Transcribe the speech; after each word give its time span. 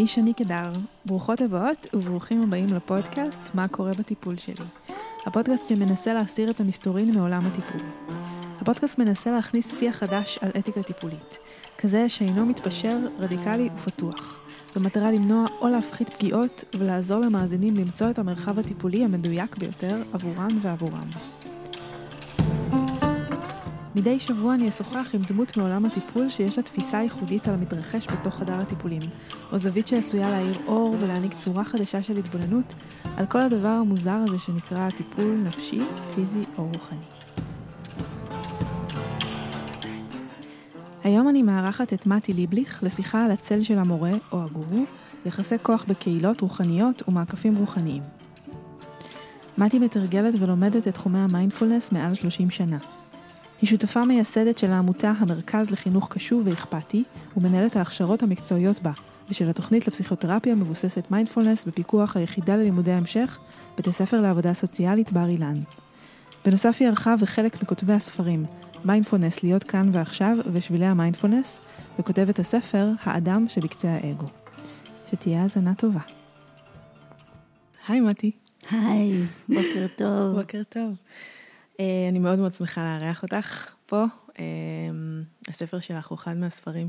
אני 0.00 0.06
שני 0.06 0.34
קדר. 0.34 0.72
ברוכות 1.06 1.40
הבאות 1.40 1.86
וברוכים 1.94 2.42
הבאים 2.42 2.66
לפודקאסט 2.66 3.54
"מה 3.54 3.68
קורה 3.68 3.90
בטיפול 3.98 4.38
שלי". 4.38 4.64
הפודקאסט 5.26 5.68
שמנסה 5.68 6.12
להסיר 6.12 6.50
את 6.50 6.60
המסתורין 6.60 7.14
מעולם 7.14 7.42
הטיפול. 7.46 7.80
הפודקאסט 8.60 8.98
מנסה 8.98 9.30
להכניס 9.30 9.78
שיח 9.78 9.96
חדש 9.96 10.38
על 10.42 10.50
אתיקה 10.58 10.82
טיפולית, 10.82 11.38
כזה 11.78 12.08
שאינו 12.08 12.46
מתפשר, 12.46 12.98
רדיקלי 13.18 13.68
ופתוח, 13.76 14.40
במטרה 14.76 15.12
למנוע 15.12 15.44
או 15.60 15.68
להפחית 15.68 16.08
פגיעות 16.08 16.64
ולעזור 16.78 17.18
למאזינים 17.18 17.76
למצוא 17.76 18.10
את 18.10 18.18
המרחב 18.18 18.58
הטיפולי 18.58 19.04
המדויק 19.04 19.56
ביותר 19.56 20.02
עבורן 20.12 20.58
ועבורם. 20.62 21.06
מדי 23.94 24.20
שבוע 24.20 24.54
אני 24.54 24.68
אשוחח 24.68 25.08
עם 25.14 25.22
דמות 25.28 25.56
מעולם 25.56 25.84
הטיפול 25.84 26.30
שיש 26.30 26.56
לה 26.56 26.62
תפיסה 26.62 27.02
ייחודית 27.02 27.48
על 27.48 27.54
המתרחש 27.54 28.06
בתוך 28.06 28.34
חדר 28.34 28.60
הטיפולים, 28.60 29.00
או 29.52 29.58
זווית 29.58 29.88
שעשויה 29.88 30.30
להאיר 30.30 30.56
אור 30.66 30.96
ולהעניק 31.00 31.32
צורה 31.38 31.64
חדשה 31.64 32.02
של 32.02 32.16
התבוננות 32.16 32.74
על 33.16 33.26
כל 33.26 33.40
הדבר 33.40 33.68
המוזר 33.68 34.18
הזה 34.28 34.38
שנקרא 34.38 34.90
טיפול 34.90 35.40
נפשי, 35.44 35.80
פיזי 36.14 36.42
או 36.58 36.64
רוחני. 36.64 36.98
היום 41.04 41.28
אני 41.28 41.42
מארחת 41.42 41.92
את 41.92 42.06
מתי 42.06 42.32
ליבליך 42.32 42.82
לשיחה 42.82 43.24
על 43.24 43.30
הצל 43.30 43.60
של 43.60 43.78
המורה 43.78 44.12
או 44.32 44.42
הגורו, 44.42 44.84
יחסי 45.26 45.54
כוח 45.62 45.84
בקהילות 45.88 46.40
רוחניות 46.40 47.02
ומעקפים 47.08 47.56
רוחניים. 47.56 48.02
מתי 49.58 49.78
מתרגלת 49.78 50.34
ולומדת 50.38 50.88
את 50.88 50.94
תחומי 50.94 51.18
המיינדפולנס 51.18 51.92
מעל 51.92 52.14
30 52.14 52.50
שנה. 52.50 52.78
היא 53.60 53.70
שותפה 53.70 54.04
מייסדת 54.04 54.58
של 54.58 54.72
העמותה 54.72 55.12
המרכז 55.18 55.70
לחינוך 55.70 56.08
קשוב 56.12 56.46
ואכפתי, 56.46 57.04
ומנהלת 57.36 57.76
ההכשרות 57.76 58.22
המקצועיות 58.22 58.82
בה, 58.82 58.92
ושל 59.30 59.48
התוכנית 59.48 59.88
לפסיכותרפיה 59.88 60.54
מבוססת 60.54 61.10
מיינדפולנס 61.10 61.64
בפיקוח 61.64 62.16
היחידה 62.16 62.56
ללימודי 62.56 62.92
המשך, 62.92 63.38
בית 63.76 63.86
הספר 63.86 64.20
לעבודה 64.20 64.54
סוציאלית 64.54 65.12
בר 65.12 65.28
אילן. 65.28 65.54
בנוסף 66.44 66.76
היא 66.80 66.88
ערכה 66.88 67.14
וחלק 67.18 67.62
מכותבי 67.62 67.92
הספרים, 67.92 68.44
מיינדפולנס 68.84 69.42
להיות 69.42 69.64
כאן 69.64 69.90
ועכשיו 69.92 70.36
ושבילי 70.52 70.86
המיינדפולנס, 70.86 71.60
וכותבת 71.98 72.38
הספר 72.38 72.88
האדם 73.02 73.46
שבקצה 73.48 73.88
האגו. 73.88 74.26
שתהיה 75.10 75.42
האזנה 75.42 75.74
טובה. 75.74 76.00
היי 77.88 78.00
מתי. 78.00 78.30
היי, 78.70 79.12
בוקר 79.48 79.86
טוב. 79.96 80.40
בוקר 80.40 80.62
טוב. 80.68 80.94
אה, 81.80 82.06
אני 82.08 82.18
מאוד 82.18 82.38
מאוד 82.38 82.54
שמחה 82.54 82.80
לארח 82.80 83.22
אותך 83.22 83.74
פה. 83.86 84.04
אה, 84.38 84.44
הספר 85.48 85.80
שלך 85.80 86.08
הוא 86.08 86.16
אחד 86.16 86.36
מהספרים 86.36 86.86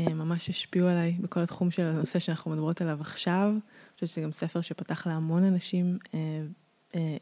שממש 0.00 0.48
השפיעו 0.48 0.88
עליי 0.88 1.12
בכל 1.20 1.40
התחום 1.40 1.70
של 1.70 1.82
הנושא 1.82 2.18
שאנחנו 2.18 2.50
מדברות 2.50 2.80
עליו 2.80 3.00
עכשיו. 3.00 3.50
אני 3.52 3.94
חושבת 3.94 4.08
שזה 4.08 4.20
גם 4.20 4.32
ספר 4.32 4.60
שפתח 4.60 5.06
להמון 5.06 5.44
אנשים 5.44 5.98
אה, 6.14 6.20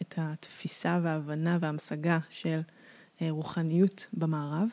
את 0.02 0.14
התפיסה 0.16 1.00
וההבנה 1.02 1.58
וההמשגה 1.60 2.18
של 2.30 2.60
רוחניות 3.20 4.08
במערב. 4.12 4.68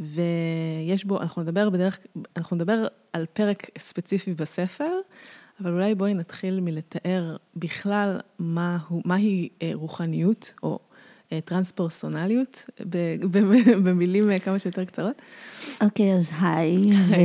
ויש 0.00 1.04
בו, 1.04 1.20
אנחנו 1.20 1.42
נדבר 1.42 1.70
בדרך, 1.70 1.98
אנחנו 2.36 2.56
נדבר 2.56 2.86
על 3.12 3.26
פרק 3.32 3.66
ספציפי 3.78 4.34
בספר, 4.34 4.90
אבל 5.60 5.72
אולי 5.72 5.94
בואי 5.94 6.14
נתחיל 6.14 6.60
מלתאר 6.60 7.36
בכלל 7.56 8.20
מה 8.38 8.78
מהי 9.04 9.48
רוחניות, 9.74 10.54
או 10.62 10.78
אה, 10.82 10.95
טרנס-פרסונליות, 11.44 12.64
במילים 13.84 14.30
אה, 14.30 14.38
כמה 14.38 14.58
שיותר 14.58 14.84
קצרות. 14.84 15.22
אוקיי, 15.82 16.14
okay, 16.14 16.18
אז 16.18 16.30
היי, 16.40 16.76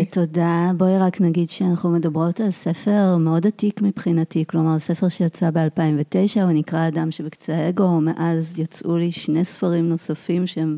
ותודה. 0.02 0.72
בואי 0.78 0.98
רק 0.98 1.22
נגיד 1.22 1.50
שאנחנו 1.50 1.92
מדברות 1.92 2.40
על 2.40 2.52
ספר 2.52 3.18
מאוד 3.18 3.48
עתיק 3.48 3.82
מבחינתי, 3.82 4.46
כלומר, 4.48 4.80
ספר 4.80 5.10
שיצא 5.10 5.50
ב-2009, 5.52 6.42
הוא 6.42 6.52
נקרא 6.52 6.88
אדם 6.88 7.12
שבקצה 7.12 7.56
האגו, 7.56 8.02
מאז 8.02 8.60
יצאו 8.60 8.98
לי 8.98 9.12
שני 9.12 9.46
ספרים 9.46 9.90
נוספים 9.90 10.48
שהם 10.48 10.78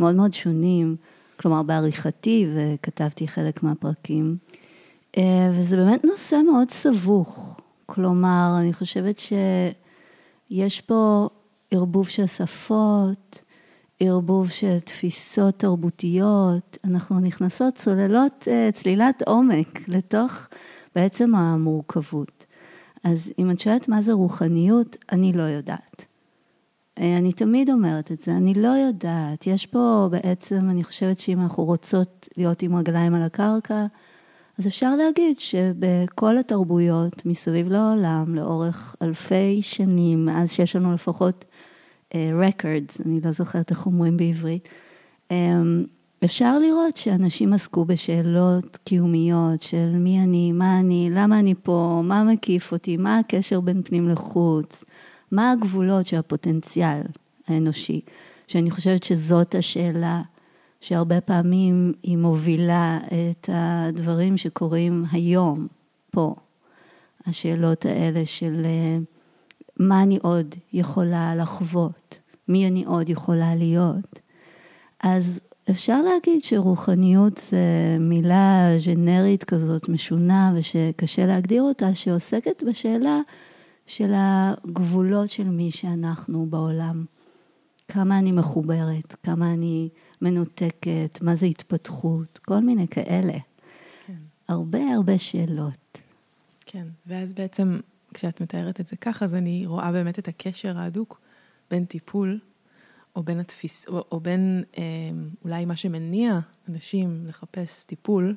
מאוד 0.00 0.14
מאוד 0.14 0.34
שונים, 0.34 0.96
כלומר, 1.40 1.62
בעריכתי, 1.62 2.46
וכתבתי 2.54 3.28
חלק 3.28 3.62
מהפרקים. 3.62 4.36
אה, 5.16 5.50
וזה 5.52 5.76
באמת 5.76 6.04
נושא 6.04 6.36
מאוד 6.52 6.70
סבוך. 6.70 7.60
כלומר, 7.86 8.56
אני 8.58 8.72
חושבת 8.72 9.18
שיש 9.18 10.80
פה 10.80 11.28
ערבוב 11.70 12.08
של 12.08 12.26
שפות, 12.26 13.42
ערבוב 14.00 14.50
של 14.50 14.80
תפיסות 14.80 15.58
תרבותיות, 15.58 16.78
אנחנו 16.84 17.20
נכנסות 17.20 17.74
צוללות, 17.74 18.48
אה, 18.50 18.68
צלילת 18.74 19.22
עומק 19.26 19.88
לתוך 19.88 20.48
בעצם 20.94 21.34
המורכבות. 21.34 22.44
אז 23.04 23.32
אם 23.38 23.50
את 23.50 23.60
שואלת 23.60 23.88
מה 23.88 24.02
זה 24.02 24.12
רוחניות, 24.12 24.96
אני 25.12 25.32
לא 25.32 25.42
יודעת. 25.42 26.04
אה, 26.98 27.18
אני 27.18 27.32
תמיד 27.32 27.70
אומרת 27.70 28.12
את 28.12 28.20
זה, 28.20 28.36
אני 28.36 28.54
לא 28.54 28.68
יודעת. 28.68 29.46
יש 29.46 29.66
פה 29.66 30.08
בעצם, 30.10 30.70
אני 30.70 30.84
חושבת 30.84 31.20
שאם 31.20 31.40
אנחנו 31.40 31.64
רוצות 31.64 32.28
להיות 32.36 32.62
עם 32.62 32.76
רגליים 32.76 33.14
על 33.14 33.22
הקרקע, 33.22 33.86
אז 34.58 34.66
אפשר 34.66 34.96
להגיד 34.96 35.40
שבכל 35.40 36.38
התרבויות 36.38 37.26
מסביב 37.26 37.68
לעולם, 37.68 38.34
לאורך 38.34 38.96
אלפי 39.02 39.62
שנים, 39.62 40.24
מאז 40.24 40.52
שיש 40.52 40.76
לנו 40.76 40.92
לפחות 40.92 41.44
records, 42.14 43.02
אני 43.06 43.20
לא 43.24 43.32
זוכרת 43.32 43.70
איך 43.70 43.86
אומרים 43.86 44.16
בעברית, 44.16 44.68
אמ, 45.30 45.84
אפשר 46.24 46.58
לראות 46.58 46.96
שאנשים 46.96 47.52
עסקו 47.52 47.84
בשאלות 47.84 48.78
קיומיות 48.84 49.62
של 49.62 49.90
מי 49.94 50.20
אני, 50.20 50.52
מה 50.52 50.80
אני, 50.80 51.08
למה 51.12 51.38
אני 51.38 51.54
פה, 51.62 52.00
מה 52.04 52.24
מקיף 52.24 52.72
אותי, 52.72 52.96
מה 52.96 53.18
הקשר 53.18 53.60
בין 53.60 53.82
פנים 53.82 54.08
לחוץ, 54.08 54.84
מה 55.32 55.52
הגבולות 55.52 56.06
של 56.06 56.16
הפוטנציאל 56.16 57.02
האנושי, 57.48 58.00
שאני 58.46 58.70
חושבת 58.70 59.02
שזאת 59.02 59.54
השאלה 59.54 60.22
שהרבה 60.80 61.20
פעמים 61.20 61.92
היא 62.02 62.16
מובילה 62.18 62.98
את 63.06 63.50
הדברים 63.52 64.36
שקורים 64.36 65.04
היום, 65.12 65.66
פה. 66.10 66.34
השאלות 67.26 67.86
האלה 67.86 68.26
של 68.26 68.62
אה, 68.64 68.98
מה 69.80 70.02
אני 70.02 70.18
עוד 70.22 70.54
יכולה 70.72 71.36
לחוות, 71.36 72.18
מי 72.48 72.68
אני 72.68 72.84
עוד 72.84 73.08
יכולה 73.08 73.54
להיות. 73.54 74.20
אז 75.02 75.40
אפשר 75.70 76.02
להגיד 76.02 76.44
שרוחניות 76.44 77.42
זה 77.50 77.96
מילה 78.00 78.68
ג'נרית 78.86 79.44
כזאת 79.44 79.88
משונה 79.88 80.52
ושקשה 80.56 81.26
להגדיר 81.26 81.62
אותה, 81.62 81.94
שעוסקת 81.94 82.62
בשאלה 82.62 83.20
של 83.86 84.12
הגבולות 84.14 85.30
של 85.30 85.48
מי 85.48 85.70
שאנחנו 85.70 86.46
בעולם. 86.46 87.04
כמה 87.88 88.18
אני 88.18 88.32
מחוברת, 88.32 89.14
כמה 89.22 89.52
אני 89.52 89.88
מנותקת, 90.22 91.18
מה 91.22 91.34
זה 91.34 91.46
התפתחות, 91.46 92.38
כל 92.38 92.60
מיני 92.60 92.88
כאלה. 92.88 93.38
כן. 94.06 94.14
הרבה 94.48 94.94
הרבה 94.94 95.18
שאלות. 95.18 95.98
כן, 96.66 96.86
ואז 97.06 97.32
בעצם 97.32 97.80
כשאת 98.14 98.40
מתארת 98.40 98.80
את 98.80 98.86
זה 98.86 98.96
ככה, 98.96 99.24
אז 99.24 99.34
אני 99.34 99.66
רואה 99.66 99.92
באמת 99.92 100.18
את 100.18 100.28
הקשר 100.28 100.78
ההדוק 100.78 101.20
בין 101.70 101.84
טיפול, 101.84 102.38
או 103.16 103.22
בין 103.22 103.40
התפיס, 103.40 103.88
או, 103.88 104.04
או 104.12 104.20
בין 104.20 104.62
אה, 104.78 104.82
אולי 105.44 105.64
מה 105.64 105.76
שמניע 105.76 106.38
אנשים 106.68 107.24
לחפש 107.26 107.84
טיפול, 107.84 108.34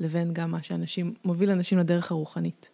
לבין 0.00 0.32
גם 0.32 0.50
מה 0.50 0.62
שאנשים, 0.62 1.14
מוביל 1.24 1.50
אנשים 1.50 1.78
לדרך 1.78 2.10
הרוחנית. 2.10 2.70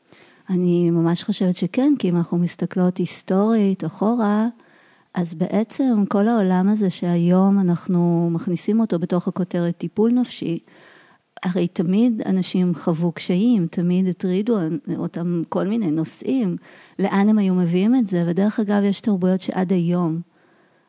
אני 0.51 0.91
ממש 0.91 1.23
חושבת 1.23 1.57
שכן, 1.57 1.93
כי 1.99 2.09
אם 2.09 2.17
אנחנו 2.17 2.39
מסתכלות 2.39 2.97
היסטורית, 2.97 3.85
אחורה, 3.85 4.49
אז 5.15 5.35
בעצם 5.35 6.05
כל 6.09 6.29
העולם 6.29 6.69
הזה 6.69 6.91
שהיום 6.91 7.59
אנחנו 7.59 8.31
מכניסים 8.33 8.81
אותו 8.81 8.99
בתוך 8.99 9.29
הכותרת 9.29 9.77
טיפול 9.77 10.11
נפשי, 10.13 10.59
הרי 11.47 11.69
תמיד 11.69 12.23
אנשים 12.27 12.75
חוו 12.75 13.13
קשיים, 13.13 13.67
תמיד 13.67 14.09
הטרידו 14.09 14.59
אותם 14.97 15.43
כל 15.49 15.67
מיני 15.67 15.91
נושאים, 15.91 16.57
לאן 16.99 17.29
הם 17.29 17.39
היו 17.39 17.55
מביאים 17.55 17.95
את 17.95 18.07
זה, 18.07 18.25
ודרך 18.27 18.61
אגב 18.61 18.83
יש 18.85 19.01
תרבויות 19.01 19.41
שעד 19.41 19.73
היום 19.73 20.21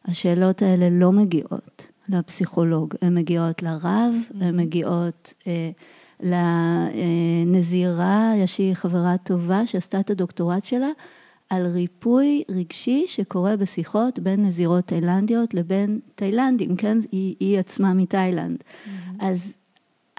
השאלות 0.06 0.62
האלה 0.62 0.90
לא 0.92 1.12
מגיעות 1.12 1.88
לפסיכולוג, 2.10 2.94
הן 3.02 3.18
מגיעות 3.18 3.64
לרב, 3.64 4.14
הן 4.40 4.58
מגיעות 4.58 5.34
אה, 5.48 5.70
לנזירה, 7.44 8.34
יש 8.38 8.60
לי 8.60 8.76
חברה 8.76 9.18
טובה 9.18 9.66
שעשתה 9.66 10.00
את 10.00 10.10
הדוקטורט 10.10 10.66
שלה 10.66 10.90
על 11.50 11.66
ריפוי 11.66 12.44
רגשי 12.50 13.04
שקורה 13.08 13.58
בשיחות 13.58 14.20
בין 14.20 14.46
נזירות 14.46 14.86
תאילנדיות 14.86 15.54
לבין 15.54 16.00
תאילנדים, 16.16 16.76
כן? 16.76 16.98
היא, 17.12 17.36
היא 17.40 17.60
עצמה 17.60 17.94
מתאילנד. 17.94 18.58
Mm-hmm. 18.58 19.26
אז 19.26 19.57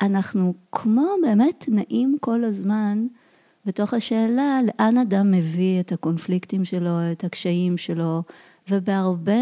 אנחנו 0.00 0.54
כמו 0.72 1.06
באמת 1.22 1.64
נעים 1.68 2.16
כל 2.20 2.44
הזמן 2.44 3.06
בתוך 3.66 3.94
השאלה 3.94 4.60
לאן 4.66 4.98
אדם 4.98 5.30
מביא 5.30 5.80
את 5.80 5.92
הקונפליקטים 5.92 6.64
שלו, 6.64 7.12
את 7.12 7.24
הקשיים 7.24 7.78
שלו, 7.78 8.22
ובהרבה 8.70 9.32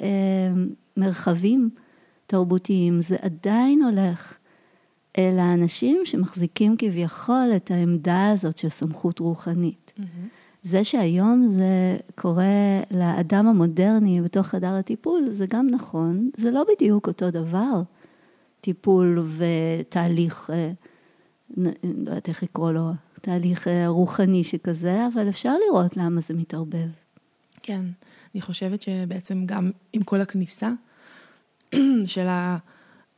אה, 0.00 0.52
מרחבים 0.96 1.70
תרבותיים 2.26 3.00
זה 3.00 3.16
עדיין 3.22 3.82
הולך 3.82 4.38
אלא 5.18 5.42
אנשים 5.54 6.00
שמחזיקים 6.04 6.76
כביכול 6.78 7.52
את 7.56 7.70
העמדה 7.70 8.30
הזאת 8.30 8.58
של 8.58 8.68
סמכות 8.68 9.18
רוחנית. 9.18 9.92
Mm-hmm. 9.96 10.02
זה 10.62 10.84
שהיום 10.84 11.46
זה 11.48 11.96
קורה 12.14 12.80
לאדם 12.90 13.46
המודרני 13.46 14.20
בתוך 14.20 14.46
חדר 14.46 14.72
הטיפול, 14.72 15.26
זה 15.30 15.46
גם 15.46 15.66
נכון, 15.70 16.30
זה 16.36 16.50
לא 16.50 16.64
בדיוק 16.74 17.06
אותו 17.06 17.30
דבר, 17.30 17.82
טיפול 18.64 19.26
ותהליך, 19.36 20.50
אה, 20.50 20.72
לא 21.56 21.70
יודעת 21.82 22.28
איך 22.28 22.42
לקרוא 22.42 22.72
לו, 22.72 22.90
תהליך 23.20 23.68
אה, 23.68 23.88
רוחני 23.88 24.44
שכזה, 24.44 25.06
אבל 25.14 25.28
אפשר 25.28 25.52
לראות 25.66 25.96
למה 25.96 26.20
זה 26.20 26.34
מתערבב. 26.34 26.88
כן, 27.62 27.84
אני 28.34 28.40
חושבת 28.40 28.82
שבעצם 28.82 29.46
גם 29.46 29.70
עם 29.92 30.02
כל 30.02 30.20
הכניסה 30.20 30.70
של 32.06 32.26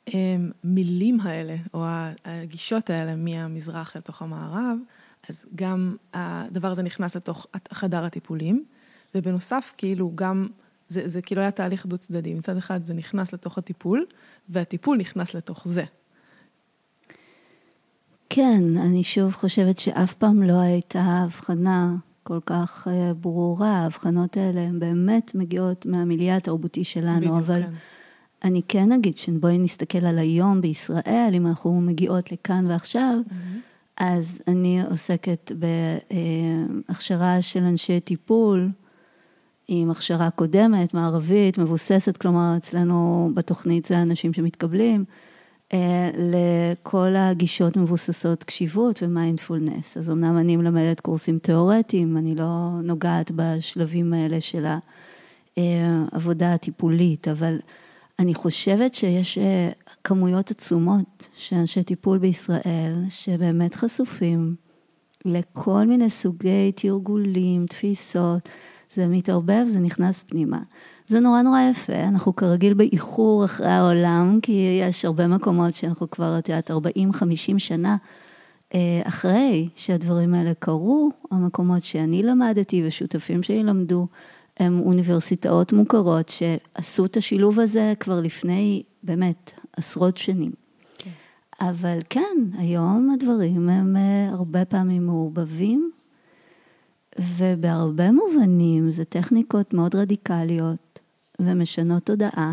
המילים 0.07 1.21
האלה, 1.21 1.55
או 1.75 1.85
הגישות 2.25 2.91
האלה 2.91 3.17
מהמזרח 3.17 3.97
אל 3.97 4.01
תוך 4.01 4.23
המערב, 4.23 4.79
אז 5.29 5.47
גם 5.55 5.97
הדבר 6.15 6.71
הזה 6.71 6.83
נכנס 6.83 7.17
לתוך 7.17 7.47
חדר 7.73 8.05
הטיפולים, 8.05 8.65
ובנוסף, 9.15 9.75
כאילו 9.77 10.13
גם, 10.15 10.49
זה, 10.89 11.09
זה 11.09 11.23
כאילו 11.23 11.41
היה 11.41 11.51
תהליך 11.51 11.87
דו 11.87 11.99
צדדי, 11.99 12.35
מצד 12.35 12.57
אחד 12.57 12.85
זה 12.85 12.95
נכנס 12.95 13.33
לתוך 13.33 13.59
הטיפול, 13.59 14.07
והטיפול 14.49 14.97
נכנס 14.97 15.35
לתוך 15.35 15.69
זה. 15.69 15.85
כן, 18.31 18.63
אני 18.77 19.03
שוב 19.03 19.33
חושבת 19.33 19.79
שאף 19.79 20.15
פעם 20.15 20.43
לא 20.43 20.61
הייתה 20.61 21.01
הבחנה 21.01 21.95
כל 22.23 22.39
כך 22.47 22.89
אה, 22.91 23.15
ברורה, 23.15 23.71
ההבחנות 23.71 24.37
האלה 24.37 24.61
הן 24.61 24.79
באמת 24.79 25.35
מגיעות 25.35 25.87
מהמיליה 25.87 26.37
התרבותי 26.37 26.85
שלנו, 26.85 27.21
בדיוק, 27.21 27.37
אבל 27.37 27.63
כן. 27.63 27.71
אני 28.45 28.63
כן 28.69 28.93
אגיד 28.93 29.19
שבואי 29.19 29.59
נסתכל 29.59 30.07
על 30.07 30.19
היום 30.19 30.61
בישראל, 30.61 31.31
אם 31.33 31.47
אנחנו 31.47 31.81
מגיעות 31.81 32.33
לכאן 32.33 32.67
ועכשיו, 32.69 33.15
mm-hmm. 33.29 33.59
אז 33.97 34.43
אני 34.49 34.83
עוסקת 34.91 35.53
בהכשרה 36.89 37.43
של 37.43 37.63
אנשי 37.63 38.01
טיפול, 38.01 38.71
עם 39.69 39.91
הכשרה 39.91 40.31
קודמת, 40.31 40.95
מערבית, 40.95 41.59
מבוססת, 41.59 42.17
כלומר 42.17 42.55
אצלנו 42.57 43.31
בתוכנית 43.35 43.87
זה 43.87 44.03
אנשים 44.03 44.33
שמתקבלים, 44.33 45.05
אה, 45.73 46.11
לכל 46.15 47.17
הגישות 47.17 47.77
מבוססות 47.77 48.45
קשיבות 48.45 49.03
ומיינדפולנס. 49.03 49.97
אז 49.97 50.11
אמנם 50.11 50.39
אני 50.39 50.57
מלמדת 50.57 51.01
קורסים 51.01 51.39
תיאורטיים, 51.39 52.17
אני 52.17 52.35
לא 52.35 52.71
נוגעת 52.83 53.31
בשלבים 53.37 54.13
האלה 54.13 54.41
של 54.41 54.67
העבודה 55.57 56.55
הטיפולית, 56.55 57.29
אבל 57.29 57.59
אני 58.19 58.35
חושבת 58.35 58.95
שיש 58.95 59.39
אה, 59.39 59.71
כמויות 60.05 60.51
עצומות 60.51 61.29
של 61.37 61.57
אנשי 61.57 61.83
טיפול 61.83 62.19
בישראל 62.19 62.95
שבאמת 63.09 63.75
חשופים 63.75 64.55
לכל 65.25 65.87
מיני 65.87 66.11
סוגי 66.11 66.73
תרגולים, 66.73 67.67
תפיסות, 67.67 68.49
זה 68.95 69.07
מתערבב, 69.07 69.65
זה 69.67 69.81
נכנס 69.81 70.23
פנימה. 70.23 70.59
זה 71.07 71.21
נורא 71.21 71.43
נורא 71.43 71.61
יפה, 71.71 72.01
אנחנו 72.01 72.37
כרגיל 72.37 72.75
באיחור 72.75 73.45
אחרי 73.45 73.71
העולם, 73.71 74.39
כי 74.43 74.79
יש 74.83 75.05
הרבה 75.05 75.27
מקומות 75.27 75.75
שאנחנו 75.75 76.11
כבר, 76.11 76.39
את 76.39 76.49
יודעת, 76.49 76.71
40-50 76.71 76.75
שנה 77.59 77.97
אה, 78.75 79.01
אחרי 79.05 79.69
שהדברים 79.75 80.35
האלה 80.35 80.55
קרו, 80.55 81.11
המקומות 81.31 81.85
שאני 81.85 82.23
למדתי 82.23 82.83
ושותפים 82.87 83.43
שלי 83.43 83.63
למדו, 83.63 84.07
הם 84.57 84.81
אוניברסיטאות 84.81 85.73
מוכרות 85.73 86.29
שעשו 86.29 87.05
את 87.05 87.17
השילוב 87.17 87.61
הזה 87.61 87.93
כבר 88.01 88.21
לפני 88.21 88.83
באמת 89.03 89.53
עשרות 89.77 90.17
שנים. 90.17 90.53
כן. 90.99 91.11
אבל 91.61 91.99
כן, 92.11 92.37
היום 92.59 93.11
הדברים 93.15 93.69
הם 93.69 93.97
אה, 93.97 94.29
הרבה 94.33 94.65
פעמים 94.65 95.07
מעורבבים, 95.07 95.91
ובהרבה 97.37 98.11
מובנים 98.13 98.91
זה 98.91 99.05
טכניקות 99.05 99.75
מאוד 99.75 99.95
רדיקליות 99.95 101.01
ומשנות 101.41 102.03
תודעה, 102.07 102.53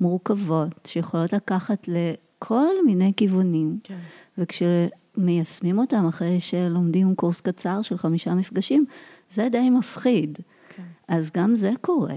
מורכבות, 0.00 0.86
שיכולות 0.86 1.32
לקחת 1.32 1.88
לכל 1.88 2.74
מיני 2.86 3.12
כיוונים. 3.16 3.78
כן. 3.84 3.96
וכשמיישמים 4.38 5.78
אותם 5.78 6.06
אחרי 6.06 6.40
שלומדים 6.40 7.14
קורס 7.14 7.40
קצר 7.40 7.82
של 7.82 7.98
חמישה 7.98 8.34
מפגשים, 8.34 8.84
זה 9.30 9.48
די 9.52 9.70
מפחיד. 9.70 10.38
כן. 10.76 10.82
אז 11.08 11.30
גם 11.30 11.54
זה 11.54 11.70
קורה. 11.80 12.16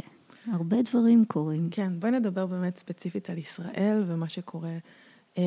הרבה 0.51 0.81
דברים 0.81 1.25
קורים. 1.25 1.67
כן, 1.71 1.93
בואי 1.99 2.11
נדבר 2.11 2.45
באמת 2.45 2.77
ספציפית 2.77 3.29
על 3.29 3.37
ישראל 3.37 4.03
ומה 4.07 4.29
שקורה. 4.29 4.77
Um, 5.35 5.37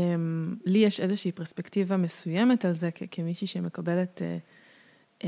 לי 0.66 0.78
יש 0.78 1.00
איזושהי 1.00 1.32
פרספקטיבה 1.32 1.96
מסוימת 1.96 2.64
על 2.64 2.72
זה, 2.72 2.90
כמישהי 3.10 3.46
שמקבלת, 3.46 4.22
uh, 4.22 5.22
um, 5.22 5.24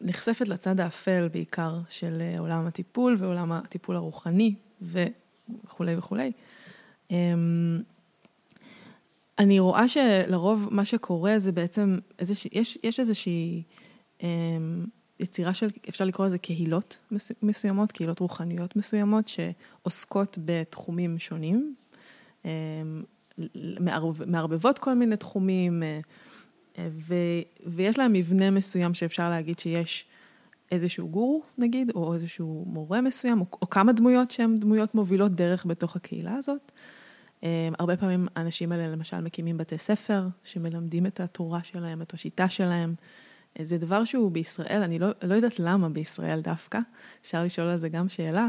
נחשפת 0.00 0.48
לצד 0.48 0.80
האפל 0.80 1.28
בעיקר 1.32 1.78
של 1.88 2.22
uh, 2.36 2.40
עולם 2.40 2.66
הטיפול 2.66 3.16
ועולם 3.18 3.52
הטיפול 3.52 3.96
הרוחני 3.96 4.54
וכולי 4.82 5.96
וכולי. 5.96 6.32
Um, 7.08 7.12
אני 9.38 9.60
רואה 9.60 9.88
שלרוב 9.88 10.68
מה 10.70 10.84
שקורה 10.84 11.38
זה 11.38 11.52
בעצם, 11.52 11.98
איזושה, 12.18 12.48
יש, 12.52 12.78
יש 12.82 13.00
איזושהי... 13.00 13.62
Um, 14.20 14.24
יצירה 15.20 15.54
של, 15.54 15.68
אפשר 15.88 16.04
לקרוא 16.04 16.26
לזה 16.26 16.38
קהילות 16.38 16.98
מסוימות, 17.42 17.92
קהילות 17.92 18.18
רוחניות 18.20 18.76
מסוימות, 18.76 19.28
שעוסקות 19.28 20.38
בתחומים 20.44 21.18
שונים, 21.18 21.74
אמ, 22.44 22.50
מערבבות 24.26 24.78
כל 24.78 24.94
מיני 24.94 25.16
תחומים, 25.16 25.82
אה, 25.82 26.00
ו, 26.90 27.14
ויש 27.66 27.98
להם 27.98 28.12
מבנה 28.12 28.50
מסוים 28.50 28.94
שאפשר 28.94 29.30
להגיד 29.30 29.58
שיש 29.58 30.06
איזשהו 30.72 31.08
גורו, 31.08 31.42
נגיד, 31.58 31.90
או 31.94 32.14
איזשהו 32.14 32.64
מורה 32.66 33.00
מסוים, 33.00 33.40
או, 33.40 33.46
או 33.62 33.70
כמה 33.70 33.92
דמויות 33.92 34.30
שהן 34.30 34.58
דמויות 34.58 34.94
מובילות 34.94 35.34
דרך 35.34 35.66
בתוך 35.66 35.96
הקהילה 35.96 36.34
הזאת. 36.36 36.72
אמ, 37.42 37.72
הרבה 37.78 37.96
פעמים 37.96 38.28
האנשים 38.36 38.72
האלה 38.72 38.88
למשל 38.88 39.20
מקימים 39.20 39.58
בתי 39.58 39.78
ספר 39.78 40.28
שמלמדים 40.44 41.06
את 41.06 41.20
התורה 41.20 41.62
שלהם, 41.62 42.02
את 42.02 42.14
השיטה 42.14 42.48
שלהם. 42.48 42.94
זה 43.62 43.78
דבר 43.78 44.04
שהוא 44.04 44.30
בישראל, 44.30 44.82
אני 44.82 44.98
לא, 44.98 45.08
לא 45.22 45.34
יודעת 45.34 45.58
למה 45.58 45.88
בישראל 45.88 46.40
דווקא, 46.40 46.78
אפשר 47.22 47.44
לשאול 47.44 47.66
על 47.66 47.76
זה 47.76 47.88
גם 47.88 48.08
שאלה, 48.08 48.46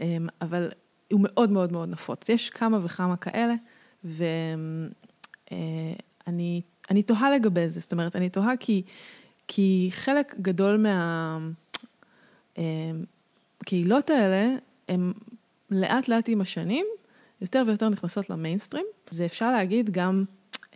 אמ, 0.00 0.26
אבל 0.40 0.70
הוא 1.12 1.20
מאוד 1.22 1.50
מאוד 1.50 1.72
מאוד 1.72 1.88
נפוץ. 1.88 2.28
יש 2.28 2.50
כמה 2.50 2.78
וכמה 2.84 3.16
כאלה, 3.16 3.54
ואני 6.24 6.62
אני 6.90 7.02
תוהה 7.02 7.34
לגבי 7.34 7.68
זה, 7.68 7.80
זאת 7.80 7.92
אומרת, 7.92 8.16
אני 8.16 8.28
תוהה 8.28 8.56
כי, 8.56 8.82
כי 9.48 9.88
חלק 9.92 10.34
גדול 10.40 10.86
מהקהילות 12.56 14.10
אמ, 14.10 14.16
האלה, 14.16 14.54
הם 14.88 15.12
לאט 15.70 16.08
לאט 16.08 16.28
עם 16.28 16.40
השנים, 16.40 16.86
יותר 17.40 17.62
ויותר 17.66 17.88
נכנסות 17.88 18.30
למיינסטרים. 18.30 18.84
זה 19.10 19.24
אפשר 19.24 19.52
להגיד 19.52 19.90
גם, 19.90 20.24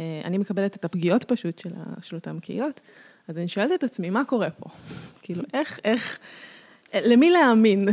אה, 0.01 0.21
אני 0.25 0.39
מקבלת 0.39 0.77
את 0.77 0.85
הפגיעות 0.85 1.25
פשוט 1.25 1.59
של, 1.59 1.71
של 2.03 2.17
אותן 2.17 2.41
קהילות. 2.41 2.81
אז 3.29 3.39
אני 3.39 3.49
שואלת 3.49 3.73
את 3.75 3.85
עצמי, 3.85 4.11
מה 4.11 4.25
קורה 4.25 4.51
פה? 4.51 4.71
כאילו, 5.23 5.43
איך, 5.55 5.81
איך, 5.85 6.19
למי 6.95 7.31
להאמין? 7.31 7.89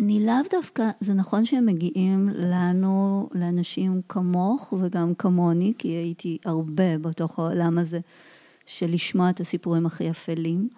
אני 0.00 0.26
לאו 0.26 0.34
דווקא, 0.50 0.90
זה 1.00 1.14
נכון 1.14 1.44
שהם 1.44 1.66
מגיעים 1.66 2.28
לנו, 2.34 3.28
לאנשים 3.34 4.00
כמוך 4.08 4.74
וגם 4.80 5.14
כמוני, 5.14 5.72
כי 5.78 5.88
הייתי 5.88 6.38
הרבה 6.44 6.98
בתוך 6.98 7.38
העולם 7.38 7.78
הזה 7.78 8.00
של 8.66 8.90
לשמוע 8.90 9.30
את 9.30 9.40
הסיפורים 9.40 9.86
הכי 9.86 10.10
אפלים. 10.10 10.68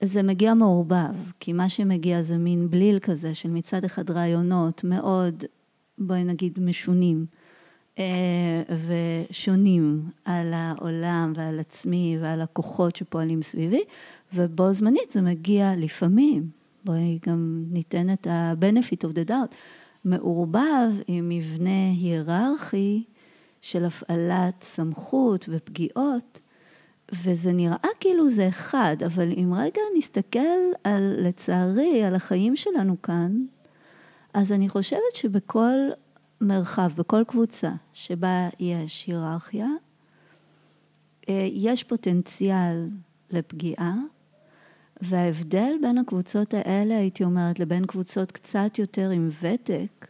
זה 0.00 0.22
מגיע 0.22 0.54
מעורבב, 0.54 1.14
כי 1.40 1.52
מה 1.52 1.68
שמגיע 1.68 2.22
זה 2.22 2.36
מין 2.36 2.70
בליל 2.70 2.98
כזה 2.98 3.34
של 3.34 3.50
מצד 3.50 3.84
אחד 3.84 4.10
רעיונות 4.10 4.84
מאוד, 4.84 5.44
בואי 5.98 6.24
נגיד, 6.24 6.58
משונים 6.60 7.26
אה, 7.98 8.62
ושונים 9.30 10.02
על 10.24 10.52
העולם 10.54 11.32
ועל 11.36 11.60
עצמי 11.60 12.18
ועל 12.20 12.42
הכוחות 12.42 12.96
שפועלים 12.96 13.42
סביבי, 13.42 13.82
ובו 14.34 14.72
זמנית 14.72 15.12
זה 15.12 15.22
מגיע 15.22 15.72
לפעמים 15.76 16.55
בואי 16.86 17.18
גם 17.26 17.64
ניתן 17.70 18.12
את 18.12 18.26
ה-benefit 18.26 19.08
of 19.08 19.12
the 19.14 19.28
doubt, 19.28 19.54
מעורבב 20.04 20.90
עם 21.06 21.28
מבנה 21.28 21.90
היררכי 22.00 23.04
של 23.62 23.84
הפעלת 23.84 24.62
סמכות 24.62 25.46
ופגיעות, 25.48 26.40
וזה 27.12 27.52
נראה 27.52 27.88
כאילו 28.00 28.30
זה 28.30 28.48
אחד, 28.48 28.96
אבל 29.06 29.32
אם 29.32 29.52
רגע 29.56 29.80
נסתכל 29.98 30.38
על, 30.84 31.16
לצערי, 31.18 32.04
על 32.04 32.14
החיים 32.14 32.56
שלנו 32.56 33.02
כאן, 33.02 33.44
אז 34.34 34.52
אני 34.52 34.68
חושבת 34.68 35.14
שבכל 35.14 35.74
מרחב, 36.40 36.90
בכל 36.96 37.24
קבוצה 37.26 37.72
שבה 37.92 38.48
יש 38.60 39.06
היררכיה, 39.06 39.68
אה, 41.28 41.48
יש 41.52 41.84
פוטנציאל 41.84 42.88
לפגיעה, 43.30 43.94
וההבדל 45.00 45.72
בין 45.82 45.98
הקבוצות 45.98 46.54
האלה, 46.54 46.98
הייתי 46.98 47.24
אומרת, 47.24 47.58
לבין 47.58 47.86
קבוצות 47.86 48.32
קצת 48.32 48.78
יותר 48.78 49.10
עם 49.10 49.30
ותק, 49.42 50.08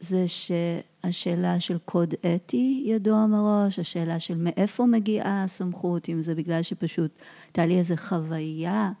זה 0.00 0.24
שהשאלה 0.28 1.60
של 1.60 1.78
קוד 1.78 2.14
אתי 2.34 2.82
ידוע 2.86 3.26
מראש, 3.26 3.78
השאלה 3.78 4.20
של 4.20 4.34
מאיפה 4.36 4.86
מגיעה 4.86 5.44
הסמכות, 5.44 6.08
אם 6.08 6.22
זה 6.22 6.34
בגלל 6.34 6.62
שפשוט 6.62 7.10
הייתה 7.46 7.66
לי 7.66 7.78
איזו 7.78 7.94
חוויה 7.96 8.92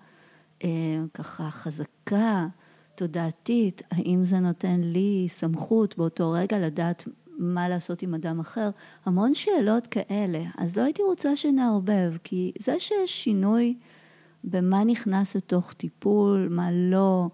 אה, 0.64 0.68
ככה 1.14 1.50
חזקה, 1.50 2.46
תודעתית, 2.94 3.82
האם 3.90 4.24
זה 4.24 4.38
נותן 4.40 4.80
לי 4.80 5.26
סמכות 5.30 5.98
באותו 5.98 6.30
רגע 6.30 6.58
לדעת 6.58 7.08
מה 7.38 7.68
לעשות 7.68 8.02
עם 8.02 8.14
אדם 8.14 8.40
אחר, 8.40 8.70
המון 9.04 9.34
שאלות 9.34 9.86
כאלה. 9.86 10.42
אז 10.58 10.76
לא 10.76 10.82
הייתי 10.82 11.02
רוצה 11.02 11.36
שנערבב, 11.36 12.12
כי 12.24 12.52
זה 12.58 12.80
שיש 12.80 13.24
שינוי 13.24 13.74
במה 14.44 14.84
נכנס 14.84 15.36
לתוך 15.36 15.72
טיפול, 15.72 16.48
מה 16.50 16.68
לא. 16.72 17.28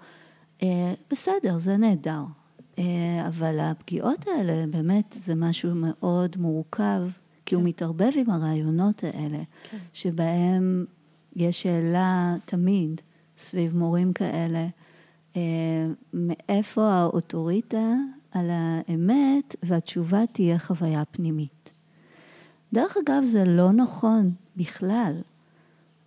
אה, 0.63 0.95
בסדר, 1.11 1.59
זה 1.59 1.77
נהדר. 1.77 2.23
אה, 2.79 3.29
אבל 3.29 3.59
הפגיעות 3.61 4.27
האלה, 4.27 4.67
באמת, 4.67 5.17
זה 5.25 5.35
משהו 5.35 5.71
מאוד 5.75 6.37
מורכב, 6.39 7.03
כי 7.47 7.55
הוא 7.55 7.63
כן. 7.63 7.69
מתערבב 7.69 8.11
עם 8.15 8.31
הרעיונות 8.31 9.05
האלה, 9.05 9.39
כן. 9.71 9.79
שבהם 9.93 10.85
יש 11.37 11.63
שאלה 11.63 12.37
תמיד 12.45 13.01
סביב 13.39 13.77
מורים 13.77 14.13
כאלה, 14.13 14.67
אה, 15.37 15.87
מאיפה 16.15 16.91
האוטוריטה 16.91 17.95
על 18.33 18.51
האמת, 18.51 19.57
והתשובה 19.63 20.27
תהיה 20.33 20.59
חוויה 20.59 21.05
פנימית. 21.05 21.73
דרך 22.73 22.97
אגב, 23.05 23.25
זה 23.25 23.45
לא 23.45 23.73
נכון 23.73 24.33
בכלל. 24.57 25.13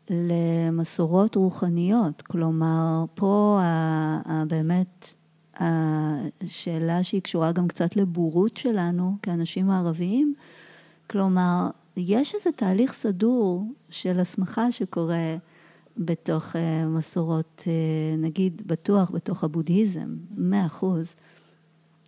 למסורות 0.10 1.36
רוחניות. 1.36 2.22
כלומר, 2.22 3.06
פה 3.16 3.60
באמת 4.48 5.14
השאלה 5.56 7.04
שהיא 7.04 7.22
קשורה 7.22 7.52
גם 7.52 7.68
קצת 7.68 7.96
לבורות 7.96 8.58
שלנו 8.58 9.16
כאנשים 9.22 9.70
הערביים, 9.70 10.34
כלומר, 11.10 11.70
יש 11.98 12.36
איזה 12.36 12.50
תהליך 12.56 12.94
סדור 12.94 13.64
של 13.90 14.20
הסמכה 14.20 14.72
שקורה 14.72 15.36
בתוך 15.98 16.56
אה, 16.56 16.86
מסורות, 16.86 17.64
אה, 17.68 18.18
נגיד 18.18 18.62
בטוח 18.66 19.12
בתוך 19.12 19.44
הבודהיזם, 19.44 20.16
מאה 20.38 20.66
אחוז. 20.66 21.16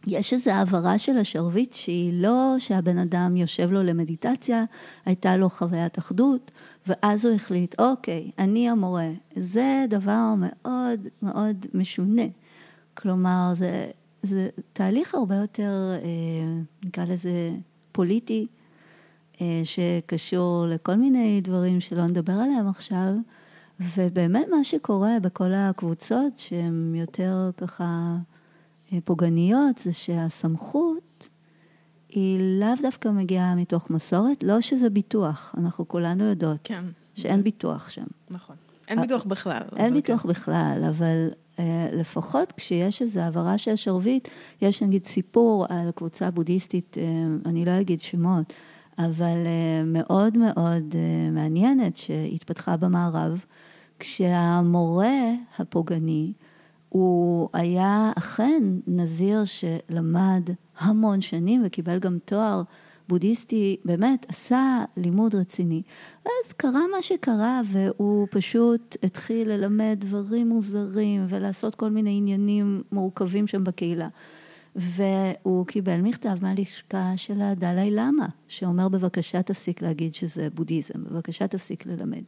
יש 0.07 0.33
איזו 0.33 0.51
העברה 0.51 0.97
של 0.97 1.17
השרביט 1.17 1.73
שהיא 1.73 2.13
לא 2.13 2.55
שהבן 2.59 2.97
אדם 2.97 3.37
יושב 3.37 3.71
לו 3.71 3.83
למדיטציה, 3.83 4.63
הייתה 5.05 5.37
לו 5.37 5.49
חוויית 5.49 5.97
אחדות, 5.97 6.51
ואז 6.87 7.25
הוא 7.25 7.35
החליט, 7.35 7.75
אוקיי, 7.79 8.31
אני 8.39 8.69
המורה. 8.69 9.09
זה 9.35 9.85
דבר 9.89 10.33
מאוד 10.37 11.07
מאוד 11.21 11.65
משונה. 11.73 12.25
כלומר, 12.93 13.51
זה, 13.53 13.89
זה 14.21 14.49
תהליך 14.73 15.15
הרבה 15.15 15.35
יותר, 15.35 15.91
אה, 16.03 16.61
נקרא 16.85 17.05
לזה, 17.05 17.51
פוליטי, 17.91 18.47
אה, 19.41 19.61
שקשור 19.63 20.65
לכל 20.67 20.95
מיני 20.95 21.41
דברים 21.41 21.81
שלא 21.81 22.05
נדבר 22.05 22.33
עליהם 22.33 22.67
עכשיו, 22.67 23.13
ובאמת 23.79 24.47
מה 24.51 24.63
שקורה 24.63 25.19
בכל 25.21 25.53
הקבוצות 25.53 26.39
שהן 26.39 26.95
יותר 26.95 27.51
ככה 27.57 28.15
פוגעניות, 29.03 29.77
זה 29.77 29.93
שהסמכות 29.93 31.29
היא 32.09 32.39
לאו 32.59 32.73
דווקא 32.81 33.09
מגיעה 33.09 33.55
מתוך 33.55 33.89
מסורת, 33.89 34.43
לא 34.43 34.61
שזה 34.61 34.89
ביטוח, 34.89 35.55
אנחנו 35.57 35.87
כולנו 35.87 36.23
יודעות 36.23 36.59
כן. 36.63 36.83
שאין 37.15 37.43
ביטוח 37.43 37.89
שם. 37.89 38.05
נכון. 38.29 38.55
אין 38.87 39.01
ביטוח 39.01 39.23
בכלל. 39.23 39.61
אין 39.75 39.93
ביטוח 39.93 40.21
כן. 40.21 40.29
בכלל, 40.29 40.83
אבל 40.89 41.29
uh, 41.57 41.59
לפחות 41.93 42.51
כשיש 42.51 43.01
איזו 43.01 43.19
העברה 43.19 43.57
של 43.57 43.71
השרביט, 43.71 44.27
יש 44.61 44.83
נגיד 44.83 45.05
סיפור 45.05 45.65
על 45.69 45.91
קבוצה 45.91 46.31
בודהיסטית, 46.31 46.97
uh, 46.97 47.49
אני 47.49 47.65
לא 47.65 47.81
אגיד 47.81 48.01
שמות, 48.01 48.53
אבל 48.97 49.37
uh, 49.45 49.85
מאוד 49.85 50.37
מאוד 50.37 50.83
uh, 50.91 51.31
מעניינת 51.31 51.97
שהתפתחה 51.97 52.77
במערב, 52.77 53.45
כשהמורה 53.99 55.31
הפוגעני, 55.59 56.33
הוא 56.95 57.49
היה 57.53 58.11
אכן 58.17 58.63
נזיר 58.87 59.43
שלמד 59.43 60.49
המון 60.77 61.21
שנים 61.21 61.61
וקיבל 61.65 61.99
גם 61.99 62.17
תואר 62.25 62.61
בודהיסטי, 63.07 63.77
באמת 63.85 64.25
עשה 64.29 64.83
לימוד 64.97 65.35
רציני. 65.35 65.81
ואז 66.25 66.53
קרה 66.57 66.81
מה 66.95 67.01
שקרה 67.01 67.61
והוא 67.65 68.27
פשוט 68.31 68.97
התחיל 69.03 69.49
ללמד 69.49 69.97
דברים 69.99 70.49
מוזרים 70.49 71.25
ולעשות 71.29 71.75
כל 71.75 71.89
מיני 71.89 72.17
עניינים 72.17 72.83
מורכבים 72.91 73.47
שם 73.47 73.63
בקהילה. 73.63 74.07
והוא 74.75 75.65
קיבל 75.65 76.01
מכתב 76.01 76.37
מהלשכה 76.41 77.13
של 77.15 77.41
הדלאי 77.41 77.91
למה, 77.91 78.27
שאומר 78.47 78.89
בבקשה 78.89 79.41
תפסיק 79.41 79.81
להגיד 79.81 80.15
שזה 80.15 80.47
בודהיזם, 80.53 81.03
בבקשה 81.03 81.47
תפסיק 81.47 81.85
ללמד. 81.85 82.23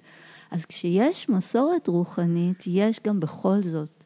אז 0.52 0.66
כשיש 0.66 1.30
מסורת 1.30 1.88
רוחנית, 1.88 2.64
יש 2.68 3.00
גם 3.06 3.20
בכל 3.20 3.62
זאת 3.62 3.97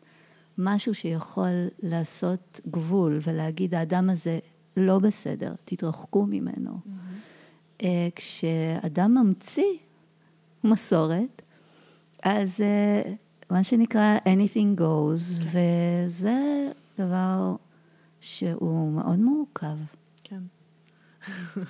משהו 0.57 0.95
שיכול 0.95 1.67
לעשות 1.83 2.59
גבול 2.67 3.19
ולהגיד 3.23 3.75
האדם 3.75 4.09
הזה 4.09 4.39
לא 4.77 4.99
בסדר, 4.99 5.53
תתרחקו 5.65 6.25
ממנו. 6.25 6.79
Mm-hmm. 6.85 7.83
כשאדם 8.15 9.13
ממציא 9.13 9.77
מסורת, 10.63 11.41
אז 12.23 12.59
uh, 12.59 13.09
מה 13.49 13.63
שנקרא 13.63 14.17
anything 14.17 14.77
goes, 14.77 15.51
כן. 15.51 15.59
וזה 16.07 16.71
דבר 16.97 17.55
שהוא 18.19 18.91
מאוד 18.91 19.19
מורכב. 19.19 19.77
כן. 20.23 20.41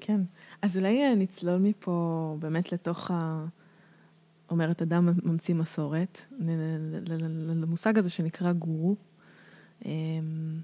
כן. 0.00 0.20
אז 0.62 0.76
אולי 0.76 1.16
נצלול 1.16 1.58
מפה 1.58 2.36
באמת 2.38 2.72
לתוך 2.72 3.10
ה... 3.10 3.46
אומרת, 4.50 4.82
אדם 4.82 5.08
ממציא 5.22 5.54
מסורת, 5.54 6.20
למושג 7.62 7.98
הזה 7.98 8.10
שנקרא 8.10 8.52
גורו, 8.52 8.96
אמ, 9.84 10.60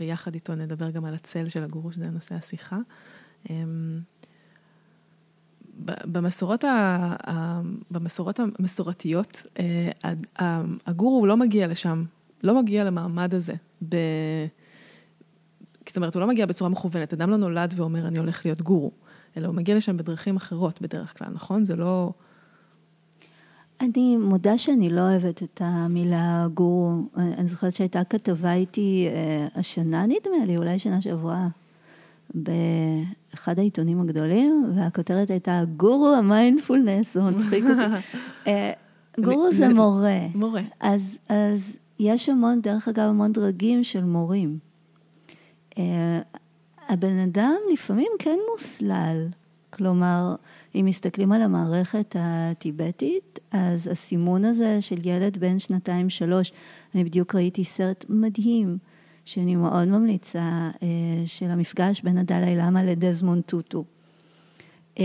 ויחד 0.00 0.34
איתו 0.34 0.54
נדבר 0.54 0.90
גם 0.90 1.04
על 1.04 1.14
הצל 1.14 1.48
של 1.48 1.62
הגורו, 1.62 1.92
שזה 1.92 2.10
נושא 2.10 2.34
השיחה. 2.34 2.78
אמ, 3.50 4.00
במסורות, 5.84 6.64
ה, 6.64 7.60
במסורות 7.90 8.40
המסורתיות, 8.58 9.42
אה, 9.58 10.14
הגורו 10.86 11.26
לא 11.26 11.36
מגיע 11.36 11.66
לשם, 11.66 12.04
לא 12.42 12.62
מגיע 12.62 12.84
למעמד 12.84 13.34
הזה. 13.34 13.54
ב... 13.88 13.96
זאת 15.86 15.96
אומרת, 15.96 16.14
הוא 16.14 16.20
לא 16.20 16.26
מגיע 16.26 16.46
בצורה 16.46 16.70
מכוונת, 16.70 17.12
אדם 17.12 17.30
לא 17.30 17.36
נולד 17.36 17.74
ואומר, 17.76 18.08
אני 18.08 18.18
הולך 18.18 18.46
להיות 18.46 18.62
גורו, 18.62 18.90
אלא 19.36 19.46
הוא 19.46 19.54
מגיע 19.54 19.76
לשם 19.76 19.96
בדרכים 19.96 20.36
אחרות 20.36 20.80
בדרך 20.82 21.18
כלל, 21.18 21.28
נכון? 21.32 21.64
זה 21.64 21.76
לא... 21.76 22.12
אני 23.80 24.16
מודה 24.16 24.58
שאני 24.58 24.90
לא 24.90 25.00
אוהבת 25.00 25.42
את 25.42 25.60
המילה 25.64 26.46
גורו. 26.54 26.92
אני 27.16 27.48
זוכרת 27.48 27.74
שהייתה 27.74 28.04
כתבה 28.04 28.52
איתי 28.52 29.08
אה, 29.10 29.60
השנה, 29.60 30.06
נדמה 30.06 30.44
לי, 30.46 30.56
אולי 30.56 30.78
שנה 30.78 31.00
שעברה, 31.00 31.48
באחד 32.34 33.58
העיתונים 33.58 34.00
הגדולים, 34.00 34.72
והכותרת 34.74 35.30
הייתה 35.30 35.62
גורו 35.76 36.08
המיינדפולנס, 36.08 37.14
זה 37.14 37.20
מצחיק 37.20 37.64
אותי. 37.64 37.80
אה, 38.46 38.72
גורו 39.20 39.52
זה 39.52 39.68
מורה. 39.68 40.18
מורה. 40.34 40.62
אז, 40.80 41.18
אז 41.28 41.76
יש 41.98 42.28
המון, 42.28 42.60
דרך 42.60 42.88
אגב, 42.88 43.08
המון 43.08 43.32
דרגים 43.32 43.84
של 43.84 44.04
מורים. 44.04 44.58
אה, 45.78 46.20
הבן 46.88 47.18
אדם 47.18 47.56
לפעמים 47.72 48.12
כן 48.18 48.38
מוסלל. 48.52 49.28
כלומר, 49.70 50.34
אם 50.80 50.84
מסתכלים 50.84 51.32
על 51.32 51.42
המערכת 51.42 52.16
הטיבטית, 52.18 53.38
אז 53.50 53.86
הסימון 53.86 54.44
הזה 54.44 54.82
של 54.82 54.96
ילד 55.04 55.38
בן 55.38 55.58
שנתיים-שלוש, 55.58 56.52
אני 56.94 57.04
בדיוק 57.04 57.34
ראיתי 57.34 57.64
סרט 57.64 58.04
מדהים, 58.08 58.78
שאני 59.24 59.56
מאוד 59.56 59.88
ממליצה, 59.88 60.70
אה, 60.82 60.88
של 61.26 61.46
המפגש 61.50 62.02
בין 62.02 62.18
הדלי 62.18 62.56
למה 62.56 62.82
לדזמונד 62.82 63.42
טוטו. 63.42 63.84
אה, 64.98 65.04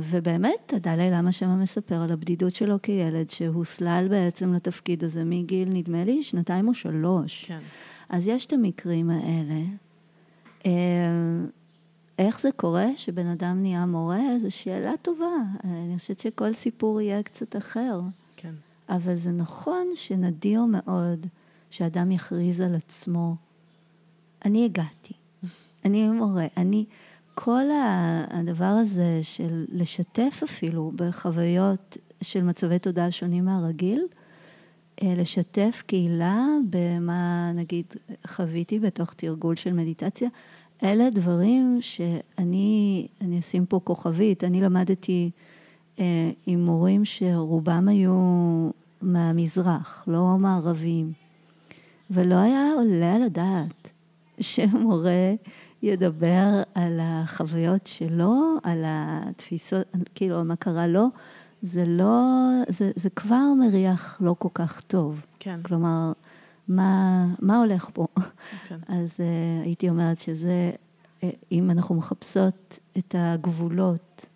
ובאמת, 0.00 0.72
הדלי 0.72 1.10
למה 1.10 1.32
שמה 1.32 1.56
מספר 1.56 1.94
על 1.94 2.12
הבדידות 2.12 2.54
שלו 2.54 2.82
כילד, 2.82 3.30
שהוסלל 3.30 4.06
בעצם 4.10 4.54
לתפקיד 4.54 5.04
הזה 5.04 5.24
מגיל, 5.24 5.68
נדמה 5.72 6.04
לי, 6.04 6.22
שנתיים 6.22 6.68
או 6.68 6.74
שלוש. 6.74 7.44
כן. 7.44 7.58
אז 8.08 8.28
יש 8.28 8.46
את 8.46 8.52
המקרים 8.52 9.10
האלה. 9.10 9.60
איך 12.20 12.40
זה 12.40 12.52
קורה 12.56 12.86
שבן 12.96 13.26
אדם 13.26 13.62
נהיה 13.62 13.86
מורה? 13.86 14.20
זו 14.40 14.50
שאלה 14.50 14.92
טובה. 15.02 15.36
אני 15.64 15.94
חושבת 15.98 16.20
שכל 16.20 16.52
סיפור 16.52 17.00
יהיה 17.00 17.22
קצת 17.22 17.56
אחר. 17.56 18.00
כן. 18.36 18.54
אבל 18.88 19.14
זה 19.14 19.30
נכון 19.30 19.86
שנדיר 19.94 20.64
מאוד 20.64 21.26
שאדם 21.70 22.12
יכריז 22.12 22.60
על 22.60 22.74
עצמו, 22.74 23.36
אני 24.44 24.64
הגעתי, 24.64 25.14
אני 25.84 26.08
מורה, 26.08 26.46
אני... 26.56 26.84
כל 27.34 27.64
הדבר 28.30 28.64
הזה 28.64 29.18
של 29.22 29.64
לשתף 29.72 30.40
אפילו 30.44 30.92
בחוויות 30.96 31.98
של 32.22 32.42
מצבי 32.42 32.78
תודעה 32.78 33.10
שונים 33.10 33.44
מהרגיל, 33.44 34.06
אה, 35.02 35.14
לשתף 35.16 35.82
קהילה 35.86 36.46
במה 36.70 37.52
נגיד 37.54 37.84
חוויתי 38.26 38.78
בתוך 38.78 39.14
תרגול 39.14 39.56
של 39.56 39.72
מדיטציה, 39.72 40.28
אלה 40.84 41.10
דברים 41.10 41.78
שאני, 41.80 43.06
אני 43.20 43.38
אשים 43.38 43.66
פה 43.66 43.80
כוכבית, 43.84 44.44
אני 44.44 44.60
למדתי 44.60 45.30
אה, 45.98 46.30
עם 46.46 46.64
מורים 46.64 47.04
שרובם 47.04 47.88
היו 47.88 48.70
מהמזרח, 49.02 50.04
לא 50.06 50.36
מערבים, 50.38 51.12
ולא 52.10 52.34
היה 52.34 52.72
עולה 52.76 53.14
על 53.14 53.22
הדעת 53.22 53.90
שמורה 54.40 55.32
ידבר 55.82 56.62
על 56.74 56.98
החוויות 57.02 57.86
שלו, 57.86 58.56
על 58.62 58.82
התפיסות, 58.86 59.86
כאילו 60.14 60.44
מה 60.44 60.56
קרה 60.56 60.86
לו, 60.86 61.06
זה 61.62 61.84
לא, 61.86 62.38
זה, 62.68 62.90
זה 62.94 63.10
כבר 63.10 63.42
מריח 63.58 64.18
לא 64.20 64.34
כל 64.38 64.48
כך 64.54 64.80
טוב. 64.80 65.20
כן. 65.38 65.60
כלומר, 65.62 66.12
מה, 66.70 67.26
מה 67.38 67.58
הולך 67.58 67.90
פה? 67.92 68.06
כן. 68.68 68.78
אז 68.88 69.16
uh, 69.16 69.64
הייתי 69.64 69.88
אומרת 69.88 70.20
שזה, 70.20 70.70
uh, 71.20 71.24
אם 71.52 71.70
אנחנו 71.70 71.94
מחפשות 71.94 72.78
את 72.98 73.14
הגבולות 73.18 74.26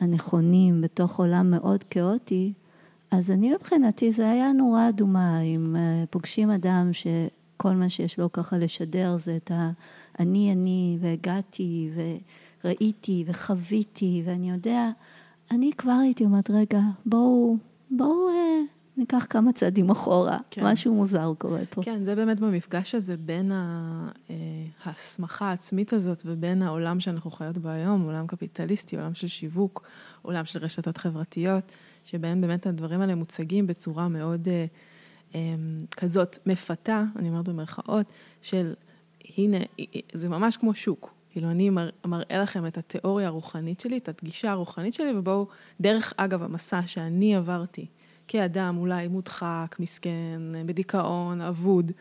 הנכונים 0.00 0.80
בתוך 0.80 1.18
עולם 1.18 1.50
מאוד 1.50 1.84
כאוטי, 1.84 2.52
אז 3.10 3.30
אני 3.30 3.54
מבחינתי, 3.54 4.12
זה 4.12 4.30
היה 4.30 4.52
נורה 4.52 4.88
אדומה, 4.88 5.40
אם 5.40 5.76
uh, 5.76 6.06
פוגשים 6.10 6.50
אדם 6.50 6.90
שכל 6.92 7.72
מה 7.72 7.88
שיש 7.88 8.18
לו 8.18 8.32
ככה 8.32 8.58
לשדר 8.58 9.16
זה 9.18 9.36
את 9.36 9.50
האני 9.54 10.52
אני, 10.52 10.98
והגעתי, 11.00 11.90
וראיתי, 12.64 13.24
וחוויתי, 13.26 14.22
ואני 14.26 14.50
יודע, 14.50 14.90
אני 15.50 15.70
כבר 15.78 15.92
הייתי 15.92 16.24
אומרת, 16.24 16.50
רגע, 16.50 16.80
בואו, 17.06 17.56
בואו... 17.90 18.28
Uh, 18.28 18.79
ניקח 18.96 19.26
כמה 19.30 19.52
צעדים 19.52 19.90
אחורה, 19.90 20.38
כן. 20.50 20.66
משהו 20.66 20.94
מוזר 20.94 21.32
קורה 21.38 21.60
פה. 21.70 21.82
כן, 21.82 22.04
זה 22.04 22.14
באמת 22.14 22.40
במפגש 22.40 22.94
הזה 22.94 23.16
בין 23.16 23.52
אה, 23.52 24.34
ההסמכה 24.84 25.48
העצמית 25.50 25.92
הזאת 25.92 26.22
ובין 26.26 26.62
העולם 26.62 27.00
שאנחנו 27.00 27.30
חיות 27.30 27.58
בו 27.58 27.68
היום, 27.68 28.02
עולם 28.02 28.26
קפיטליסטי, 28.26 28.96
עולם 28.96 29.14
של 29.14 29.28
שיווק, 29.28 29.86
עולם 30.22 30.44
של 30.44 30.58
רשתות 30.58 30.96
חברתיות, 30.96 31.72
שבהן 32.04 32.40
באמת 32.40 32.66
הדברים 32.66 33.00
האלה 33.00 33.14
מוצגים 33.14 33.66
בצורה 33.66 34.08
מאוד 34.08 34.48
אה, 34.48 34.64
אה, 35.34 35.40
כזאת 35.96 36.38
מפתה, 36.46 37.04
אני 37.16 37.28
אומרת 37.28 37.48
במרכאות, 37.48 38.06
של 38.42 38.74
הנה, 39.36 39.58
זה 40.12 40.28
ממש 40.28 40.56
כמו 40.56 40.74
שוק. 40.74 41.14
כאילו, 41.30 41.50
אני 41.50 41.70
מר, 41.70 41.90
מראה 42.04 42.38
לכם 42.42 42.66
את 42.66 42.78
התיאוריה 42.78 43.26
הרוחנית 43.26 43.80
שלי, 43.80 43.96
את 43.98 44.08
הגישה 44.08 44.50
הרוחנית 44.50 44.94
שלי, 44.94 45.18
ובואו, 45.18 45.46
דרך 45.80 46.12
אגב, 46.16 46.42
המסע 46.42 46.80
שאני 46.86 47.36
עברתי. 47.36 47.86
כאדם 48.32 48.76
אולי 48.78 49.08
מודחק, 49.08 49.76
מסכן, 49.78 50.40
בדיכאון, 50.66 51.40
אבוד. 51.40 51.92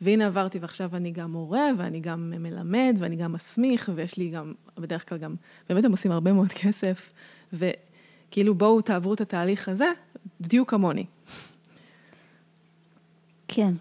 והנה 0.00 0.26
עברתי 0.26 0.58
ועכשיו 0.58 0.96
אני 0.96 1.10
גם 1.10 1.32
מורה 1.32 1.70
ואני 1.78 2.00
גם 2.00 2.30
מלמד 2.30 2.96
ואני 2.98 3.16
גם 3.16 3.32
מסמיך 3.32 3.90
ויש 3.94 4.16
לי 4.16 4.28
גם, 4.28 4.52
בדרך 4.78 5.08
כלל 5.08 5.18
גם, 5.18 5.34
באמת 5.68 5.84
הם 5.84 5.90
עושים 5.90 6.12
הרבה 6.12 6.32
מאוד 6.32 6.48
כסף 6.48 7.10
וכאילו 7.52 8.54
בואו 8.54 8.80
תעברו 8.80 9.14
את 9.14 9.20
התהליך 9.20 9.68
הזה 9.68 9.90
בדיוק 10.40 10.70
כמוני. 10.70 11.04
כן. 13.48 13.72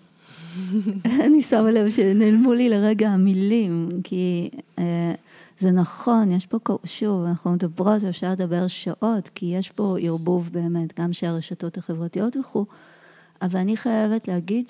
אני 1.26 1.42
שמה 1.42 1.72
לב 1.72 1.92
שנעלמו 1.92 2.54
לי 2.54 2.70
לרגע 2.70 3.10
המילים, 3.10 3.90
כי 4.04 4.50
אה, 4.80 5.14
זה 5.60 5.72
נכון, 5.72 6.32
יש 6.32 6.46
פה, 6.46 6.58
שוב, 6.86 7.26
אנחנו 7.26 7.52
מדברות 7.52 8.04
ואפשר 8.04 8.32
לדבר 8.32 8.68
שעות, 8.68 9.30
כי 9.36 9.46
יש 9.46 9.72
פה 9.72 9.98
ערבוב 10.02 10.50
באמת, 10.54 11.00
גם 11.00 11.14
של 11.14 11.28
הרשתות 11.28 11.78
החברתיות 11.78 12.38
וכו', 12.38 12.66
אבל 13.42 13.60
אני 13.60 13.78
חייבת 13.78 14.28
להגיד 14.28 14.66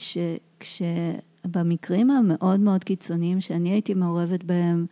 שכשבמקרים 0.60 2.12
המאוד 2.12 2.60
מאוד 2.60 2.84
קיצוניים 2.84 3.42
שאני 3.42 3.70
הייתי 3.70 3.94
מעורבת 3.94 4.44
בהם, 4.44 4.86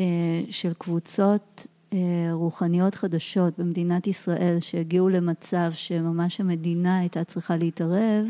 אה, 0.00 0.04
של 0.50 0.72
קבוצות 0.78 1.66
אה, 1.92 1.98
רוחניות 2.32 2.94
חדשות 2.94 3.58
במדינת 3.58 4.06
ישראל, 4.06 4.56
שהגיעו 4.60 5.08
למצב 5.08 5.70
שממש 5.74 6.40
המדינה 6.40 6.98
הייתה 6.98 7.24
צריכה 7.24 7.56
להתערב, 7.56 8.26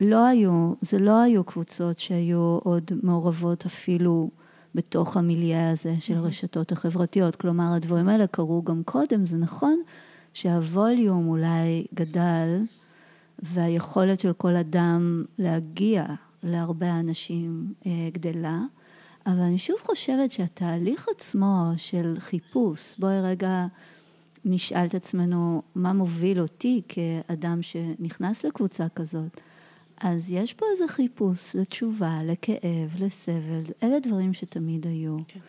לא 0.00 0.26
היו, 0.26 0.72
זה 0.80 0.98
לא 0.98 1.20
היו 1.20 1.44
קבוצות 1.44 1.98
שהיו 1.98 2.58
עוד 2.62 2.90
מעורבות 3.02 3.66
אפילו 3.66 4.30
בתוך 4.74 5.16
המיליה 5.16 5.70
הזה 5.70 5.94
של 5.98 6.16
הרשתות 6.16 6.72
החברתיות. 6.72 7.36
כלומר, 7.36 7.72
הדברים 7.76 8.08
האלה 8.08 8.26
קרו 8.26 8.62
גם 8.62 8.82
קודם, 8.84 9.26
זה 9.26 9.36
נכון 9.36 9.82
שהווליום 10.34 11.28
אולי 11.28 11.86
גדל, 11.94 12.60
והיכולת 13.42 14.20
של 14.20 14.32
כל 14.32 14.56
אדם 14.56 15.24
להגיע 15.38 16.04
להרבה 16.42 17.00
אנשים 17.00 17.72
אה, 17.86 18.08
גדלה, 18.12 18.60
אבל 19.26 19.40
אני 19.40 19.58
שוב 19.58 19.76
חושבת 19.82 20.30
שהתהליך 20.30 21.06
עצמו 21.16 21.72
של 21.76 22.14
חיפוש, 22.18 22.94
בואי 22.98 23.20
רגע 23.20 23.66
נשאל 24.44 24.86
את 24.86 24.94
עצמנו 24.94 25.62
מה 25.74 25.92
מוביל 25.92 26.40
אותי 26.40 26.82
כאדם 26.88 27.62
שנכנס 27.62 28.44
לקבוצה 28.44 28.86
כזאת. 28.94 29.40
אז 30.00 30.30
יש 30.30 30.54
פה 30.54 30.66
איזה 30.72 30.88
חיפוש 30.88 31.56
לתשובה, 31.56 32.20
לכאב, 32.24 32.94
לסבל, 32.98 33.62
אלה 33.82 34.00
דברים 34.00 34.32
שתמיד 34.32 34.86
היו. 34.86 35.16
כן. 35.28 35.40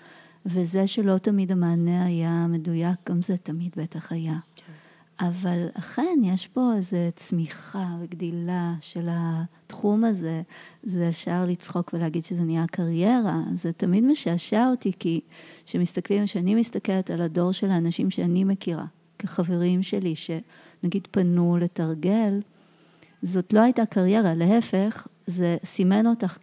וזה 0.45 0.87
שלא 0.87 1.17
תמיד 1.17 1.51
המענה 1.51 2.05
היה 2.05 2.47
מדויק, 2.49 3.09
גם 3.09 3.21
זה 3.21 3.37
תמיד 3.37 3.71
בטח 3.77 4.11
היה. 4.11 4.39
כן. 4.55 4.73
אבל 5.19 5.67
אכן, 5.73 6.19
יש 6.23 6.47
פה 6.47 6.71
איזו 6.75 6.97
צמיחה 7.15 7.87
וגדילה 8.01 8.73
של 8.81 9.07
התחום 9.09 10.03
הזה. 10.03 10.41
זה 10.83 11.09
אפשר 11.09 11.45
לצחוק 11.47 11.93
ולהגיד 11.93 12.25
שזה 12.25 12.41
נהיה 12.41 12.67
קריירה. 12.67 13.41
זה 13.53 13.73
תמיד 13.73 14.03
משעשע 14.03 14.67
אותי, 14.69 14.91
כי 14.99 15.21
כשמסתכלים, 15.65 16.25
כשאני 16.25 16.55
מסתכלת 16.55 17.11
על 17.11 17.21
הדור 17.21 17.51
של 17.51 17.71
האנשים 17.71 18.09
שאני 18.09 18.43
מכירה, 18.43 18.85
כחברים 19.19 19.83
שלי, 19.83 20.15
שנגיד 20.15 21.07
פנו 21.11 21.57
לתרגל, 21.57 22.39
זאת 23.21 23.53
לא 23.53 23.59
הייתה 23.59 23.85
קריירה, 23.85 24.33
להפך, 24.35 25.07
זה 25.27 25.57
סימן 25.65 26.07
אותך 26.07 26.37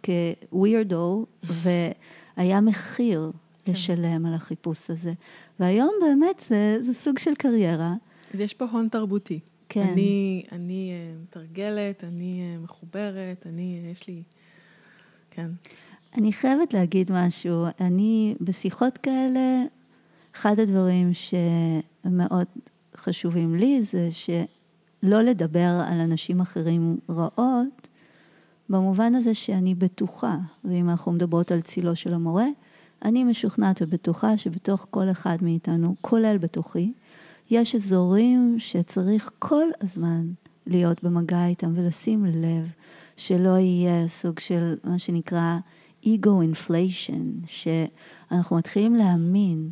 כווירדו, 0.51 1.25
והיה 1.43 2.61
מחיר 2.61 3.31
כן. 3.65 3.71
לשלם 3.71 4.25
על 4.25 4.33
החיפוש 4.33 4.89
הזה. 4.89 5.13
והיום 5.59 5.91
באמת 6.01 6.43
זה, 6.47 6.77
זה 6.81 6.93
סוג 6.93 7.19
של 7.19 7.35
קריירה. 7.35 7.93
אז 8.33 8.39
יש 8.39 8.53
פה 8.53 8.65
הון 8.65 8.87
תרבותי. 8.87 9.39
כן. 9.69 9.87
אני, 9.91 10.43
אני 10.51 10.91
uh, 10.91 11.23
מתרגלת, 11.23 12.03
אני 12.03 12.41
uh, 12.41 12.63
מחוברת, 12.63 13.45
אני, 13.45 13.81
uh, 13.83 13.91
יש 13.91 14.07
לי... 14.07 14.23
כן. 15.31 15.49
אני 16.17 16.33
חייבת 16.33 16.73
להגיד 16.73 17.11
משהו. 17.11 17.65
אני, 17.79 18.35
בשיחות 18.41 18.97
כאלה, 18.97 19.63
אחד 20.35 20.59
הדברים 20.59 21.11
שמאוד 21.13 22.47
חשובים 22.95 23.55
לי 23.55 23.81
זה 23.81 24.11
שלא 25.01 25.21
לדבר 25.21 25.81
על 25.87 25.99
אנשים 25.99 26.41
אחרים 26.41 26.97
רעות, 27.09 27.87
במובן 28.69 29.15
הזה 29.15 29.33
שאני 29.33 29.75
בטוחה, 29.75 30.37
ואם 30.63 30.89
אנחנו 30.89 31.11
מדברות 31.11 31.51
על 31.51 31.61
צילו 31.61 31.95
של 31.95 32.13
המורה, 32.13 32.47
אני 33.05 33.23
משוכנעת 33.23 33.81
ובטוחה 33.81 34.37
שבתוך 34.37 34.87
כל 34.89 35.11
אחד 35.11 35.37
מאיתנו, 35.41 35.95
כולל 36.01 36.37
בתוכי, 36.37 36.93
יש 37.51 37.75
אזורים 37.75 38.55
שצריך 38.59 39.31
כל 39.39 39.65
הזמן 39.81 40.27
להיות 40.67 41.03
במגע 41.03 41.45
איתם 41.45 41.71
ולשים 41.75 42.25
לב 42.25 42.71
שלא 43.17 43.57
יהיה 43.57 44.07
סוג 44.07 44.39
של 44.39 44.75
מה 44.83 44.99
שנקרא 44.99 45.57
ego 46.05 46.29
inflation, 46.53 47.45
שאנחנו 47.45 48.55
מתחילים 48.55 48.95
להאמין 48.95 49.69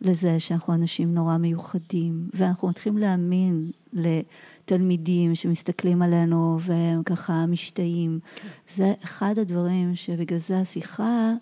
לזה 0.00 0.40
שאנחנו 0.40 0.74
אנשים 0.74 1.14
נורא 1.14 1.36
מיוחדים, 1.36 2.28
ואנחנו 2.34 2.68
מתחילים 2.68 2.98
להאמין 2.98 3.70
לתלמידים 3.92 5.34
שמסתכלים 5.34 6.02
עלינו 6.02 6.58
והם 6.60 7.02
ככה 7.02 7.46
משתאים. 7.46 8.18
זה 8.74 8.92
אחד 9.04 9.38
הדברים 9.38 9.96
שבגלל 9.96 10.38
זה 10.38 10.58
השיחה, 10.58 11.32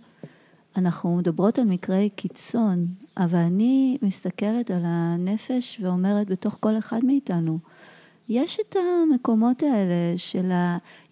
אנחנו 0.77 1.17
מדברות 1.17 1.59
על 1.59 1.65
מקרי 1.65 2.11
קיצון, 2.17 2.87
אבל 3.17 3.39
אני 3.39 3.99
מסתכלת 4.03 4.71
על 4.71 4.83
הנפש 4.85 5.81
ואומרת 5.83 6.31
בתוך 6.31 6.57
כל 6.61 6.79
אחד 6.79 7.05
מאיתנו, 7.05 7.59
יש 8.29 8.59
את 8.61 8.77
המקומות 8.77 9.63
האלה 9.63 10.15
של 10.17 10.53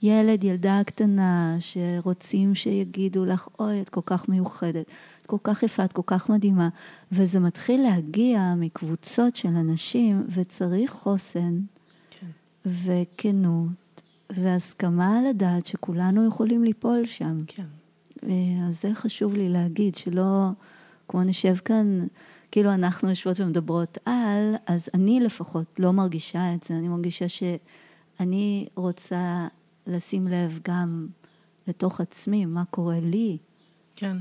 הילד, 0.02 0.44
ילדה 0.44 0.80
הקטנה, 0.80 1.56
שרוצים 1.58 2.54
שיגידו 2.54 3.24
לך, 3.24 3.48
אוי, 3.58 3.80
את 3.80 3.88
כל 3.88 4.00
כך 4.06 4.28
מיוחדת, 4.28 4.86
כל 5.30 5.36
כך 5.44 5.62
יפה, 5.62 5.84
את 5.84 5.92
כל 5.92 6.02
כך 6.06 6.28
מדהימה, 6.28 6.68
וזה 7.12 7.40
מתחיל 7.40 7.82
להגיע 7.82 8.54
מקבוצות 8.56 9.36
של 9.36 9.48
אנשים, 9.48 10.26
וצריך 10.28 10.90
חוסן, 10.90 11.60
כן. 12.10 12.26
וכנות, 12.66 14.02
והסכמה 14.30 15.20
לדעת 15.30 15.66
שכולנו 15.66 16.28
יכולים 16.28 16.64
ליפול 16.64 17.06
שם. 17.06 17.40
כן. 17.46 17.64
אה, 18.22 18.68
אז 18.68 18.82
זה 18.82 18.94
חשוב 18.94 19.34
לי 19.34 19.48
להגיד, 19.48 19.94
שלא, 19.96 20.48
כמו 21.08 21.22
נשב 21.22 21.54
כאן, 21.54 22.06
כאילו 22.50 22.74
אנחנו 22.74 23.08
יושבות 23.08 23.40
ומדברות 23.40 23.98
על, 24.04 24.54
אז 24.66 24.88
אני 24.94 25.20
לפחות 25.20 25.66
לא 25.78 25.92
מרגישה 25.92 26.54
את 26.54 26.64
זה, 26.64 26.74
אני 26.74 26.88
מרגישה 26.88 27.28
שאני 27.28 28.68
רוצה 28.74 29.48
לשים 29.86 30.28
לב 30.28 30.58
גם 30.68 31.06
לתוך 31.66 32.00
עצמי, 32.00 32.46
מה 32.46 32.64
קורה 32.64 33.00
לי. 33.00 33.38
כן. 33.96 34.16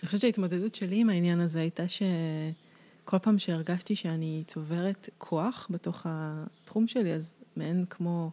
אני 0.00 0.06
חושבת 0.06 0.20
שההתמודדות 0.20 0.74
שלי 0.74 1.00
עם 1.00 1.10
העניין 1.10 1.40
הזה 1.40 1.60
הייתה 1.60 1.82
שכל 1.88 3.18
פעם 3.18 3.38
שהרגשתי 3.38 3.96
שאני 3.96 4.42
צוברת 4.46 5.08
כוח 5.18 5.66
בתוך 5.70 6.06
התחום 6.08 6.86
שלי, 6.86 7.12
אז 7.12 7.34
מעין 7.56 7.84
כמו... 7.90 8.30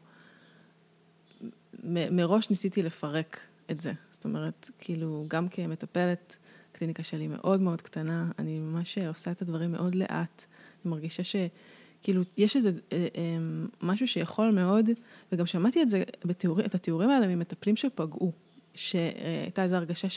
מ- 1.83 2.15
מראש 2.15 2.49
ניסיתי 2.49 2.81
לפרק 2.81 3.39
את 3.71 3.81
זה. 3.81 3.93
זאת 4.11 4.25
אומרת, 4.25 4.69
כאילו, 4.79 5.25
גם 5.27 5.49
כמטפלת, 5.49 6.35
הקליניקה 6.71 7.03
שלי 7.03 7.27
מאוד 7.27 7.61
מאוד 7.61 7.81
קטנה, 7.81 8.31
אני 8.39 8.59
ממש 8.59 8.97
עושה 8.97 9.31
את 9.31 9.41
הדברים 9.41 9.71
מאוד 9.71 9.95
לאט. 9.95 10.45
אני 10.85 10.91
מרגישה 10.91 11.23
שכאילו, 11.23 12.21
יש 12.37 12.55
איזה 12.55 12.69
אה, 12.69 12.97
אה, 13.15 13.37
משהו 13.81 14.07
שיכול 14.07 14.51
מאוד, 14.51 14.89
וגם 15.31 15.45
שמעתי 15.45 15.81
את 15.81 15.89
זה, 15.89 16.03
בתיאור, 16.25 16.59
את 16.59 16.75
התיאורים 16.75 17.09
האלה 17.09 17.27
ממטפלים 17.27 17.75
שפגעו, 17.75 18.31
שהייתה 18.75 19.63
איזו 19.63 19.75
הרגשה 19.75 20.07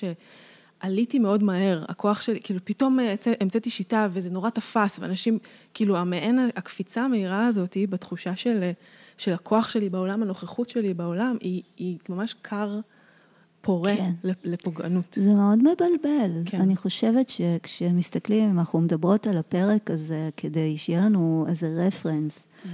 שעליתי 0.83 1.19
מאוד 1.19 1.43
מהר, 1.43 1.85
הכוח 1.89 2.21
שלי, 2.21 2.41
כאילו 2.41 2.61
פתאום 2.65 2.99
המצאתי 3.41 3.71
שיטה 3.71 4.09
וזה 4.13 4.31
נורא 4.31 4.51
תפס, 4.51 4.99
ואנשים, 4.99 5.39
כאילו 5.75 5.97
המעין 5.97 6.39
הקפיצה 6.57 7.05
המהירה 7.05 7.47
הזאת 7.47 7.77
בתחושה 7.91 8.37
של, 8.37 8.71
של 9.17 9.33
הכוח 9.33 9.69
שלי 9.69 9.89
בעולם, 9.89 10.23
הנוכחות 10.23 10.69
שלי 10.69 10.95
בעולם, 10.95 11.37
היא, 11.41 11.63
היא 11.77 11.99
ממש 12.09 12.35
קר. 12.43 12.81
פורה 13.61 13.97
כן. 13.97 14.13
לפוגענות. 14.45 15.19
זה 15.21 15.35
מאוד 15.35 15.59
מבלבל. 15.59 16.43
כן. 16.47 16.61
אני 16.61 16.77
חושבת 16.77 17.31
שכשמסתכלים, 17.31 18.51
אם 18.51 18.59
אנחנו 18.59 18.81
מדברות 18.81 19.27
על 19.27 19.37
הפרק 19.37 19.91
הזה, 19.91 20.31
כדי 20.37 20.77
שיהיה 20.79 21.01
לנו 21.01 21.47
איזה 21.49 21.75
רפרנס, 21.87 22.39
mm. 22.39 22.69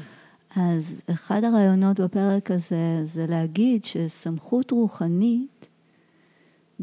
אז 0.56 1.00
אחד 1.10 1.44
הרעיונות 1.44 2.00
בפרק 2.00 2.50
הזה 2.50 3.04
זה 3.04 3.26
להגיד 3.28 3.84
שסמכות 3.84 4.70
רוחנית, 4.70 5.68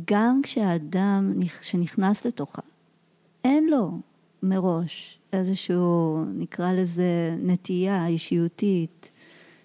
גם 0.06 0.40
כשהאדם 0.44 1.34
שנכנס 1.62 2.26
לתוכה, 2.26 2.62
אין 3.44 3.70
לו 3.70 4.00
מראש 4.44 5.20
איזשהו, 5.34 6.24
נקרא 6.34 6.74
לזה, 6.74 7.36
נטייה 7.40 8.08
אישיותית, 8.08 9.12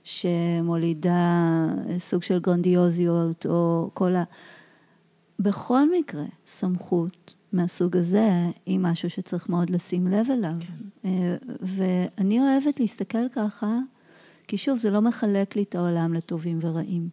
שמולידה 0.04 1.66
סוג 1.98 2.22
של 2.22 2.38
גרנדיוזיות, 2.38 3.46
או 3.46 3.90
כל 3.94 4.14
ה... 4.14 4.24
בכל 5.38 5.90
מקרה, 5.98 6.24
סמכות 6.46 7.34
מהסוג 7.52 7.96
הזה 7.96 8.30
היא 8.66 8.78
משהו 8.78 9.10
שצריך 9.10 9.48
מאוד 9.48 9.70
לשים 9.70 10.06
לב 10.06 10.30
אליו. 10.30 10.54
כן. 10.60 11.08
אה, 11.08 11.36
ואני 11.60 12.40
אוהבת 12.40 12.80
להסתכל 12.80 13.28
ככה, 13.32 13.78
כי 14.48 14.58
שוב, 14.58 14.78
זה 14.78 14.90
לא 14.90 15.00
מחלק 15.00 15.56
לי 15.56 15.62
את 15.62 15.74
העולם 15.74 16.14
לטובים 16.14 16.58
ורעים. 16.62 17.08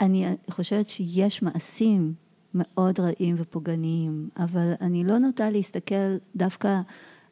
אני 0.00 0.26
חושבת 0.50 0.88
שיש 0.88 1.42
מעשים 1.42 2.14
מאוד 2.54 3.00
רעים 3.00 3.34
ופוגעניים, 3.38 4.28
אבל 4.36 4.72
אני 4.80 5.04
לא 5.04 5.18
נוטה 5.18 5.50
להסתכל 5.50 6.16
דווקא 6.36 6.80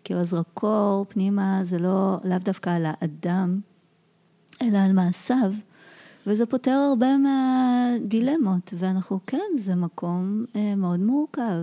כאילו 0.04 0.20
הזרקור 0.20 1.06
פנימה, 1.08 1.60
זה 1.62 1.78
לא, 1.78 2.16
לאו 2.24 2.38
דווקא 2.38 2.70
על 2.70 2.86
האדם, 2.86 3.60
אלא 4.62 4.78
על 4.78 4.92
מעשיו, 4.92 5.52
וזה 6.26 6.46
פותר 6.46 6.70
הרבה 6.70 7.06
מהדילמות, 7.16 8.74
ואנחנו 8.76 9.20
כן, 9.26 9.50
זה 9.58 9.74
מקום 9.74 10.44
אה, 10.56 10.74
מאוד 10.74 11.00
מורכב 11.00 11.62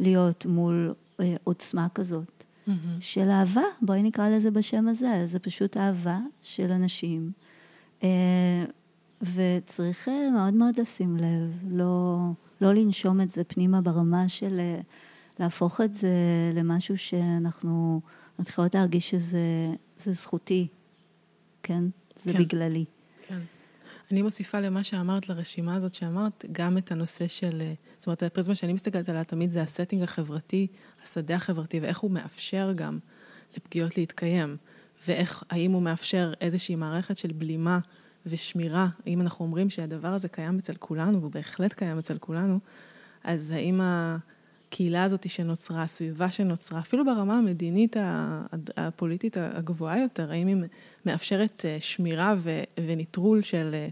להיות 0.00 0.46
מול 0.46 0.94
אה, 1.20 1.36
עוצמה 1.44 1.88
כזאת 1.94 2.44
mm-hmm. 2.68 2.70
של 3.00 3.28
אהבה, 3.30 3.62
בואי 3.82 4.02
נקרא 4.02 4.28
לזה 4.28 4.50
בשם 4.50 4.88
הזה, 4.88 5.22
זה 5.26 5.38
פשוט 5.38 5.76
אהבה 5.76 6.18
של 6.42 6.72
אנשים, 6.72 7.30
אה, 8.02 8.64
וצריך 9.22 10.08
מאוד 10.34 10.54
מאוד 10.54 10.80
לשים 10.80 11.16
לב, 11.16 11.58
לא, 11.70 12.18
לא 12.60 12.74
לנשום 12.74 13.20
את 13.20 13.32
זה 13.32 13.44
פנימה 13.44 13.80
ברמה 13.80 14.28
של 14.28 14.60
אה, 14.60 14.80
להפוך 15.38 15.80
את 15.80 15.94
זה 15.94 16.12
למשהו 16.54 16.98
שאנחנו 16.98 18.00
מתחילות 18.38 18.74
להרגיש 18.74 19.10
שזה 19.10 20.12
זכותי, 20.12 20.66
כן? 21.62 21.84
זה 22.16 22.32
כן. 22.32 22.38
בגללי. 22.38 22.84
כן. 23.26 23.38
אני 24.12 24.22
מוסיפה 24.22 24.60
למה 24.60 24.84
שאמרת, 24.84 25.28
לרשימה 25.28 25.74
הזאת 25.74 25.94
שאמרת, 25.94 26.44
גם 26.52 26.78
את 26.78 26.92
הנושא 26.92 27.28
של, 27.28 27.60
אה, 27.60 27.74
זאת 27.98 28.06
אומרת, 28.06 28.22
הפריזמה 28.22 28.54
שאני 28.54 28.72
מסתכלת 28.72 29.08
עליה 29.08 29.24
תמיד 29.24 29.50
זה 29.50 29.62
הסטינג 29.62 30.02
החברתי, 30.02 30.66
השדה 31.02 31.34
החברתי, 31.34 31.80
ואיך 31.80 31.98
הוא 31.98 32.10
מאפשר 32.10 32.72
גם 32.76 32.98
לפגיעות 33.56 33.96
להתקיים, 33.96 34.56
ואיך, 35.06 35.42
האם 35.50 35.72
הוא 35.72 35.82
מאפשר 35.82 36.32
איזושהי 36.40 36.74
מערכת 36.74 37.16
של 37.16 37.32
בלימה 37.32 37.78
ושמירה, 38.28 38.88
אם 39.06 39.20
אנחנו 39.20 39.44
אומרים 39.44 39.70
שהדבר 39.70 40.08
הזה 40.08 40.28
קיים 40.28 40.58
אצל 40.58 40.74
כולנו, 40.78 41.20
והוא 41.20 41.32
בהחלט 41.32 41.72
קיים 41.72 41.98
אצל 41.98 42.18
כולנו, 42.18 42.58
אז 43.24 43.50
האם. 43.50 43.80
הקהילה 44.68 45.04
הזאת 45.04 45.30
שנוצרה, 45.30 45.82
הסביבה 45.82 46.30
שנוצרה, 46.30 46.80
אפילו 46.80 47.04
ברמה 47.04 47.38
המדינית 47.38 47.96
הפוליטית 48.76 49.36
הגבוהה 49.36 50.00
יותר, 50.00 50.30
האם 50.30 50.46
היא 50.46 50.56
מאפשרת 51.06 51.64
אה, 51.64 51.76
שמירה 51.80 52.34
ונטרול 52.86 53.42
של, 53.42 53.70
אה, 53.74 53.88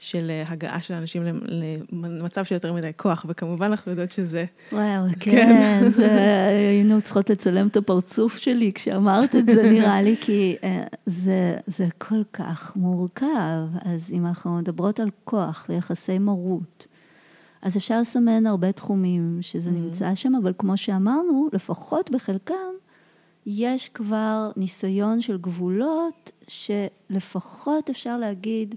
של 0.00 0.30
אה, 0.30 0.44
הגעה 0.46 0.80
של 0.80 0.94
אנשים 0.94 1.22
למצב 1.92 2.44
של 2.44 2.54
יותר 2.54 2.72
מדי 2.72 2.90
כוח, 2.96 3.26
וכמובן 3.28 3.66
אנחנו 3.66 3.90
יודעות 3.90 4.10
שזה... 4.10 4.44
וואו, 4.72 5.04
כן, 5.20 5.30
כן 5.30 5.90
זה, 5.90 6.46
היינו 6.48 7.02
צריכות 7.02 7.30
לצלם 7.30 7.66
את 7.66 7.76
הפרצוף 7.76 8.36
שלי 8.36 8.72
כשאמרת 8.72 9.36
את 9.36 9.46
זה, 9.46 9.70
נראה 9.70 10.02
לי, 10.02 10.16
כי 10.20 10.56
זה, 11.06 11.56
זה 11.66 11.86
כל 11.98 12.22
כך 12.32 12.76
מורכב. 12.76 13.66
אז 13.84 14.12
אם 14.12 14.26
אנחנו 14.26 14.56
מדברות 14.56 15.00
על 15.00 15.10
כוח 15.24 15.66
ויחסי 15.68 16.18
מרות, 16.18 16.86
אז 17.62 17.76
אפשר 17.76 18.00
לסמן 18.00 18.46
הרבה 18.46 18.72
תחומים 18.72 19.38
שזה 19.40 19.70
mm-hmm. 19.70 19.72
נמצא 19.72 20.14
שם, 20.14 20.34
אבל 20.42 20.52
כמו 20.58 20.76
שאמרנו, 20.76 21.48
לפחות 21.52 22.10
בחלקם, 22.10 22.54
יש 23.46 23.88
כבר 23.88 24.50
ניסיון 24.56 25.20
של 25.20 25.38
גבולות 25.38 26.30
שלפחות 26.48 27.90
אפשר 27.90 28.18
להגיד 28.18 28.74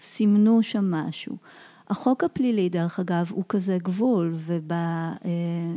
סימנו 0.00 0.62
שם 0.62 0.90
משהו. 0.90 1.36
החוק 1.88 2.24
הפלילי, 2.24 2.68
דרך 2.68 3.00
אגב, 3.00 3.30
הוא 3.30 3.44
כזה 3.48 3.78
גבול, 3.82 4.34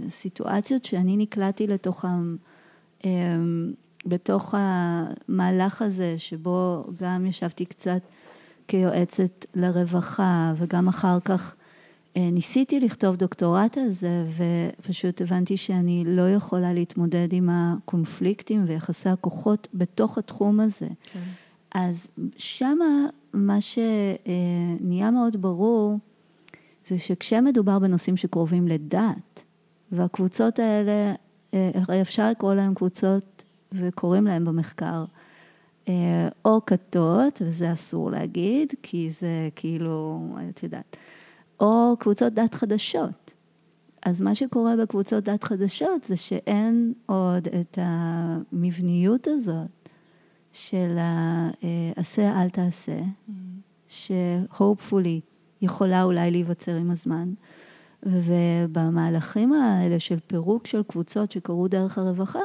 ובסיטואציות 0.07 0.85
שאני 0.85 1.17
נקלעתי 1.17 1.67
לתוכם, 1.67 2.35
אמ, 3.05 3.73
בתוך 4.05 4.55
המהלך 4.57 5.81
הזה, 5.81 6.15
שבו 6.17 6.83
גם 6.99 7.25
ישבתי 7.25 7.65
קצת 7.65 8.01
כיועצת 8.67 9.45
לרווחה, 9.55 10.53
וגם 10.57 10.87
אחר 10.87 11.19
כך 11.25 11.55
אה, 12.17 12.29
ניסיתי 12.31 12.79
לכתוב 12.79 13.15
דוקטורט 13.15 13.77
על 13.77 13.91
זה, 13.91 14.25
ופשוט 14.79 15.21
הבנתי 15.21 15.57
שאני 15.57 16.03
לא 16.07 16.29
יכולה 16.29 16.73
להתמודד 16.73 17.27
עם 17.31 17.49
הקונפליקטים 17.51 18.63
ויחסי 18.67 19.09
הכוחות 19.09 19.67
בתוך 19.73 20.17
התחום 20.17 20.59
הזה. 20.59 20.87
כן. 21.03 21.19
אז 21.87 22.07
שמה 22.37 23.07
מה 23.33 23.57
שנהיה 23.61 25.11
מאוד 25.11 25.41
ברור, 25.41 25.97
זה 26.87 26.99
שכשמדובר 26.99 27.79
בנושאים 27.79 28.17
שקרובים 28.17 28.67
לדת, 28.67 29.43
והקבוצות 29.91 30.59
האלה, 30.59 31.13
אה, 31.53 31.71
הרי 31.73 32.01
אפשר 32.01 32.29
לקרוא 32.29 32.53
להם 32.53 32.73
קבוצות, 32.73 33.43
וקוראים 33.71 34.25
להם 34.25 34.45
במחקר, 34.45 35.05
אה, 35.87 36.27
או 36.45 36.65
כתות, 36.65 37.41
וזה 37.45 37.73
אסור 37.73 38.11
להגיד, 38.11 38.73
כי 38.83 39.11
זה 39.11 39.49
כאילו, 39.55 40.19
את 40.49 40.63
יודעת, 40.63 40.97
או 41.59 41.95
קבוצות 41.99 42.33
דת 42.33 42.55
חדשות. 42.55 43.33
אז 44.05 44.21
מה 44.21 44.35
שקורה 44.35 44.75
בקבוצות 44.75 45.23
דת 45.23 45.43
חדשות 45.43 46.05
זה 46.05 46.15
שאין 46.15 46.93
עוד 47.05 47.47
את 47.47 47.77
המבניות 47.81 49.27
הזאת 49.27 49.78
של 50.51 50.97
העשה 50.97 52.21
אה, 52.21 52.41
אל 52.41 52.49
תעשה. 52.49 52.99
ש-hopefully 53.87 55.21
יכולה 55.61 56.03
אולי 56.03 56.31
להיווצר 56.31 56.75
עם 56.75 56.91
הזמן. 56.91 57.33
ובמהלכים 58.03 59.53
האלה 59.53 59.99
של 59.99 60.19
פירוק 60.27 60.67
של 60.67 60.83
קבוצות 60.83 61.31
שקרו 61.31 61.67
דרך 61.67 61.97
הרווחה, 61.97 62.39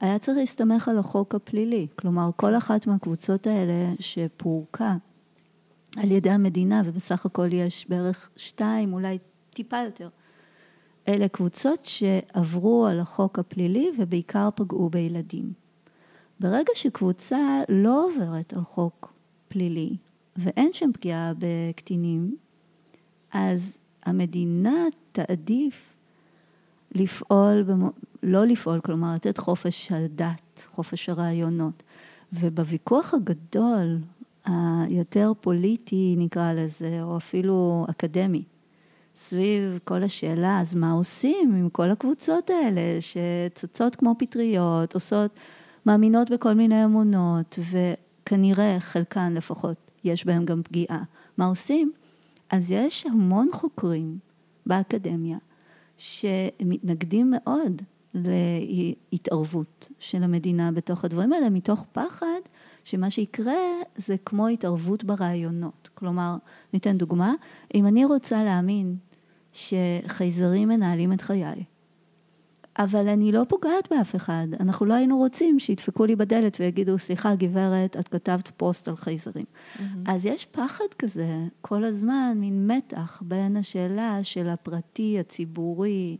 היה 0.00 0.18
צריך 0.18 0.38
להסתמך 0.38 0.88
על 0.88 0.98
החוק 0.98 1.34
הפלילי. 1.34 1.86
כלומר, 1.96 2.30
כל 2.36 2.56
אחת 2.56 2.86
מהקבוצות 2.86 3.46
האלה 3.46 3.94
שפורקה 4.00 4.96
על 5.96 6.10
ידי 6.10 6.30
המדינה, 6.30 6.82
ובסך 6.84 7.26
הכל 7.26 7.52
יש 7.52 7.86
בערך 7.88 8.30
שתיים, 8.36 8.92
אולי 8.92 9.18
טיפה 9.50 9.76
יותר, 9.84 10.08
אלה 11.08 11.28
קבוצות 11.28 11.84
שעברו 11.84 12.86
על 12.86 13.00
החוק 13.00 13.38
הפלילי 13.38 13.90
ובעיקר 13.98 14.48
פגעו 14.54 14.90
בילדים. 14.90 15.65
ברגע 16.40 16.72
שקבוצה 16.74 17.60
לא 17.68 18.06
עוברת 18.06 18.52
על 18.52 18.62
חוק 18.62 19.12
פלילי 19.48 19.96
ואין 20.36 20.70
שם 20.72 20.90
פגיעה 20.92 21.32
בקטינים, 21.38 22.36
אז 23.32 23.76
המדינה 24.04 24.84
תעדיף 25.12 25.74
לפעול, 26.94 27.62
במו, 27.62 27.90
לא 28.22 28.44
לפעול, 28.44 28.80
כלומר 28.80 29.14
לתת 29.14 29.38
חופש 29.38 29.92
הדת, 29.92 30.62
חופש 30.66 31.08
הרעיונות. 31.08 31.82
ובוויכוח 32.32 33.14
הגדול, 33.14 33.98
היותר 34.44 35.32
פוליטי 35.40 36.14
נקרא 36.18 36.52
לזה, 36.52 37.02
או 37.02 37.16
אפילו 37.16 37.86
אקדמי, 37.90 38.42
סביב 39.14 39.78
כל 39.84 40.02
השאלה, 40.02 40.60
אז 40.60 40.74
מה 40.74 40.92
עושים 40.92 41.54
עם 41.54 41.68
כל 41.68 41.90
הקבוצות 41.90 42.50
האלה 42.50 42.98
שצצות 43.00 43.96
כמו 43.96 44.14
פטריות, 44.18 44.94
עושות, 44.94 45.30
מאמינות 45.86 46.30
בכל 46.30 46.54
מיני 46.54 46.84
אמונות, 46.84 47.58
וכנראה 47.70 48.76
חלקן 48.80 49.34
לפחות 49.34 49.76
יש 50.04 50.26
בהן 50.26 50.44
גם 50.44 50.62
פגיעה. 50.62 51.02
מה 51.36 51.46
עושים? 51.46 51.92
אז 52.50 52.70
יש 52.70 53.06
המון 53.06 53.48
חוקרים 53.52 54.18
באקדמיה 54.66 55.38
שמתנגדים 55.98 57.30
מאוד 57.30 57.82
להתערבות 58.14 59.88
של 59.98 60.22
המדינה 60.22 60.72
בתוך 60.72 61.04
הדברים 61.04 61.32
האלה, 61.32 61.50
מתוך 61.50 61.86
פחד 61.92 62.40
שמה 62.84 63.10
שיקרה 63.10 63.54
זה 63.96 64.16
כמו 64.24 64.48
התערבות 64.48 65.04
ברעיונות. 65.04 65.88
כלומר, 65.94 66.36
ניתן 66.72 66.98
דוגמה, 66.98 67.34
אם 67.74 67.86
אני 67.86 68.04
רוצה 68.04 68.44
להאמין 68.44 68.96
שחייזרים 69.52 70.68
מנהלים 70.68 71.12
את 71.12 71.20
חיי, 71.20 71.64
אבל 72.78 73.08
אני 73.08 73.32
לא 73.32 73.42
פוגעת 73.48 73.88
באף 73.90 74.16
אחד. 74.16 74.46
אנחנו 74.60 74.86
לא 74.86 74.94
היינו 74.94 75.16
רוצים 75.16 75.58
שידפקו 75.58 76.04
לי 76.06 76.16
בדלת 76.16 76.56
ויגידו, 76.60 76.98
סליחה, 76.98 77.34
גברת, 77.34 77.96
את 77.96 78.08
כתבת 78.08 78.48
פוסט 78.56 78.88
על 78.88 78.96
חייזרים. 78.96 79.44
Mm-hmm. 79.44 79.82
אז 80.06 80.26
יש 80.26 80.44
פחד 80.44 80.84
כזה 80.98 81.28
כל 81.60 81.84
הזמן, 81.84 82.36
מין 82.40 82.66
מתח 82.66 83.22
בין 83.24 83.56
השאלה 83.56 84.18
של 84.22 84.48
הפרטי, 84.48 85.16
הציבורי, 85.20 86.16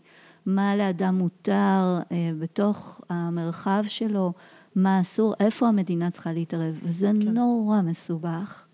מה 0.46 0.76
לאדם 0.76 1.18
מותר 1.18 1.98
אה, 2.12 2.30
בתוך 2.38 3.00
המרחב 3.10 3.84
שלו, 3.88 4.32
מה 4.74 5.00
אסור, 5.00 5.34
איפה 5.40 5.68
המדינה 5.68 6.10
צריכה 6.10 6.32
להתערב. 6.32 6.78
וזה 6.82 7.10
כן. 7.22 7.28
נורא 7.28 7.80
מסובך. 7.82 8.64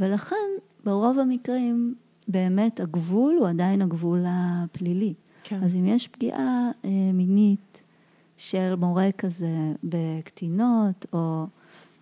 ולכן, 0.00 0.36
ברוב 0.84 1.18
המקרים, 1.18 1.94
באמת 2.28 2.80
הגבול 2.80 3.36
הוא 3.38 3.48
עדיין 3.48 3.82
הגבול 3.82 4.24
הפלילי. 4.26 5.14
כן. 5.44 5.64
אז 5.64 5.76
אם 5.76 5.86
יש 5.86 6.08
פגיעה 6.08 6.70
אה, 6.84 6.90
מינית 7.14 7.82
של 8.36 8.74
מורה 8.74 9.12
כזה 9.18 9.72
בקטינות, 9.84 11.06
או 11.12 11.46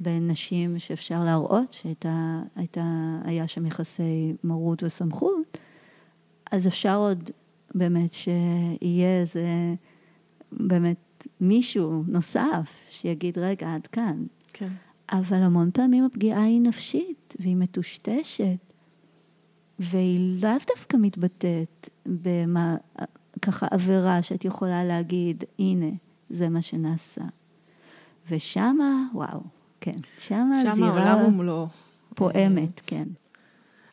בנשים 0.00 0.78
שאפשר 0.78 1.24
להראות 1.24 1.72
שהיה 1.72 3.46
שם 3.46 3.66
יחסי 3.66 4.34
מרות 4.44 4.82
וסמכות, 4.82 5.58
אז 6.52 6.66
אפשר 6.66 6.96
עוד 6.96 7.30
באמת 7.74 8.12
שיהיה 8.12 9.20
איזה, 9.20 9.74
באמת 10.52 11.26
מישהו 11.40 12.04
נוסף 12.06 12.70
שיגיד, 12.90 13.38
רגע, 13.38 13.74
עד 13.74 13.86
כאן. 13.86 14.24
כן. 14.52 14.68
אבל 15.12 15.36
המון 15.36 15.70
פעמים 15.70 16.04
הפגיעה 16.04 16.42
היא 16.42 16.60
נפשית 16.60 17.34
והיא 17.40 17.56
מטושטשת, 17.56 18.72
והיא 19.78 20.42
לאו 20.42 20.58
דווקא 20.76 20.96
מתבטאת 21.00 21.88
במה, 22.06 22.76
ככה 23.42 23.66
עבירה 23.70 24.22
שאת 24.22 24.44
יכולה 24.44 24.84
להגיד, 24.84 25.44
הנה, 25.58 25.90
זה 26.30 26.48
מה 26.48 26.62
שנעשה. 26.62 27.24
ושמה, 28.30 29.06
וואו, 29.14 29.40
כן, 29.80 29.96
שמה, 30.18 30.60
שמה 30.62 30.74
זירה... 30.74 30.74
שמה 30.76 31.12
עולם 31.12 31.26
ומלואו. 31.26 31.68
פועמת, 32.14 32.80
כן. 32.86 33.08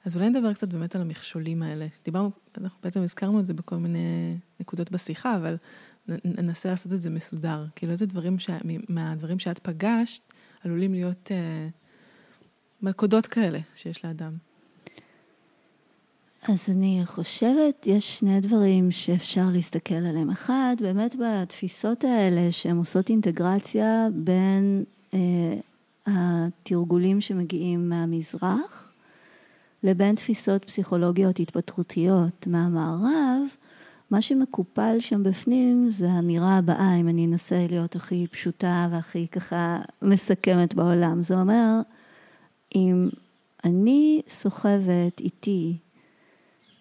אז 0.05 0.15
אולי 0.15 0.29
נדבר 0.29 0.53
קצת 0.53 0.67
באמת 0.67 0.95
על 0.95 1.01
המכשולים 1.01 1.63
האלה. 1.63 1.87
דיברנו, 2.05 2.31
אנחנו 2.57 2.79
בעצם 2.83 3.01
הזכרנו 3.01 3.39
את 3.39 3.45
זה 3.45 3.53
בכל 3.53 3.75
מיני 3.75 4.37
נקודות 4.59 4.91
בשיחה, 4.91 5.35
אבל 5.35 5.57
ננסה 6.25 6.69
לעשות 6.69 6.93
את 6.93 7.01
זה 7.01 7.09
מסודר. 7.09 7.65
כאילו, 7.75 7.91
איזה 7.91 8.05
דברים, 8.05 8.39
ש... 8.39 8.49
מהדברים 8.89 9.39
שאת 9.39 9.59
פגשת, 9.59 10.33
עלולים 10.63 10.93
להיות 10.93 11.31
אה, 11.31 11.67
מלכודות 12.81 13.27
כאלה 13.27 13.59
שיש 13.75 14.05
לאדם. 14.05 14.48
אז 16.47 16.69
אני 16.69 17.01
חושבת, 17.05 17.87
יש 17.87 18.19
שני 18.19 18.41
דברים 18.41 18.91
שאפשר 18.91 19.45
להסתכל 19.51 19.95
עליהם. 19.95 20.29
אחד, 20.29 20.75
באמת 20.79 21.15
בתפיסות 21.15 22.03
האלה 22.03 22.51
שהן 22.51 22.77
עושות 22.77 23.09
אינטגרציה 23.09 24.07
בין 24.13 24.83
אה, 25.13 25.19
התרגולים 26.05 27.21
שמגיעים 27.21 27.89
מהמזרח 27.89 28.93
לבין 29.83 30.15
תפיסות 30.15 30.65
פסיכולוגיות 30.65 31.39
התפתחותיות 31.39 32.47
מהמערב, 32.47 33.41
מה 34.11 34.21
שמקופל 34.21 34.97
שם 34.99 35.23
בפנים 35.23 35.91
זה 35.91 36.11
האמירה 36.11 36.57
הבאה, 36.57 36.95
אם 36.95 37.07
אני 37.07 37.25
אנסה 37.25 37.65
להיות 37.69 37.95
הכי 37.95 38.27
פשוטה 38.31 38.87
והכי 38.91 39.27
ככה 39.27 39.79
מסכמת 40.01 40.73
בעולם. 40.73 41.23
זה 41.23 41.39
אומר, 41.39 41.79
אם 42.75 43.09
אני 43.63 44.21
סוחבת 44.29 45.19
איתי 45.19 45.77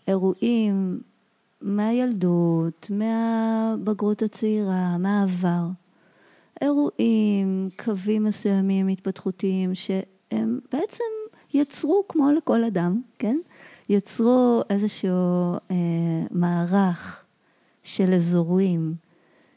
אירועים 0.08 1.00
מהילדות, 1.62 2.90
מהבגרות 2.90 4.22
הצעירה, 4.22 4.98
מהעבר. 4.98 5.66
אירועים, 6.60 7.68
קווים 7.84 8.24
מסוימים 8.24 8.88
התפתחותיים 8.88 9.74
שהם 9.74 10.58
בעצם 10.72 11.04
יצרו, 11.54 12.04
כמו 12.08 12.32
לכל 12.32 12.64
אדם, 12.64 13.00
כן? 13.18 13.38
יצרו 13.88 14.62
איזשהו 14.70 15.52
אה, 15.70 15.76
מערך 16.30 17.24
של 17.82 18.12
אזורים 18.14 18.94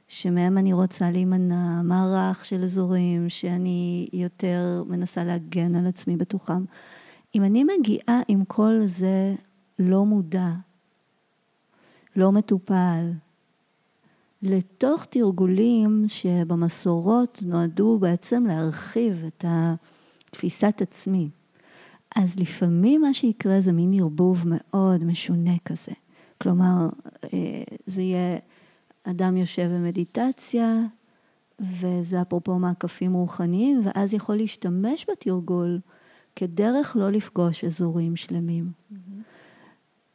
שמהם 0.08 0.58
אני 0.58 0.74
רוצה 0.74 1.12
להימנע, 1.12 1.82
מערך 1.82 2.46
של 2.46 2.64
אזורים 2.64 3.30
שאני 3.30 4.08
יותר 4.14 4.84
מנסה 4.88 5.24
להגן 5.24 5.76
על 5.76 5.88
עצמי 5.88 6.18
בתוכם. 6.18 6.64
אם 7.36 7.44
אני 7.44 7.64
מגיעה 7.64 8.22
עם 8.28 8.46
כל 8.46 8.80
זה 8.86 9.36
לא 9.82 10.06
מודע, 10.06 10.50
לא 12.16 12.32
מטופל, 12.32 13.12
לתוך 14.44 15.06
תרגולים 15.06 16.06
שבמסורות 16.08 17.40
נועדו 17.42 17.98
בעצם 18.00 18.46
להרחיב 18.46 19.24
את 19.28 19.46
תפיסת 20.32 20.82
עצמי. 20.82 21.30
אז 22.16 22.40
לפעמים 22.40 23.02
מה 23.02 23.14
שיקרה 23.14 23.62
זה 23.62 23.72
מין 23.72 23.94
ערבוב 23.94 24.44
מאוד 24.46 25.04
משונה 25.04 25.54
כזה. 25.66 25.92
כלומר, 26.42 26.90
אה, 27.24 27.64
זה 27.86 28.02
יהיה 28.02 28.38
אדם 29.04 29.38
יושב 29.38 29.70
במדיטציה, 29.74 30.82
וזה 31.60 32.22
אפרופו 32.22 32.60
מעקפים 32.60 33.14
רוחניים, 33.14 33.82
ואז 33.84 34.14
יכול 34.14 34.36
להשתמש 34.36 35.06
בתרגול 35.12 35.80
כדרך 36.36 36.96
לא 37.00 37.12
לפגוש 37.12 37.64
אזורים 37.64 38.16
שלמים. 38.16 38.72
Mm-hmm. 38.72 38.96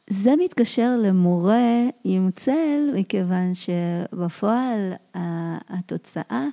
זה 0.09 0.33
מתקשר 0.43 0.97
למורה 1.03 1.83
עם 2.03 2.29
צל, 2.35 2.91
מכיוון 2.95 3.51
שבפועל 3.53 4.93
התוצאה, 5.69 6.45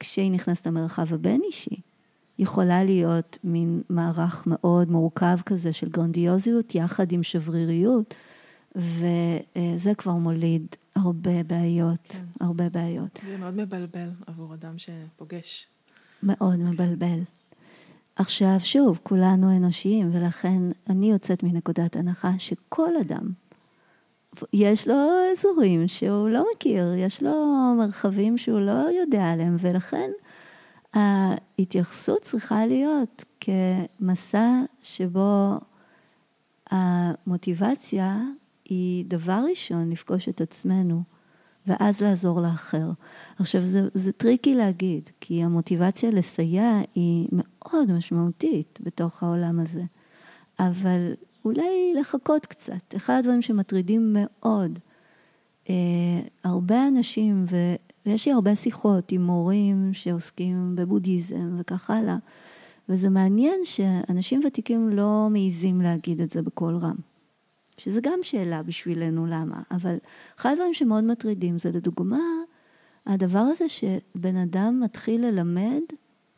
כשהיא 0.00 0.32
נכנסת 0.32 0.66
למרחב 0.66 1.14
הבין-אישי, 1.14 1.80
יכולה 2.38 2.84
להיות 2.84 3.38
מין 3.44 3.82
מערך 3.90 4.44
מאוד 4.46 4.90
מורכב 4.90 5.38
כזה 5.46 5.72
של 5.72 5.88
גרנדיוזיות 5.88 6.74
יחד 6.74 7.12
עם 7.12 7.22
שבריריות, 7.22 8.14
וזה 8.76 9.94
כבר 9.98 10.12
מוליד 10.12 10.66
הרבה 10.96 11.42
בעיות, 11.42 12.06
כן. 12.08 12.24
הרבה 12.40 12.68
בעיות. 12.68 13.18
זה 13.26 13.36
מאוד 13.36 13.54
מבלבל 13.54 14.08
עבור 14.26 14.54
אדם 14.54 14.74
שפוגש. 14.78 15.66
מאוד 16.22 16.56
מבלבל. 16.56 17.18
עכשיו, 18.18 18.56
שוב, 18.58 19.00
כולנו 19.02 19.56
אנושיים, 19.56 20.10
ולכן 20.12 20.62
אני 20.90 21.10
יוצאת 21.10 21.42
מנקודת 21.42 21.96
הנחה 21.96 22.32
שכל 22.38 22.96
אדם, 23.00 23.30
יש 24.52 24.88
לו 24.88 24.94
אזורים 25.32 25.88
שהוא 25.88 26.28
לא 26.28 26.44
מכיר, 26.54 26.94
יש 26.96 27.22
לו 27.22 27.74
מרחבים 27.78 28.38
שהוא 28.38 28.60
לא 28.60 28.90
יודע 29.02 29.32
עליהם, 29.32 29.56
ולכן 29.60 30.10
ההתייחסות 30.94 32.22
צריכה 32.22 32.66
להיות 32.66 33.24
כמסע 33.40 34.50
שבו 34.82 35.54
המוטיבציה 36.70 38.20
היא 38.64 39.04
דבר 39.08 39.40
ראשון 39.50 39.90
לפגוש 39.90 40.28
את 40.28 40.40
עצמנו. 40.40 41.02
ואז 41.68 42.00
לעזור 42.00 42.40
לאחר. 42.40 42.90
עכשיו, 43.38 43.66
זה, 43.66 43.88
זה 43.94 44.12
tricky 44.12 44.54
להגיד, 44.54 45.10
כי 45.20 45.42
המוטיבציה 45.44 46.10
לסייע 46.10 46.80
היא 46.94 47.28
מאוד 47.32 47.92
משמעותית 47.92 48.78
בתוך 48.82 49.22
העולם 49.22 49.60
הזה. 49.60 49.82
אבל 50.58 51.12
אולי 51.44 51.94
לחכות 52.00 52.46
קצת. 52.46 52.94
אחד 52.96 53.14
הדברים 53.18 53.42
שמטרידים 53.42 54.16
מאוד 54.18 54.78
אה, 55.70 55.74
הרבה 56.44 56.88
אנשים, 56.88 57.44
ויש 58.06 58.26
לי 58.26 58.32
הרבה 58.32 58.56
שיחות 58.56 59.12
עם 59.12 59.22
מורים 59.22 59.90
שעוסקים 59.92 60.76
בבודהיזם 60.76 61.56
וכך 61.58 61.90
הלאה, 61.90 62.16
וזה 62.88 63.10
מעניין 63.10 63.60
שאנשים 63.64 64.40
ותיקים 64.46 64.88
לא 64.88 65.28
מעיזים 65.30 65.80
להגיד 65.80 66.20
את 66.20 66.30
זה 66.30 66.42
בקול 66.42 66.76
רם. 66.76 67.07
שזה 67.78 68.00
גם 68.00 68.18
שאלה 68.22 68.62
בשבילנו 68.62 69.26
למה, 69.26 69.62
אבל 69.70 69.96
אחד 70.38 70.50
הדברים 70.50 70.74
שמאוד 70.74 71.04
מטרידים 71.04 71.58
זה 71.58 71.70
לדוגמה, 71.70 72.18
הדבר 73.06 73.38
הזה 73.38 73.64
שבן 73.68 74.36
אדם 74.36 74.80
מתחיל 74.84 75.26
ללמד 75.26 75.80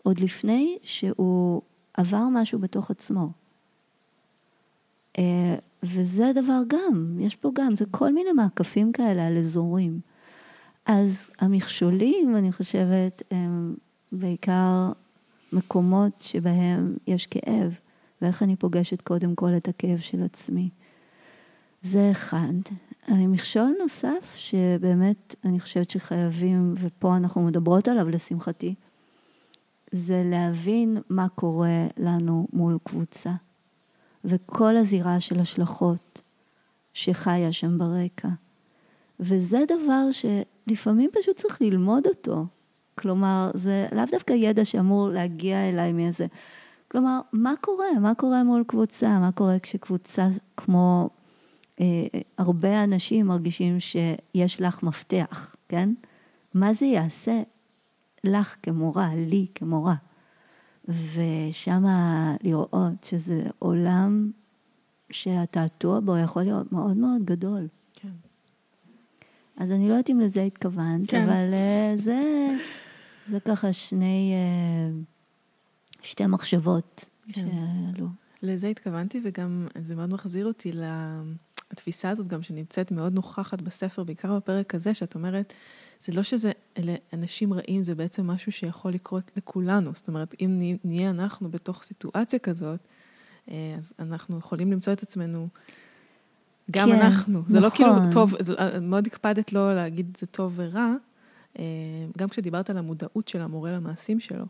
עוד 0.02 0.20
לפני 0.20 0.78
שהוא 0.82 1.62
עבר 1.94 2.24
משהו 2.32 2.58
בתוך 2.58 2.90
עצמו. 2.90 3.28
אה, 5.18 5.54
וזה 5.82 6.32
דבר 6.34 6.60
גם, 6.68 7.16
יש 7.20 7.36
פה 7.36 7.50
גם, 7.54 7.76
זה 7.76 7.84
כל 7.90 8.12
מיני 8.12 8.32
מעקפים 8.32 8.92
כאלה 8.92 9.26
על 9.26 9.38
אזורים. 9.38 10.00
אז 10.86 11.30
המכשולים, 11.38 12.36
אני 12.36 12.52
חושבת, 12.52 13.22
הם 13.30 13.74
בעיקר 14.12 14.92
מקומות 15.52 16.12
שבהם 16.20 16.96
יש 17.06 17.26
כאב, 17.26 17.74
ואיך 18.22 18.42
אני 18.42 18.56
פוגשת 18.56 19.00
קודם 19.00 19.34
כל 19.34 19.56
את 19.56 19.68
הכאב 19.68 19.98
של 19.98 20.22
עצמי. 20.22 20.70
זה 21.82 22.10
אחד. 22.10 22.52
מכשול 23.08 23.74
נוסף 23.82 24.34
שבאמת 24.34 25.34
אני 25.44 25.60
חושבת 25.60 25.90
שחייבים, 25.90 26.74
ופה 26.78 27.16
אנחנו 27.16 27.42
מדברות 27.42 27.88
עליו 27.88 28.08
לשמחתי, 28.08 28.74
זה 29.90 30.22
להבין 30.24 30.98
מה 31.08 31.28
קורה 31.28 31.86
לנו 31.96 32.48
מול 32.52 32.78
קבוצה, 32.84 33.32
וכל 34.24 34.76
הזירה 34.76 35.20
של 35.20 35.40
השלכות 35.40 36.22
שחיה 36.94 37.52
שם 37.52 37.78
ברקע. 37.78 38.28
וזה 39.20 39.64
דבר 39.68 40.06
שלפעמים 40.12 41.10
פשוט 41.20 41.36
צריך 41.36 41.62
ללמוד 41.62 42.06
אותו. 42.06 42.46
כלומר, 42.98 43.50
זה 43.54 43.86
לאו 43.92 44.04
דווקא 44.10 44.32
ידע 44.32 44.64
שאמור 44.64 45.08
להגיע 45.08 45.68
אליי 45.68 45.92
מאיזה... 45.92 46.26
כלומר, 46.88 47.20
מה 47.32 47.54
קורה? 47.60 47.98
מה 48.00 48.14
קורה 48.14 48.44
מול 48.44 48.64
קבוצה? 48.66 49.18
מה 49.18 49.32
קורה 49.32 49.58
כשקבוצה 49.58 50.28
כמו 50.56 51.10
הרבה 52.38 52.84
אנשים 52.84 53.26
מרגישים 53.26 53.80
שיש 53.80 54.60
לך 54.60 54.82
מפתח, 54.82 55.56
כן? 55.68 55.94
מה 56.54 56.72
זה 56.72 56.86
יעשה 56.86 57.42
לך 58.24 58.56
כמורה, 58.62 59.10
לי 59.14 59.46
כמורה? 59.54 59.94
ושם 60.88 61.84
לראות 62.42 63.04
שזה 63.04 63.42
עולם 63.58 64.30
שהתעתוע 65.10 66.00
בו 66.00 66.16
יכול 66.16 66.42
להיות 66.42 66.72
מאוד 66.72 66.96
מאוד 66.96 67.24
גדול. 67.24 67.68
כן. 67.94 68.08
אז 69.56 69.72
אני 69.72 69.88
לא 69.88 69.92
יודעת 69.92 70.10
אם 70.10 70.20
לזה 70.20 70.42
התכוונת, 70.42 71.10
כן. 71.10 71.22
אבל 71.22 71.52
אה, 71.52 71.92
זה, 71.96 72.48
זה 73.30 73.40
ככה 73.40 73.72
שני, 73.72 74.32
אה, 74.34 75.00
שתי 76.02 76.26
מחשבות 76.26 77.04
כן. 77.32 77.32
שעלו. 77.32 78.08
לזה 78.42 78.68
התכוונתי, 78.68 79.20
וגם 79.24 79.66
זה 79.78 79.96
מאוד 79.96 80.10
מחזיר 80.10 80.46
אותי 80.46 80.72
ל... 80.72 80.84
התפיסה 81.70 82.10
הזאת 82.10 82.26
גם 82.26 82.42
שנמצאת 82.42 82.92
מאוד 82.92 83.14
נוכחת 83.14 83.62
בספר, 83.62 84.04
בעיקר 84.04 84.36
בפרק 84.36 84.74
הזה, 84.74 84.94
שאת 84.94 85.14
אומרת, 85.14 85.52
זה 86.04 86.12
לא 86.12 86.22
שזה, 86.22 86.52
אלה 86.78 86.94
אנשים 87.12 87.52
רעים, 87.52 87.82
זה 87.82 87.94
בעצם 87.94 88.26
משהו 88.26 88.52
שיכול 88.52 88.92
לקרות 88.92 89.30
לכולנו. 89.36 89.90
זאת 89.94 90.08
אומרת, 90.08 90.34
אם 90.40 90.76
נהיה 90.84 91.10
אנחנו 91.10 91.50
בתוך 91.50 91.82
סיטואציה 91.82 92.38
כזאת, 92.38 92.80
אה, 93.50 93.74
אז 93.78 93.92
אנחנו 93.98 94.38
יכולים 94.38 94.72
למצוא 94.72 94.92
את 94.92 95.02
עצמנו, 95.02 95.48
גם 96.70 96.88
כן, 96.88 97.00
אנחנו. 97.00 97.38
נכון. 97.38 97.52
זה 97.52 97.60
לא 97.60 97.70
כאילו 97.70 97.96
נכון. 97.96 98.10
טוב, 98.10 98.34
זה, 98.42 98.54
אה, 98.54 98.80
מאוד 98.80 99.06
הקפדת 99.06 99.52
לא 99.52 99.74
להגיד 99.74 100.16
זה 100.20 100.26
טוב 100.26 100.52
ורע, 100.56 100.94
אה, 101.58 101.64
גם 102.18 102.28
כשדיברת 102.28 102.70
על 102.70 102.76
המודעות 102.76 103.28
של 103.28 103.40
המורה 103.40 103.72
למעשים 103.72 104.20
שלו. 104.20 104.44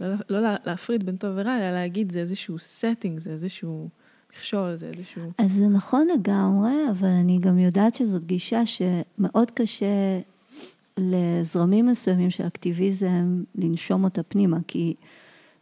לא, 0.00 0.14
לא 0.28 0.40
להפריד 0.64 1.06
בין 1.06 1.16
טוב 1.16 1.32
ורע, 1.36 1.58
אלא 1.58 1.70
להגיד 1.70 2.12
זה 2.12 2.18
איזשהו 2.18 2.56
setting, 2.56 3.20
זה 3.20 3.30
איזשהו... 3.30 3.88
מכשול, 4.38 4.76
זה 4.76 4.86
איזשהו... 4.86 5.22
אז 5.38 5.52
זה 5.52 5.68
נכון 5.68 6.08
לגמרי, 6.14 6.72
אבל 6.90 7.08
אני 7.08 7.38
גם 7.38 7.58
יודעת 7.58 7.94
שזאת 7.94 8.24
גישה 8.24 8.62
שמאוד 8.66 9.50
קשה 9.50 10.20
לזרמים 10.98 11.86
מסוימים 11.86 12.30
של 12.30 12.46
אקטיביזם 12.46 13.42
לנשום 13.54 14.04
אותה 14.04 14.22
פנימה, 14.22 14.58
כי 14.68 14.94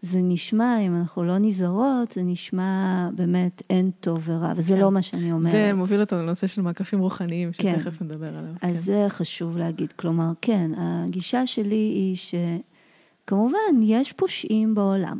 זה 0.03 0.19
נשמע, 0.23 0.79
אם 0.81 0.97
אנחנו 0.97 1.25
לא 1.25 1.39
נזהרות, 1.39 2.13
זה 2.13 2.23
נשמע 2.23 3.09
באמת 3.15 3.63
אין 3.71 3.91
טוב 4.01 4.23
ורע, 4.25 4.53
וזה 4.57 4.75
כן. 4.75 4.81
לא 4.81 4.91
מה 4.91 5.03
שאני 5.03 5.33
אומרת. 5.33 5.53
זה 5.53 5.73
מוביל 5.75 6.01
אותנו 6.01 6.23
לנושא 6.23 6.47
של 6.47 6.63
מעקפים 6.63 7.01
רוחניים, 7.01 7.51
כן. 7.53 7.75
שתכף 7.79 7.99
כן. 7.99 8.05
נדבר 8.05 8.29
עליו. 8.29 8.53
אז 8.63 8.77
כן. 8.77 8.81
זה 8.81 9.07
חשוב 9.09 9.57
להגיד. 9.57 9.93
כלומר, 9.93 10.31
כן, 10.41 10.71
הגישה 10.77 11.47
שלי 11.47 11.75
היא 11.75 12.17
שכמובן, 12.17 13.83
יש 13.83 14.13
פושעים 14.13 14.75
בעולם. 14.75 15.19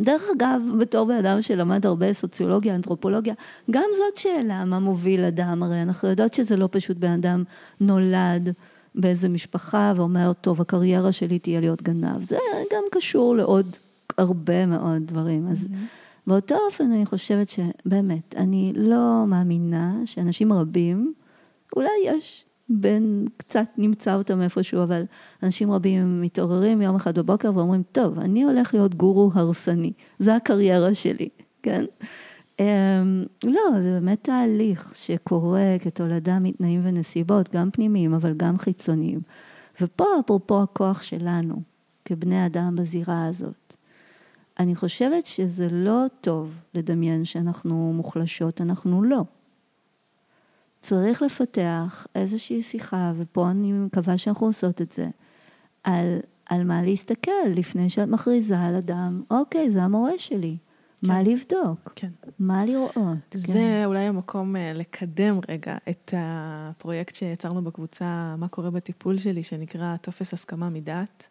דרך 0.00 0.24
אגב, 0.36 0.62
בתור 0.78 1.06
בן 1.06 1.16
אדם 1.16 1.42
שלמד 1.42 1.86
הרבה 1.86 2.12
סוציולוגיה, 2.12 2.74
אנתרופולוגיה, 2.74 3.34
גם 3.70 3.84
זאת 3.96 4.16
שאלה, 4.16 4.64
מה 4.64 4.78
מוביל 4.78 5.24
אדם, 5.24 5.62
הרי 5.62 5.82
אנחנו 5.82 6.08
יודעות 6.08 6.34
שזה 6.34 6.56
לא 6.56 6.68
פשוט 6.70 6.96
בן 6.96 7.12
אדם 7.12 7.44
נולד 7.80 8.54
באיזה 8.94 9.28
משפחה 9.28 9.92
ואומר, 9.96 10.32
טוב, 10.40 10.60
הקריירה 10.60 11.12
שלי 11.12 11.38
תהיה 11.38 11.60
להיות 11.60 11.82
גנב. 11.82 12.24
זה 12.24 12.36
גם 12.72 12.82
קשור 12.92 13.36
לעוד 13.36 13.76
הרבה 14.18 14.66
מאוד 14.66 15.02
דברים. 15.06 15.48
אז. 15.48 15.66
באותו 16.26 16.54
אופן 16.66 16.92
אני 16.92 17.06
חושבת 17.06 17.48
שבאמת, 17.48 18.34
אני 18.36 18.72
לא 18.76 19.24
מאמינה 19.26 19.94
שאנשים 20.04 20.52
רבים, 20.52 21.14
אולי 21.76 21.90
יש 22.04 22.44
בין, 22.70 23.24
קצת 23.36 23.66
נמצא 23.78 24.14
אותם 24.14 24.42
איפשהו, 24.42 24.82
אבל 24.82 25.02
אנשים 25.42 25.72
רבים 25.72 26.20
מתעוררים 26.20 26.82
יום 26.82 26.96
אחד 26.96 27.18
בבוקר 27.18 27.50
ואומרים, 27.54 27.82
טוב, 27.92 28.18
אני 28.18 28.42
הולך 28.42 28.74
להיות 28.74 28.94
גורו 28.94 29.30
הרסני, 29.34 29.92
זה 30.18 30.36
הקריירה 30.36 30.94
שלי, 30.94 31.28
כן? 31.62 31.84
Um, 32.58 32.62
לא, 33.44 33.80
זה 33.80 33.90
באמת 33.90 34.24
תהליך 34.24 34.92
שקורה 34.96 35.76
כתולדה 35.80 36.38
מתנאים 36.38 36.80
ונסיבות, 36.84 37.54
גם 37.54 37.70
פנימיים, 37.70 38.14
אבל 38.14 38.34
גם 38.36 38.58
חיצוניים. 38.58 39.20
ופה, 39.80 40.04
אפרופו 40.20 40.62
הכוח 40.62 41.02
שלנו, 41.02 41.62
כבני 42.04 42.46
אדם 42.46 42.76
בזירה 42.76 43.26
הזאת, 43.26 43.74
אני 44.58 44.74
חושבת 44.74 45.26
שזה 45.26 45.68
לא 45.70 46.04
טוב 46.20 46.54
לדמיין 46.74 47.24
שאנחנו 47.24 47.92
מוחלשות, 47.96 48.60
אנחנו 48.60 49.02
לא. 49.02 49.24
צריך 50.80 51.22
לפתח 51.22 52.06
איזושהי 52.14 52.62
שיחה, 52.62 53.12
ופה 53.16 53.50
אני 53.50 53.72
מקווה 53.72 54.18
שאנחנו 54.18 54.46
עושות 54.46 54.82
את 54.82 54.92
זה, 54.92 55.08
על, 55.84 56.18
על 56.46 56.64
מה 56.64 56.82
להסתכל 56.82 57.30
לפני 57.56 57.90
שאת 57.90 58.08
מכריזה 58.08 58.60
על 58.60 58.74
אדם, 58.74 59.22
אוקיי, 59.30 59.70
זה 59.70 59.82
המורה 59.82 60.18
שלי. 60.18 60.56
כן. 61.00 61.06
מה 61.06 61.22
לבדוק? 61.22 61.92
כן. 61.96 62.10
מה 62.38 62.64
לראות? 62.64 63.18
זה 63.34 63.52
כן. 63.52 63.82
אולי 63.84 64.00
המקום 64.00 64.56
אה, 64.56 64.72
לקדם 64.72 65.40
רגע 65.48 65.76
את 65.88 66.14
הפרויקט 66.16 67.14
שיצרנו 67.14 67.62
בקבוצה, 67.62 68.34
מה 68.38 68.48
קורה 68.48 68.70
בטיפול 68.70 69.18
שלי, 69.18 69.42
שנקרא 69.42 69.96
טופס 69.96 70.34
הסכמה 70.34 70.70
מדעת. 70.70 71.28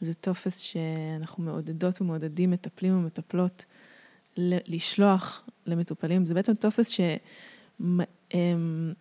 זה 0.00 0.14
טופס 0.14 0.58
שאנחנו 0.58 1.44
מעודדות 1.44 2.00
ומעודדים 2.00 2.50
מטפלים 2.50 2.98
ומטפלות 2.98 3.64
לשלוח 4.36 5.42
למטופלים. 5.66 6.26
זה 6.26 6.34
בעצם 6.34 6.54
טופס 6.54 6.88
ש... 6.88 7.00
אמ, 8.34 8.92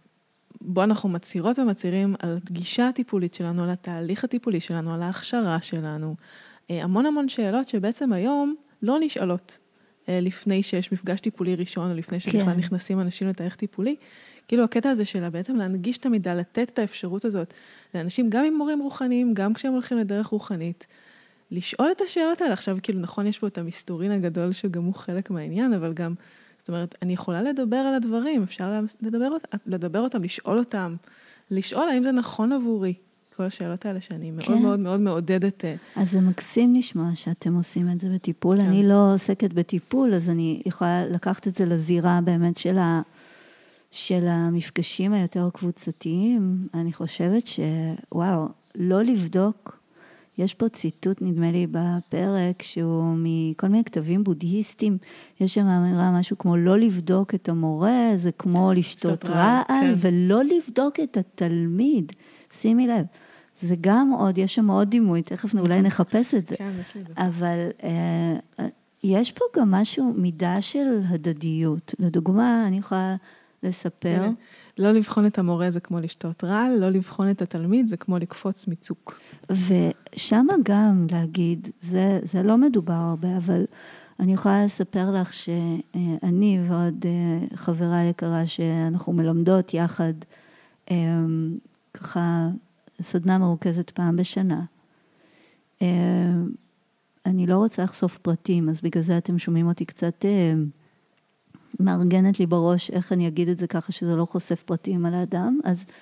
בו 0.62 0.84
אנחנו 0.84 1.10
מצהירות 1.10 1.60
ומצהירים 1.60 2.16
על 2.20 2.38
הגישה 2.50 2.88
הטיפולית 2.88 3.34
שלנו, 3.34 3.64
על 3.64 3.70
התהליך 3.70 4.24
הטיפולי 4.24 4.60
שלנו, 4.60 4.94
על 4.94 5.02
ההכשרה 5.02 5.62
שלנו. 5.62 6.16
אה, 6.72 6.84
המון 6.84 7.06
המון 7.06 7.30
שאלות 7.30 7.70
שבעצם 7.70 8.14
היום 8.14 8.56
לא 8.82 8.98
נשאלות 9.00 9.60
אה, 10.10 10.20
לפני 10.20 10.64
שיש 10.64 10.92
מפגש 10.92 11.20
טיפולי 11.20 11.56
ראשון, 11.56 11.92
או 11.92 11.96
לפני 11.96 12.20
שבכלל 12.20 12.46
כן. 12.46 12.58
נכנסים 12.58 13.00
אנשים 13.00 13.28
לתהליך 13.28 13.56
טיפולי. 13.56 13.96
כאילו 14.48 14.64
הקטע 14.64 14.90
הזה 14.90 15.06
שלה 15.06 15.30
בעצם 15.30 15.56
להנגיש 15.56 15.98
את 15.98 16.06
המידע, 16.06 16.36
לתת 16.36 16.70
את 16.74 16.80
האפשרות 16.80 17.26
הזאת 17.26 17.54
לאנשים, 17.96 18.30
גם 18.30 18.46
עם 18.46 18.54
מורים 18.54 18.80
רוחניים, 18.80 19.34
גם 19.34 19.54
כשהם 19.54 19.74
הולכים 19.74 19.98
לדרך 19.98 20.28
רוחנית, 20.28 20.88
לשאול 21.52 21.92
את 21.92 22.02
השאלות 22.02 22.42
האלה. 22.42 22.54
עכשיו, 22.54 22.78
כאילו, 22.84 23.00
נכון, 23.00 23.28
יש 23.28 23.40
פה 23.40 23.48
את 23.48 23.58
המסתורין 23.58 24.12
הגדול 24.12 24.54
שגם 24.54 24.84
הוא 24.84 24.94
חלק 24.94 25.30
מהעניין, 25.30 25.74
אבל 25.74 25.94
גם, 25.94 26.14
זאת 26.62 26.70
אומרת, 26.70 26.96
אני 27.02 27.14
יכולה 27.14 27.42
לדבר 27.42 27.76
על 27.76 27.96
הדברים, 27.96 28.44
אפשר 28.44 28.82
לדבר, 29.02 29.28
לדבר 29.66 30.00
אותם, 30.00 30.24
לשאול 30.24 30.60
אותם, 30.60 30.96
לשאול 31.52 31.90
האם 31.90 32.04
זה 32.04 32.12
נכון 32.12 32.52
עבורי. 32.52 32.94
כל 33.36 33.44
השאלות 33.44 33.86
האלה 33.86 34.02
שאני 34.02 34.32
מאוד 34.32 34.46
כן. 34.46 34.62
מאוד 34.62 34.80
מאוד 34.80 35.00
מעודדת. 35.00 35.66
אה, 35.66 35.76
אז 35.96 36.12
זה 36.12 36.22
מקסים 36.22 36.76
לשמוע 36.76 37.10
שאתם 37.16 37.56
עושים 37.56 37.90
את 37.92 38.02
זה 38.02 38.10
בטיפול. 38.10 38.58
כן. 38.58 38.66
אני 38.66 38.88
לא 38.88 39.14
עוסקת 39.14 39.54
בטיפול, 39.54 40.14
אז 40.14 40.30
אני 40.30 40.62
יכולה 40.66 41.06
לקחת 41.08 41.48
את 41.48 41.56
זה 41.56 41.66
לזירה 41.66 42.20
באמת 42.24 42.58
של, 42.58 42.78
ה, 42.78 43.02
של 43.92 44.28
המפגשים 44.28 45.14
היותר 45.14 45.50
קבוצתיים. 45.54 46.68
אני 46.74 46.94
חושבת 46.94 47.44
שוואו, 47.48 48.48
לא 48.76 49.04
לבדוק 49.04 49.81
יש 50.38 50.54
פה 50.54 50.70
ציטוט, 50.70 51.22
נדמה 51.22 51.52
לי, 51.52 51.68
בפרק, 51.72 52.62
שהוא 52.62 53.16
מכל 53.18 53.68
מיני 53.68 53.84
כתבים 53.84 54.24
בודהיסטיים. 54.24 54.98
יש 55.40 55.54
שם 55.54 55.66
אמירה, 55.66 56.12
משהו 56.20 56.38
כמו 56.38 56.58
לא 56.58 56.80
לבדוק 56.80 57.36
את 57.36 57.50
המורה, 57.50 58.12
זה 58.16 58.32
כמו 58.32 58.74
לשתות 58.74 59.26
רעל, 59.26 59.64
כן. 59.68 59.94
ולא 59.98 60.44
לבדוק 60.44 61.00
את 61.00 61.18
התלמיד. 61.18 62.12
שימי 62.52 62.88
לב. 62.88 63.06
זה 63.62 63.76
גם 63.82 64.12
עוד, 64.20 64.38
יש 64.38 64.56
שם 64.56 64.70
עוד 64.70 64.90
דימוי, 64.90 65.22
תכף 65.22 65.56
אולי 65.56 65.76
כן. 65.76 65.86
נחפש 65.86 66.36
את 66.36 66.48
זה. 66.48 66.56
כן, 66.56 66.72
יש 66.82 66.96
לי. 66.96 67.02
אבל 67.18 67.68
אה, 67.84 68.38
יש 69.04 69.32
פה 69.32 69.46
גם 69.58 69.72
משהו, 69.72 70.14
מידה 70.18 70.62
של 70.62 71.00
הדדיות. 71.10 71.96
לדוגמה, 72.00 72.68
אני 72.68 72.78
יכולה 72.78 73.16
לספר... 73.64 74.18
כן. 74.20 74.34
לא 74.78 74.92
לבחון 74.92 75.26
את 75.26 75.40
המורה 75.40 75.70
זה 75.72 75.80
כמו 75.80 76.00
לשתות 76.00 76.44
רעל, 76.44 76.78
לא 76.80 76.90
לבחון 76.90 77.32
את 77.32 77.42
התלמיד 77.42 77.88
זה 77.88 77.98
כמו 77.98 78.18
לקפוץ 78.18 78.68
מצוק. 78.68 79.20
ושם 79.52 80.48
גם 80.64 81.08
להגיד, 81.12 81.70
זה, 81.82 82.20
זה 82.24 82.44
לא 82.44 82.58
מדובר 82.58 82.94
הרבה, 82.94 83.38
אבל 83.38 83.66
אני 84.20 84.34
יכולה 84.34 84.66
לספר 84.66 85.12
לך 85.12 85.34
שאני 85.34 86.60
ועוד 86.68 87.06
אה, 87.06 87.58
חברה 87.58 88.04
יקרה 88.04 88.48
שאנחנו 88.48 89.14
מלמדות 89.14 89.74
יחד, 89.74 90.14
אה, 90.92 90.96
ככה 91.94 92.50
סדנה 93.02 93.38
מרוכזת 93.38 93.90
פעם 93.90 94.16
בשנה. 94.16 94.62
אה, 95.82 95.88
אני 97.26 97.48
לא 97.48 97.58
רוצה 97.58 97.84
לחשוף 97.84 98.18
פרטים, 98.18 98.70
אז 98.70 98.82
בגלל 98.82 99.04
זה 99.04 99.18
אתם 99.18 99.40
שומעים 99.40 99.68
אותי 99.68 99.86
קצת 99.86 100.26
מארגנת 101.80 102.40
לי 102.40 102.46
בראש 102.46 102.92
איך 102.92 103.12
אני 103.12 103.28
אגיד 103.28 103.50
את 103.50 103.58
זה 103.58 103.68
ככה 103.68 103.92
שזה 103.92 104.16
לא 104.16 104.26
חושף 104.26 104.64
פרטים 104.64 105.06
על 105.06 105.14
האדם. 105.14 105.60
אז 105.64 105.86
אה, 105.88 105.94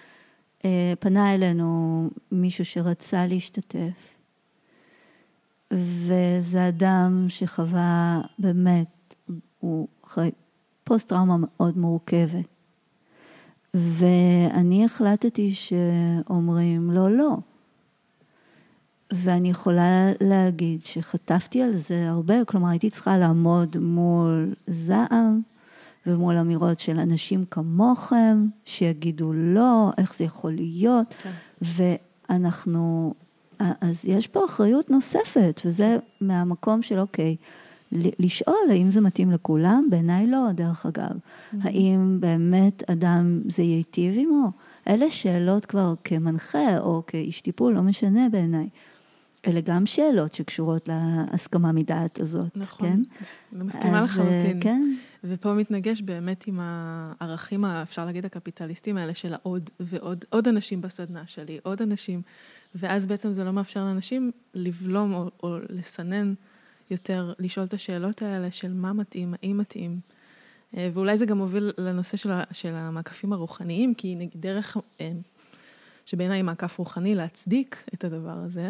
פנה 0.99 1.34
אלינו 1.34 2.10
מישהו 2.32 2.66
שרצה 2.66 3.28
להשתתף, 3.28 4.18
וזה 5.74 6.68
אדם 6.68 7.26
שחווה 7.30 8.22
באמת, 8.39 9.16
הוא 9.60 9.88
אחרי 10.05 10.32
פוסט-טראומה 10.84 11.36
מאוד 11.39 11.78
מורכבת. 11.78 12.47
ואני 13.74 14.86
החלטתי 14.86 15.53
שאומרים 15.55 16.91
לא, 16.91 17.12
לא. 17.12 17.38
ואני 19.12 19.49
יכולה 19.49 20.12
להגיד 20.22 20.86
שחטפתי 20.86 21.62
על 21.62 21.74
זה 21.74 22.10
הרבה, 22.10 22.45
כלומר 22.45 22.70
הייתי 22.70 22.89
צריכה 22.89 23.18
לעמוד 23.18 23.78
מול 23.78 24.53
זעם, 24.68 25.41
ומול 26.07 26.37
אמירות 26.37 26.79
של 26.79 26.99
אנשים 26.99 27.45
כמוכם, 27.51 28.47
שיגידו 28.65 29.33
לא, 29.33 29.91
איך 29.97 30.15
זה 30.15 30.23
יכול 30.23 30.51
להיות, 30.51 31.15
כן. 31.23 31.31
ואנחנו, 31.61 33.13
אז 33.59 34.05
יש 34.05 34.27
פה 34.27 34.45
אחריות 34.45 34.89
נוספת, 34.89 35.61
וזה 35.65 35.97
מהמקום 36.21 36.81
של 36.81 36.99
אוקיי, 36.99 37.35
לשאול 37.91 38.55
האם 38.69 38.91
זה 38.91 39.01
מתאים 39.01 39.31
לכולם, 39.31 39.87
בעיניי 39.89 40.27
לא, 40.27 40.51
דרך 40.53 40.85
אגב. 40.85 41.11
Mm-hmm. 41.11 41.55
האם 41.63 42.17
באמת 42.19 42.89
אדם 42.89 43.41
זה 43.47 43.63
ייטיב 43.63 44.13
עמו? 44.17 44.51
אלה 44.87 45.09
שאלות 45.09 45.65
כבר 45.65 45.93
כמנחה 46.03 46.79
או 46.79 47.03
כאיש 47.07 47.41
טיפול, 47.41 47.73
לא 47.73 47.81
משנה 47.81 48.29
בעיניי. 48.29 48.69
אלה 49.47 49.61
גם 49.61 49.85
שאלות 49.85 50.33
שקשורות 50.33 50.89
להסכמה 50.89 51.71
מדעת 51.71 52.19
הזאת, 52.19 52.57
נכון, 52.57 52.89
כן? 52.89 53.01
נכון, 53.21 53.67
מסכימה 53.67 54.01
לחלוטין. 54.01 54.59
כן. 54.61 54.81
ופה 55.23 55.53
מתנגש 55.53 56.01
באמת 56.01 56.47
עם 56.47 56.59
הערכים, 56.61 57.65
אפשר 57.65 58.05
להגיד, 58.05 58.25
הקפיטליסטיים 58.25 58.97
האלה 58.97 59.13
של 59.13 59.33
העוד 59.33 59.69
ועוד, 59.79 60.25
עוד 60.29 60.47
אנשים 60.47 60.81
בסדנה 60.81 61.27
שלי, 61.27 61.59
עוד 61.63 61.81
אנשים, 61.81 62.21
ואז 62.75 63.05
בעצם 63.05 63.33
זה 63.33 63.43
לא 63.43 63.51
מאפשר 63.51 63.83
לאנשים 63.83 64.31
לבלום 64.53 65.13
או, 65.13 65.29
או 65.43 65.57
לסנן 65.69 66.33
יותר, 66.91 67.33
לשאול 67.39 67.65
את 67.65 67.73
השאלות 67.73 68.21
האלה 68.21 68.51
של 68.51 68.73
מה 68.73 68.93
מתאים, 68.93 69.33
האם 69.41 69.57
מתאים. 69.57 69.99
אה, 70.77 70.89
ואולי 70.93 71.17
זה 71.17 71.25
גם 71.25 71.37
מוביל 71.37 71.71
לנושא 71.77 72.17
של, 72.17 72.31
של 72.51 72.73
המעקפים 72.73 73.33
הרוחניים, 73.33 73.93
כי 73.93 74.15
נגיד 74.15 74.41
דרך, 74.41 74.77
אה, 75.01 75.11
שבעיניי 76.05 76.41
מעקף 76.41 76.79
רוחני, 76.79 77.15
להצדיק 77.15 77.83
את 77.93 78.03
הדבר 78.03 78.37
הזה, 78.45 78.69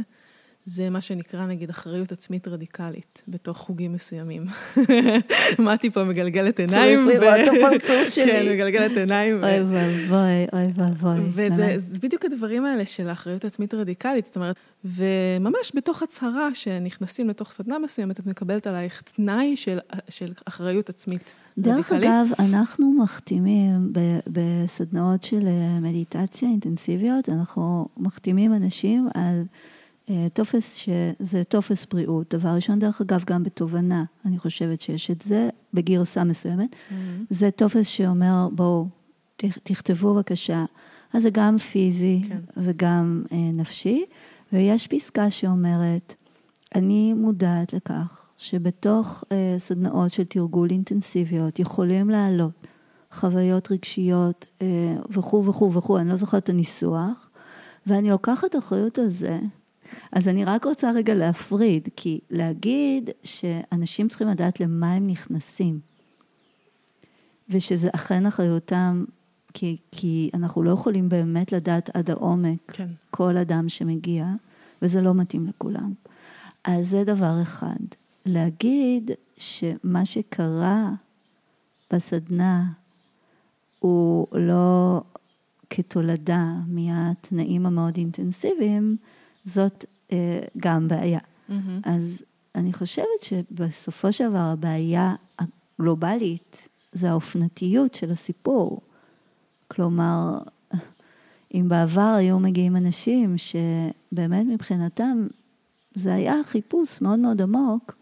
זה 0.65 0.89
מה 0.89 1.01
שנקרא 1.01 1.45
נגיד 1.45 1.69
אחריות 1.69 2.11
עצמית 2.11 2.47
רדיקלית 2.47 3.21
בתוך 3.27 3.57
חוגים 3.57 3.93
מסוימים. 3.93 4.45
מתי 5.59 5.89
פה 5.89 6.03
מגלגלת 6.03 6.59
עיניים. 6.59 7.07
צריך 7.07 7.21
לראות 7.21 7.39
את 7.43 7.79
הפרצוף 7.79 8.09
שלי. 8.15 8.25
כן, 8.25 8.49
מגלגלת 8.51 8.97
עיניים. 8.97 9.43
אוי 9.43 9.59
ואבוי, 9.59 10.47
אוי 10.53 10.67
ואבוי. 10.75 11.19
וזה 11.29 11.75
בדיוק 12.01 12.25
הדברים 12.25 12.65
האלה 12.65 12.85
של 12.85 13.09
האחריות 13.09 13.43
העצמית 13.43 13.73
הרדיקלית, 13.73 14.25
זאת 14.25 14.35
אומרת, 14.35 14.55
וממש 14.85 15.71
בתוך 15.75 16.03
הצהרה 16.03 16.53
שנכנסים 16.53 17.29
לתוך 17.29 17.51
סדנה 17.51 17.79
מסוימת, 17.79 18.19
את 18.19 18.25
מקבלת 18.25 18.67
עלייך 18.67 19.01
תנאי 19.01 19.57
של, 19.57 19.79
של 20.09 20.33
אחריות 20.45 20.89
עצמית 20.89 21.33
דרך 21.57 21.91
רדיקלית. 21.91 22.01
דרך 22.01 22.39
אגב, 22.39 22.47
אנחנו 22.49 22.93
מחתימים 22.93 23.93
בסדנאות 24.27 25.23
של 25.23 25.47
אה, 25.47 25.79
מדיטציה 25.79 26.49
אינטנסיביות, 26.49 27.29
אנחנו 27.29 27.87
מחתימים 27.97 28.53
אנשים 28.53 29.07
על... 29.13 29.43
אה, 30.09 30.27
טופס 30.33 30.75
שזה 30.75 31.43
טופס 31.43 31.85
בריאות, 31.85 32.35
דבר 32.35 32.49
ראשון, 32.49 32.79
דרך 32.79 33.01
אגב, 33.01 33.23
גם 33.25 33.43
בתובנה, 33.43 34.03
אני 34.25 34.37
חושבת 34.37 34.81
שיש 34.81 35.11
את 35.11 35.21
זה 35.21 35.49
בגרסה 35.73 36.23
מסוימת. 36.23 36.73
Mm-hmm. 36.73 36.93
זה 37.29 37.51
טופס 37.51 37.87
שאומר, 37.87 38.47
בואו, 38.51 38.87
תכתבו 39.63 40.13
בבקשה. 40.13 40.65
אז 41.13 41.23
זה 41.23 41.29
גם 41.29 41.57
פיזי 41.57 42.21
כן. 42.29 42.39
וגם 42.57 43.23
אה, 43.31 43.37
נפשי, 43.37 44.05
ויש 44.53 44.87
פסקה 44.87 45.31
שאומרת, 45.31 46.15
אני 46.75 47.13
מודעת 47.13 47.73
לכך 47.73 48.25
שבתוך 48.37 49.23
אה, 49.31 49.55
סדנאות 49.57 50.13
של 50.13 50.23
תרגול 50.23 50.69
אינטנסיביות 50.69 51.59
יכולים 51.59 52.09
לעלות 52.09 52.67
חוויות 53.11 53.71
רגשיות 53.71 54.45
אה, 54.61 54.95
וכו' 55.09 55.45
וכו' 55.45 55.73
וכו', 55.73 55.97
אני 55.97 56.09
לא 56.09 56.15
זוכרת 56.15 56.43
את 56.43 56.49
הניסוח, 56.49 57.29
ואני 57.87 58.09
לוקחת 58.09 58.55
אחריות 58.55 58.99
על 58.99 59.09
זה 59.09 59.39
אז 60.11 60.27
אני 60.27 60.45
רק 60.45 60.65
רוצה 60.65 60.91
רגע 60.91 61.13
להפריד, 61.13 61.89
כי 61.95 62.19
להגיד 62.29 63.09
שאנשים 63.23 64.09
צריכים 64.09 64.27
לדעת 64.27 64.59
למה 64.59 64.93
הם 64.93 65.07
נכנסים, 65.07 65.79
ושזה 67.49 67.89
אכן 67.95 68.25
אחריותם, 68.25 69.05
כי, 69.53 69.77
כי 69.91 70.29
אנחנו 70.33 70.63
לא 70.63 70.71
יכולים 70.71 71.09
באמת 71.09 71.51
לדעת 71.51 71.95
עד 71.95 72.09
העומק 72.09 72.71
כן. 72.71 72.87
כל 73.11 73.37
אדם 73.37 73.69
שמגיע, 73.69 74.25
וזה 74.81 75.01
לא 75.01 75.13
מתאים 75.13 75.47
לכולם. 75.47 75.93
אז 76.63 76.89
זה 76.89 77.03
דבר 77.03 77.41
אחד. 77.41 77.79
להגיד 78.25 79.11
שמה 79.37 80.05
שקרה 80.05 80.89
בסדנה 81.93 82.65
הוא 83.79 84.27
לא 84.31 85.01
כתולדה 85.69 86.45
מהתנאים 86.67 87.65
המאוד 87.65 87.97
אינטנסיביים, 87.97 88.97
זאת 89.45 89.85
גם 90.57 90.87
בעיה. 90.87 91.19
Mm-hmm. 91.19 91.53
אז 91.83 92.23
אני 92.55 92.73
חושבת 92.73 93.21
שבסופו 93.21 94.11
של 94.11 94.29
דבר 94.29 94.37
הבעיה 94.37 95.15
הגלובלית 95.39 96.67
זה 96.91 97.09
האופנתיות 97.09 97.93
של 97.93 98.11
הסיפור. 98.11 98.81
כלומר, 99.67 100.37
אם 101.53 101.65
בעבר 101.69 102.15
היו 102.17 102.39
מגיעים 102.39 102.75
אנשים 102.75 103.35
שבאמת 103.37 104.45
מבחינתם 104.45 105.27
זה 105.95 106.13
היה 106.13 106.35
חיפוש 106.43 107.01
מאוד 107.01 107.19
מאוד 107.19 107.41
עמוק, 107.41 107.95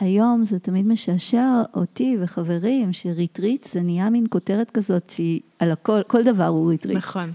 היום 0.00 0.44
זה 0.44 0.58
תמיד 0.58 0.86
משעשע 0.86 1.62
אותי 1.74 2.16
וחברים 2.20 2.92
שריטריט 2.92 3.68
זה 3.72 3.82
נהיה 3.82 4.10
מין 4.10 4.26
כותרת 4.30 4.70
כזאת 4.70 5.10
שהיא 5.10 5.40
על 5.58 5.70
הכל, 5.70 6.00
כל 6.06 6.24
דבר 6.24 6.46
הוא 6.46 6.70
ריטריט. 6.70 6.96
נכון. 6.96 7.32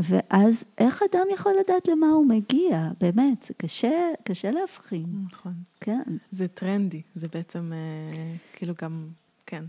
ואז 0.00 0.64
איך 0.78 1.02
אדם 1.12 1.26
יכול 1.34 1.52
לדעת 1.60 1.88
למה 1.88 2.06
הוא 2.06 2.26
מגיע? 2.26 2.88
באמת, 3.00 3.42
זה 3.42 3.54
קשה, 3.54 4.10
קשה 4.24 4.50
להבחין. 4.50 5.06
נכון. 5.32 5.54
כן. 5.80 6.02
זה 6.30 6.48
טרנדי, 6.48 7.02
זה 7.14 7.28
בעצם 7.28 7.72
אה, 7.72 8.34
כאילו 8.52 8.74
גם, 8.82 9.08
כן. 9.46 9.64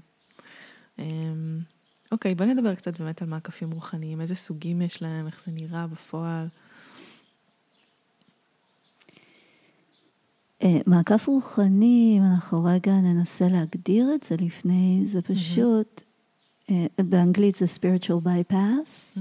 אה, 1.00 1.06
אוקיי, 2.12 2.36
בוא 2.36 2.46
נדבר 2.46 2.76
קצת 2.76 3.00
באמת 3.00 3.22
על 3.22 3.28
מעקפים 3.28 3.72
רוחניים, 3.72 4.22
איזה 4.22 4.36
סוגים 4.36 4.82
יש 4.82 5.02
להם, 5.02 5.28
איך 5.28 5.44
זה 5.46 5.52
נראה 5.52 5.88
בפועל. 5.88 6.48
אה, 10.64 10.78
מעקף 10.88 11.28
רוחני, 11.28 12.16
אם 12.18 12.24
אנחנו 12.34 12.64
רגע 12.64 12.92
ננסה 12.92 13.48
להגדיר 13.48 14.16
את 14.16 14.24
זה 14.24 14.36
לפני, 14.40 15.04
זה 15.06 15.22
פשוט, 15.22 16.04
אה, 16.70 16.86
באנגלית 16.98 17.56
זה 17.56 17.66
spiritual 17.66 18.26
bypass, 18.28 19.20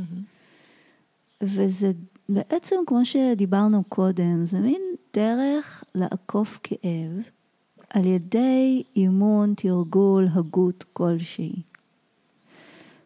וזה 1.43 1.93
בעצם, 2.29 2.77
כמו 2.87 3.05
שדיברנו 3.05 3.85
קודם, 3.89 4.45
זה 4.45 4.61
מין 4.61 4.83
דרך 5.15 5.85
לעקוף 5.95 6.59
כאב 6.63 7.23
על 7.91 8.07
ידי 8.07 8.83
אימון, 8.97 9.55
תרגול, 9.57 10.29
הגות 10.33 10.85
כלשהי. 10.93 11.63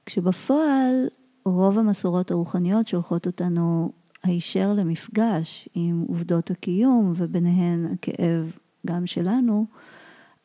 כשבפועל 0.06 1.08
רוב 1.44 1.78
המסורות 1.78 2.30
הרוחניות 2.30 2.86
שולחות 2.88 3.26
אותנו 3.26 3.92
הישר 4.22 4.72
למפגש 4.72 5.68
עם 5.74 6.04
עובדות 6.08 6.50
הקיום 6.50 7.12
וביניהן 7.16 7.86
הכאב 7.86 8.52
גם 8.86 9.06
שלנו, 9.06 9.66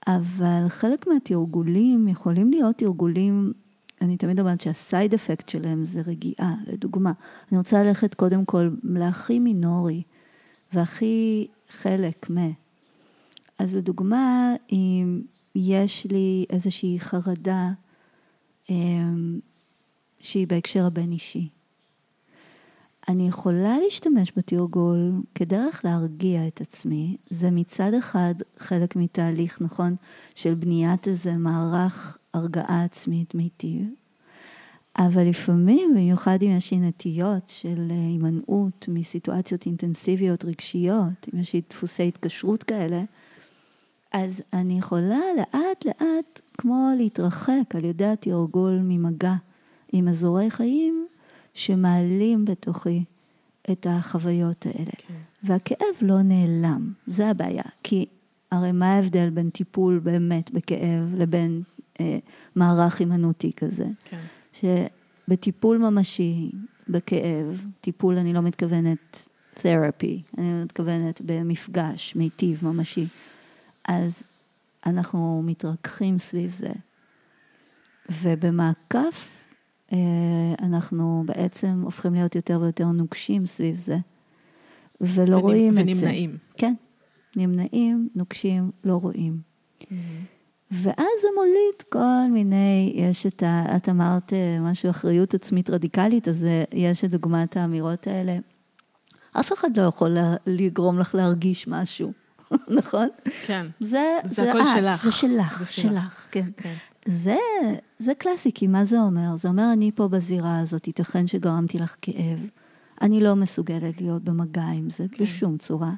אבל 0.07 0.65
חלק 0.67 1.07
מהתרגולים 1.07 2.07
יכולים 2.07 2.51
להיות 2.51 2.77
תרגולים, 2.77 3.53
אני 4.01 4.17
תמיד 4.17 4.39
אומרת 4.39 4.61
שהסייד 4.61 5.13
אפקט 5.13 5.49
שלהם 5.49 5.85
זה 5.85 6.01
רגיעה, 6.01 6.55
לדוגמה. 6.67 7.11
אני 7.51 7.57
רוצה 7.57 7.83
ללכת 7.83 8.13
קודם 8.13 8.45
כל 8.45 8.69
להכי 8.83 9.39
מינורי 9.39 10.03
והכי 10.73 11.47
חלק 11.69 12.29
מ... 12.31 12.51
אז 13.59 13.75
לדוגמה, 13.75 14.53
אם 14.71 15.21
יש 15.55 16.07
לי 16.11 16.45
איזושהי 16.49 16.99
חרדה 16.99 17.69
אמ, 18.69 19.39
שהיא 20.19 20.47
בהקשר 20.47 20.85
הבין 20.85 21.11
אישי, 21.11 21.49
אני 23.07 23.27
יכולה 23.27 23.79
להשתמש 23.83 24.31
בתרגול 24.35 25.11
כדרך 25.35 25.81
להרגיע 25.85 26.47
את 26.47 26.61
עצמי. 26.61 27.17
זה 27.29 27.51
מצד 27.51 27.93
אחד 27.93 28.33
חלק 28.57 28.95
מתהליך, 28.95 29.61
נכון, 29.61 29.95
של 30.35 30.53
בניית 30.53 31.07
איזה 31.07 31.33
מערך 31.33 32.17
הרגעה 32.33 32.83
עצמית 32.83 33.35
מיטיב, 33.35 33.87
אבל 34.97 35.29
לפעמים, 35.29 35.91
במיוחד 35.91 36.37
אם 36.43 36.51
יש 36.57 36.71
לי 36.71 36.79
נטיות 36.79 37.43
של 37.49 37.87
אה, 37.91 37.95
הימנעות 37.95 38.85
מסיטואציות 38.87 39.65
אינטנסיביות 39.65 40.45
רגשיות, 40.45 41.27
אם 41.33 41.39
יש 41.39 41.53
לי 41.53 41.61
דפוסי 41.69 42.07
התקשרות 42.07 42.63
כאלה, 42.63 43.03
אז 44.11 44.41
אני 44.53 44.77
יכולה 44.77 45.19
לאט 45.37 45.85
לאט 45.85 46.41
כמו 46.57 46.89
להתרחק 46.97 47.75
על 47.75 47.85
ידי 47.85 48.05
התרגול 48.05 48.79
ממגע 48.83 49.35
עם 49.91 50.07
אזורי 50.07 50.49
חיים 50.49 51.07
שמעלים 51.53 52.45
בתוכי 52.45 53.03
את 53.71 53.87
החוויות 53.89 54.65
האלה. 54.65 54.91
כן. 54.97 55.13
והכאב 55.43 55.95
לא 56.01 56.21
נעלם, 56.21 56.93
זה 57.07 57.27
הבעיה. 57.27 57.63
כי 57.83 58.05
הרי 58.51 58.71
מה 58.71 58.95
ההבדל 58.95 59.29
בין 59.29 59.49
טיפול 59.49 59.99
באמת 59.99 60.51
בכאב 60.51 61.15
לבין 61.17 61.61
מערך 62.55 62.99
הימנותי 62.99 63.51
כזה? 63.53 63.85
כן. 64.05 64.19
שבטיפול 64.53 65.77
ממשי 65.77 66.51
בכאב, 66.89 67.65
טיפול 67.81 68.17
אני 68.17 68.33
לא 68.33 68.41
מתכוונת 68.41 69.27
תרפי, 69.53 70.21
אני 70.37 70.63
מתכוונת 70.63 71.21
במפגש 71.25 72.15
מיטיב 72.15 72.59
ממשי, 72.67 73.05
אז 73.87 74.23
אנחנו 74.85 75.41
מתרככים 75.45 76.19
סביב 76.19 76.51
זה. 76.51 76.71
ובמעקף 78.23 79.41
אה, 79.93 79.97
אנחנו 80.59 81.23
בעצם 81.25 81.81
הופכים 81.83 82.13
להיות 82.13 82.35
יותר 82.35 82.59
ויותר 82.61 82.87
נוקשים 82.87 83.45
סביב 83.45 83.75
זה, 83.75 83.97
ולא 85.01 85.35
ונמ, 85.35 85.41
רואים 85.41 85.73
ונמנעים. 85.77 85.89
את 85.91 85.99
זה. 85.99 86.05
ונמנעים. 86.05 86.37
כן, 86.57 86.73
נמנעים, 87.35 88.09
נוקשים, 88.15 88.71
לא 88.83 88.95
רואים. 88.95 89.37
Mm-hmm. 89.81 89.85
ואז 90.71 91.21
זה 91.21 91.27
מוליד 91.35 91.81
כל 91.89 92.31
מיני, 92.31 92.93
יש 92.95 93.25
את 93.25 93.43
ה... 93.43 93.75
את 93.75 93.89
אמרת 93.89 94.33
אה, 94.33 94.59
משהו, 94.59 94.89
אחריות 94.89 95.33
עצמית 95.33 95.69
רדיקלית, 95.69 96.27
אז 96.27 96.43
אה, 96.43 96.63
יש 96.73 97.05
את 97.05 97.11
דוגמת 97.11 97.57
האמירות 97.57 98.07
האלה. 98.07 98.37
אף 99.33 99.53
אחד 99.53 99.77
לא 99.77 99.81
יכול 99.81 100.17
לגרום 100.45 100.99
לך 100.99 101.15
להרגיש 101.15 101.67
משהו, 101.67 102.11
נכון? 102.77 103.07
כן. 103.45 103.67
זה, 103.79 104.17
זה, 104.25 104.43
זה 104.43 104.49
הכל 104.49 104.61
את, 104.61 104.65
שלך. 104.75 105.05
זה 105.05 105.11
שלך, 105.11 105.59
זה 105.59 105.65
שלך, 105.65 105.91
שלך 105.91 106.27
כן. 106.31 106.49
כן. 106.57 106.73
זה, 107.05 107.37
זה 107.99 108.13
קלאסי, 108.13 108.51
כי 108.55 108.67
מה 108.67 108.85
זה 108.85 108.99
אומר? 108.99 109.37
זה 109.37 109.47
אומר, 109.47 109.69
אני 109.73 109.91
פה 109.95 110.07
בזירה 110.07 110.59
הזאת, 110.59 110.87
ייתכן 110.87 111.27
שגרמתי 111.27 111.79
לך 111.79 111.95
כאב. 112.01 112.39
אני 113.01 113.21
לא 113.21 113.35
מסוגלת 113.35 114.01
להיות 114.01 114.23
במגע 114.23 114.63
עם 114.63 114.89
זה 114.89 115.05
כן. 115.11 115.23
בשום 115.23 115.57
צורה, 115.57 115.91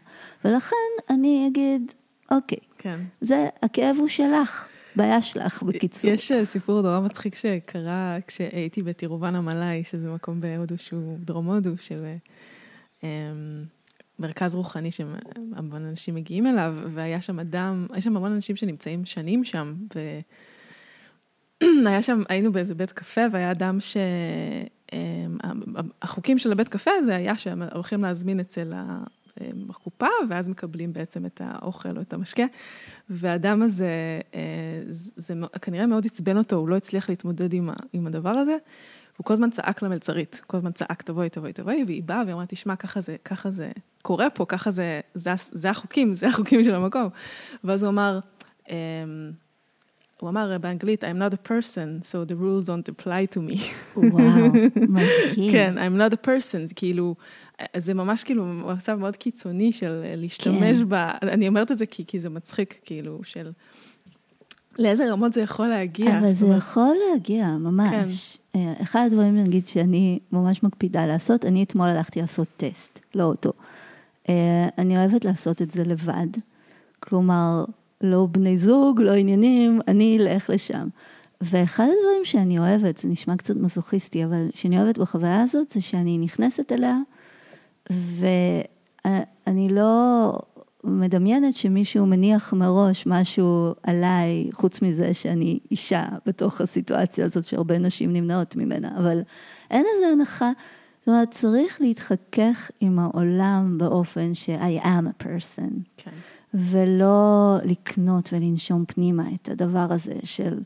ולכן 0.45 0.75
אני 1.09 1.47
אגיד, 1.47 1.91
אוקיי, 2.31 2.57
כן. 2.83 2.99
זה, 3.21 3.47
הכאב 3.61 3.95
הוא 3.99 4.07
שלך, 4.07 4.67
בעיה 4.95 5.21
שלך, 5.21 5.63
בקיצור. 5.63 6.11
יש 6.11 6.31
אה, 6.31 6.45
סיפור 6.45 6.81
נורא 6.81 6.99
מצחיק 6.99 7.35
שקרה 7.35 8.17
כשהייתי 8.27 8.81
בטירובן 8.81 9.35
המלאי, 9.35 9.83
שזה 9.83 10.09
מקום 10.09 10.39
בהודו 10.39 10.77
שהוא 10.77 11.17
דרום 11.19 11.45
הודו, 11.45 11.77
של 11.77 12.05
um, 13.01 13.05
מרכז 14.19 14.55
רוחני 14.55 14.91
שהמון 14.91 15.85
אנשים 15.85 16.15
מגיעים 16.15 16.47
אליו, 16.47 16.75
והיה 16.87 17.21
שם 17.21 17.39
אדם, 17.39 17.87
יש 17.95 18.03
שם 18.03 18.17
המון 18.17 18.31
אנשים 18.31 18.55
שנמצאים 18.55 19.05
שנים 19.05 19.43
שם, 19.43 19.75
ו... 19.95 19.99
היה 21.87 22.01
שם, 22.01 22.23
היינו 22.29 22.51
באיזה 22.51 22.75
בית 22.75 22.91
קפה 22.91 23.21
והיה 23.31 23.51
אדם 23.51 23.77
שהחוקים 24.91 26.33
אמ, 26.33 26.39
של 26.39 26.51
הבית 26.51 26.67
קפה 26.67 26.91
הזה 26.91 27.15
היה 27.15 27.37
שהם 27.37 27.61
הולכים 27.61 28.01
להזמין 28.01 28.39
אצל 28.39 28.73
הקופה 29.69 30.07
ואז 30.29 30.49
מקבלים 30.49 30.93
בעצם 30.93 31.25
את 31.25 31.41
האוכל 31.43 31.97
או 31.97 32.01
את 32.01 32.13
המשקה. 32.13 32.43
והאדם 33.09 33.61
הזה, 33.61 34.21
אה, 34.35 34.83
זה 35.15 35.33
כנראה 35.61 35.87
מאוד 35.87 36.05
עצבן 36.05 36.37
אותו, 36.37 36.55
הוא 36.55 36.69
לא 36.69 36.75
הצליח 36.75 37.09
להתמודד 37.09 37.53
עם, 37.53 37.69
עם 37.93 38.07
הדבר 38.07 38.29
הזה. 38.29 38.57
הוא 39.17 39.25
כל 39.25 39.33
הזמן 39.33 39.49
צעק 39.49 39.81
למלצרית, 39.81 40.41
כל 40.47 40.57
הזמן 40.57 40.71
צעק 40.71 41.01
תבואי, 41.01 41.29
תבואי, 41.29 41.53
תבואי, 41.53 41.83
והיא 41.87 42.03
באה 42.03 42.21
ואמרה, 42.27 42.45
תשמע, 42.45 42.75
ככה 42.75 43.01
זה, 43.01 43.15
ככה 43.25 43.51
זה 43.51 43.71
קורה 44.01 44.29
פה, 44.29 44.45
ככה 44.45 44.71
זה, 44.71 45.01
זה, 45.13 45.31
זה 45.51 45.69
החוקים, 45.69 46.15
זה 46.15 46.27
החוקים 46.27 46.63
של 46.63 46.75
המקום. 46.75 47.09
ואז 47.63 47.83
הוא 47.83 47.89
אמר, 47.89 48.19
אמ, 48.69 48.75
הוא 50.23 50.29
אמר 50.29 50.57
באנגלית, 50.61 51.03
I'm 51.03 51.17
not 51.17 51.33
a 51.33 51.49
person, 51.49 52.03
so 52.03 52.31
the 52.31 52.35
rules 52.35 52.65
don't 52.65 52.89
apply 52.89 53.35
to 53.35 53.39
me. 53.51 53.59
וואו, 53.97 54.21
מדהים. 54.95 55.51
כן, 55.51 55.75
I'm 55.77 55.99
not 55.99 56.13
a 56.13 56.27
person, 56.27 56.73
כאילו, 56.75 57.15
זה 57.77 57.93
ממש 57.93 58.23
כאילו 58.23 58.45
מצב 58.45 58.95
מאוד 58.95 59.15
קיצוני 59.15 59.73
של 59.73 60.01
להשתמש 60.17 60.77
כן. 60.77 60.89
ב... 60.89 60.93
אני 61.21 61.47
אומרת 61.47 61.71
את 61.71 61.77
זה 61.77 61.85
כי, 61.85 62.05
כי 62.05 62.19
זה 62.19 62.29
מצחיק, 62.29 62.79
כאילו, 62.85 63.19
של... 63.23 63.51
לאיזה 64.79 65.11
רמות 65.11 65.33
זה 65.33 65.41
יכול 65.41 65.67
להגיע? 65.67 66.19
אבל 66.19 66.31
זה 66.31 66.45
אומרת... 66.45 66.57
יכול 66.57 66.95
להגיע, 67.11 67.47
ממש. 67.47 68.37
כן. 68.53 68.59
אה, 68.59 68.73
אחד 68.81 69.03
הדברים, 69.05 69.43
נגיד, 69.43 69.67
שאני 69.67 70.19
ממש 70.31 70.63
מקפידה 70.63 71.05
לעשות, 71.05 71.45
אני 71.45 71.63
אתמול 71.63 71.87
הלכתי 71.87 72.21
לעשות 72.21 72.47
טסט, 72.57 72.99
לא 73.15 73.23
אותו. 73.23 73.53
אה, 74.29 74.67
אני 74.77 74.97
אוהבת 74.97 75.25
לעשות 75.25 75.61
את 75.61 75.71
זה 75.71 75.83
לבד. 75.83 76.27
כלומר, 76.99 77.65
לא 78.03 78.27
בני 78.31 78.57
זוג, 78.57 79.01
לא 79.01 79.11
עניינים, 79.11 79.79
אני 79.87 80.17
אלך 80.19 80.49
לשם. 80.49 80.87
ואחד 81.41 81.83
הדברים 81.83 82.21
שאני 82.23 82.59
אוהבת, 82.59 82.97
זה 82.97 83.07
נשמע 83.07 83.37
קצת 83.37 83.55
מזוכיסטי, 83.55 84.25
אבל 84.25 84.47
שאני 84.53 84.81
אוהבת 84.81 84.97
בחוויה 84.97 85.41
הזאת, 85.41 85.71
זה 85.71 85.81
שאני 85.81 86.17
נכנסת 86.17 86.71
אליה, 86.71 86.97
ואני 87.89 89.69
לא 89.69 90.31
מדמיינת 90.83 91.55
שמישהו 91.55 92.05
מניח 92.05 92.53
מראש 92.53 93.07
משהו 93.07 93.73
עליי, 93.83 94.49
חוץ 94.53 94.81
מזה 94.81 95.13
שאני 95.13 95.59
אישה 95.71 96.05
בתוך 96.25 96.61
הסיטואציה 96.61 97.25
הזאת 97.25 97.47
שהרבה 97.47 97.77
נשים 97.77 98.13
נמנעות 98.13 98.55
ממנה, 98.55 98.97
אבל 98.97 99.21
אין 99.71 99.85
איזה 99.95 100.07
הנחה. 100.11 100.51
זאת 100.99 101.07
אומרת, 101.07 101.31
צריך 101.31 101.81
להתחכך 101.81 102.71
עם 102.79 102.99
העולם 102.99 103.77
באופן 103.77 104.33
ש-I 104.33 104.83
am 104.83 105.05
a 105.21 105.23
person. 105.23 105.71
כן. 105.97 106.11
ולא 106.53 107.57
לקנות 107.63 108.33
ולנשום 108.33 108.85
פנימה 108.87 109.23
את 109.35 109.49
הדבר 109.49 109.87
הזה 109.89 110.13
של 110.23 110.59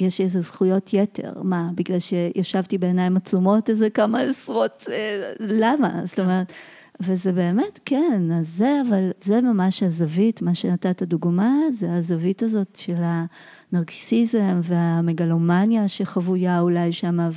יש 0.00 0.20
איזה 0.20 0.40
זכויות 0.40 0.94
יתר, 0.94 1.32
מה, 1.42 1.70
בגלל 1.74 1.98
שישבתי 1.98 2.78
בעיניים 2.78 3.16
עצומות 3.16 3.70
איזה 3.70 3.90
כמה 3.90 4.20
עשרות, 4.20 4.86
אה, 4.90 5.32
למה? 5.40 6.00
זאת 6.04 6.18
אומרת, 6.18 6.52
וזה 7.00 7.32
באמת, 7.32 7.78
כן, 7.84 8.22
אז 8.32 8.48
זה, 8.56 8.82
אבל 8.88 9.10
זה 9.22 9.40
ממש 9.40 9.82
הזווית, 9.82 10.42
מה 10.42 10.54
שנתת 10.54 11.02
דוגמה, 11.02 11.54
זה 11.72 11.92
הזווית 11.92 12.42
הזאת 12.42 12.76
של 12.76 12.96
הנרקיסיזם 13.72 14.60
והמגלומניה 14.62 15.88
שחבויה 15.88 16.60
אולי 16.60 16.92
שמה, 16.92 17.30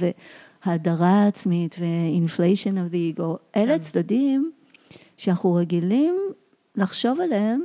וההדרה 0.66 1.10
העצמית 1.10 1.76
ו-inflation 1.80 2.74
of 2.74 2.94
the 2.94 3.20
ego, 3.20 3.38
אלה 3.56 3.78
כן. 3.78 3.84
צדדים 3.84 4.52
שאנחנו 5.18 5.54
רגילים 5.54 6.16
לחשוב 6.76 7.20
עליהם, 7.20 7.62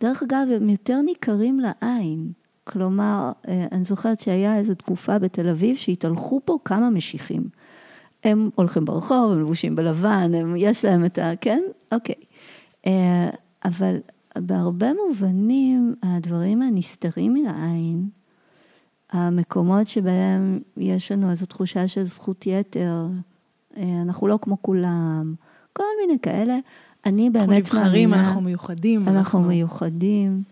דרך 0.00 0.22
אגב, 0.22 0.46
הם 0.56 0.68
יותר 0.68 1.00
ניכרים 1.00 1.60
לעין. 1.60 2.32
כלומר, 2.64 3.32
אה, 3.48 3.66
אני 3.72 3.84
זוכרת 3.84 4.20
שהיה 4.20 4.58
איזו 4.58 4.74
תקופה 4.74 5.18
בתל 5.18 5.48
אביב 5.48 5.76
שהתהלכו 5.76 6.40
פה 6.44 6.58
כמה 6.64 6.90
משיחים. 6.90 7.42
הם 8.24 8.50
הולכים 8.54 8.84
ברחוב, 8.84 9.32
הם 9.32 9.40
לבושים 9.40 9.76
בלבן, 9.76 10.34
הם, 10.34 10.54
יש 10.56 10.84
להם 10.84 11.04
את 11.04 11.18
ה... 11.18 11.30
כן? 11.40 11.62
אוקיי. 11.92 12.14
אה, 12.86 13.30
אבל 13.64 13.96
בהרבה 14.38 14.86
מובנים, 15.06 15.94
הדברים 16.02 16.62
הנסתרים 16.62 17.34
מן 17.34 17.46
העין, 17.46 18.08
המקומות 19.12 19.88
שבהם 19.88 20.60
יש 20.76 21.12
לנו 21.12 21.30
איזו 21.30 21.46
תחושה 21.46 21.88
של 21.88 22.04
זכות 22.04 22.46
יתר, 22.46 23.06
אה, 23.76 24.02
אנחנו 24.02 24.26
לא 24.26 24.38
כמו 24.42 24.62
כולם, 24.62 25.34
כל 25.72 25.84
מיני 26.00 26.18
כאלה, 26.18 26.58
אני 27.06 27.30
באמת 27.30 27.48
מאמינה... 27.48 27.58
אנחנו 27.58 27.80
נבחרים, 27.80 28.14
אנחנו 28.14 28.40
מיוחדים. 28.40 29.00
אנחנו, 29.00 29.18
אנחנו 29.18 29.40
מיוחדים. 29.40 30.42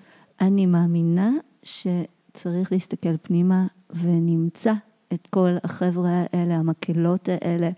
אני 0.40 0.66
מאמינה 0.66 1.30
שצריך 1.62 2.72
להסתכל 2.72 3.16
פנימה 3.22 3.66
ונמצא 3.90 4.72
את 5.12 5.26
כל 5.30 5.56
החבר'ה 5.64 6.24
האלה, 6.32 6.54
המקהלות 6.54 7.28
האלה, 7.28 7.70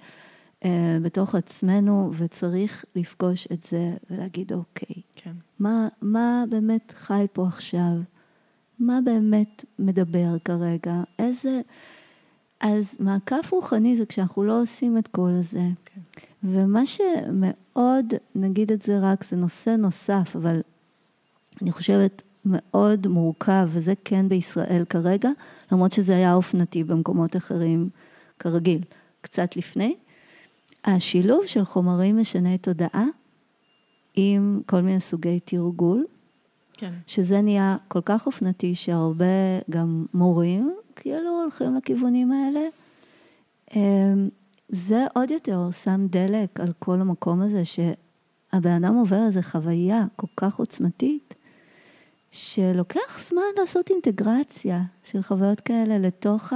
אה, 0.65 0.99
בתוך 1.03 1.35
עצמנו, 1.35 2.11
וצריך 2.17 2.85
לפגוש 2.97 3.49
את 3.53 3.65
זה 3.65 3.95
ולהגיד, 4.11 4.53
אוקיי, 4.53 5.03
כן. 5.17 5.33
מה, 5.59 5.89
מה 6.03 6.45
באמת 6.51 6.93
חי 6.97 7.27
פה 7.33 7.47
עכשיו? 7.47 7.93
מה 8.79 8.99
באמת 9.05 9.65
מדבר 9.79 10.37
כרגע? 10.45 11.03
איזה... 11.19 11.61
אז 12.61 12.97
מעקף 12.99 13.49
רוחני 13.53 13.97
זה 13.97 14.07
כשאנחנו 14.07 14.45
לא 14.45 14.61
עושים 14.61 14.99
את 14.99 15.09
כל 15.09 15.31
הזה. 15.41 15.69
כן. 15.85 16.01
ומה 16.45 16.87
שמאוד, 16.87 18.15
נגיד 18.35 18.73
את 18.73 18.83
זה 18.83 18.99
רק, 18.99 19.25
זה 19.25 19.37
נושא 19.37 19.71
נוסף, 19.71 20.37
אבל 20.37 20.61
אני 21.63 21.73
חושבת 21.73 22.23
מאוד 22.45 23.07
מורכב, 23.07 23.69
וזה 23.69 23.93
כן 24.05 24.29
בישראל 24.29 24.85
כרגע, 24.89 25.31
למרות 25.73 25.93
שזה 25.93 26.17
היה 26.17 26.35
אופנתי 26.35 26.85
במקומות 26.85 27.37
אחרים 27.37 27.89
כרגיל, 28.39 28.83
קצת 29.21 29.57
לפני. 29.57 29.95
השילוב 30.85 31.47
של 31.47 31.65
חומרים 31.65 32.19
משני 32.19 32.59
תודעה 32.59 33.05
עם 34.15 34.61
כל 34.67 34.81
מיני 34.81 35.01
סוגי 35.01 35.41
תרגול, 35.41 36.07
כן. 36.73 36.93
שזה 37.07 37.41
נהיה 37.41 37.77
כל 37.89 38.01
כך 38.05 38.27
אופנתי 38.27 38.75
שהרבה 38.75 39.25
גם 39.71 40.07
מורים 40.15 40.75
כאילו 40.97 41.41
הולכים 41.43 41.77
לכיוונים 41.77 42.33
האלה. 42.33 42.61
זה 44.73 45.07
עוד 45.15 45.31
יותר 45.31 45.71
שם 45.71 46.07
דלק 46.11 46.61
על 46.61 46.73
כל 46.79 47.01
המקום 47.01 47.43
הזה 47.43 47.63
שהבן 47.65 48.85
אדם 48.85 48.95
עובר 48.95 49.27
איזו 49.27 49.43
חוויה 49.43 50.05
כל 50.17 50.27
כך 50.37 50.59
עוצמתית, 50.59 51.35
שלוקח 52.31 53.29
זמן 53.29 53.43
לעשות 53.59 53.91
אינטגרציה 53.91 54.83
של 55.05 55.23
חוויות 55.23 55.61
כאלה 55.61 55.99
לתוך 55.99 56.53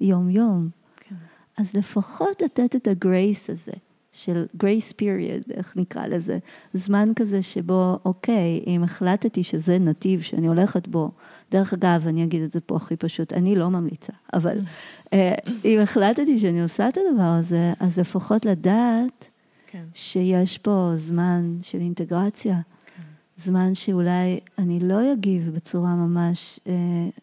היום-יום. 0.00 0.68
כן. 0.96 1.14
אז 1.56 1.74
לפחות 1.74 2.42
לתת 2.42 2.76
את 2.76 2.88
הגרייס 2.88 3.50
הזה. 3.50 3.72
של 4.12 4.46
grace 4.62 4.92
period, 5.02 5.52
איך 5.54 5.76
נקרא 5.76 6.06
לזה, 6.06 6.38
זמן 6.74 7.12
כזה 7.16 7.42
שבו, 7.42 7.98
אוקיי, 8.04 8.62
אם 8.66 8.84
החלטתי 8.84 9.42
שזה 9.42 9.78
נתיב 9.78 10.20
שאני 10.20 10.46
הולכת 10.46 10.88
בו, 10.88 11.10
דרך 11.52 11.72
אגב, 11.72 12.06
אני 12.08 12.24
אגיד 12.24 12.42
את 12.42 12.52
זה 12.52 12.60
פה 12.60 12.76
הכי 12.76 12.96
פשוט, 12.96 13.32
אני 13.32 13.54
לא 13.54 13.70
ממליצה, 13.70 14.12
אבל 14.32 14.58
אה, 15.12 15.34
אם 15.64 15.78
החלטתי 15.82 16.38
שאני 16.38 16.62
עושה 16.62 16.88
את 16.88 16.96
הדבר 16.96 17.22
הזה, 17.38 17.72
אז 17.80 17.98
לפחות 17.98 18.44
לדעת 18.44 19.28
כן. 19.66 19.84
שיש 19.94 20.58
פה 20.58 20.92
זמן 20.94 21.56
של 21.62 21.78
אינטגרציה, 21.78 22.60
כן. 22.96 23.02
זמן 23.36 23.74
שאולי 23.74 24.40
אני 24.58 24.80
לא 24.80 25.12
אגיב 25.12 25.50
בצורה 25.54 25.94
ממש, 25.94 26.60
אה, 26.66 26.72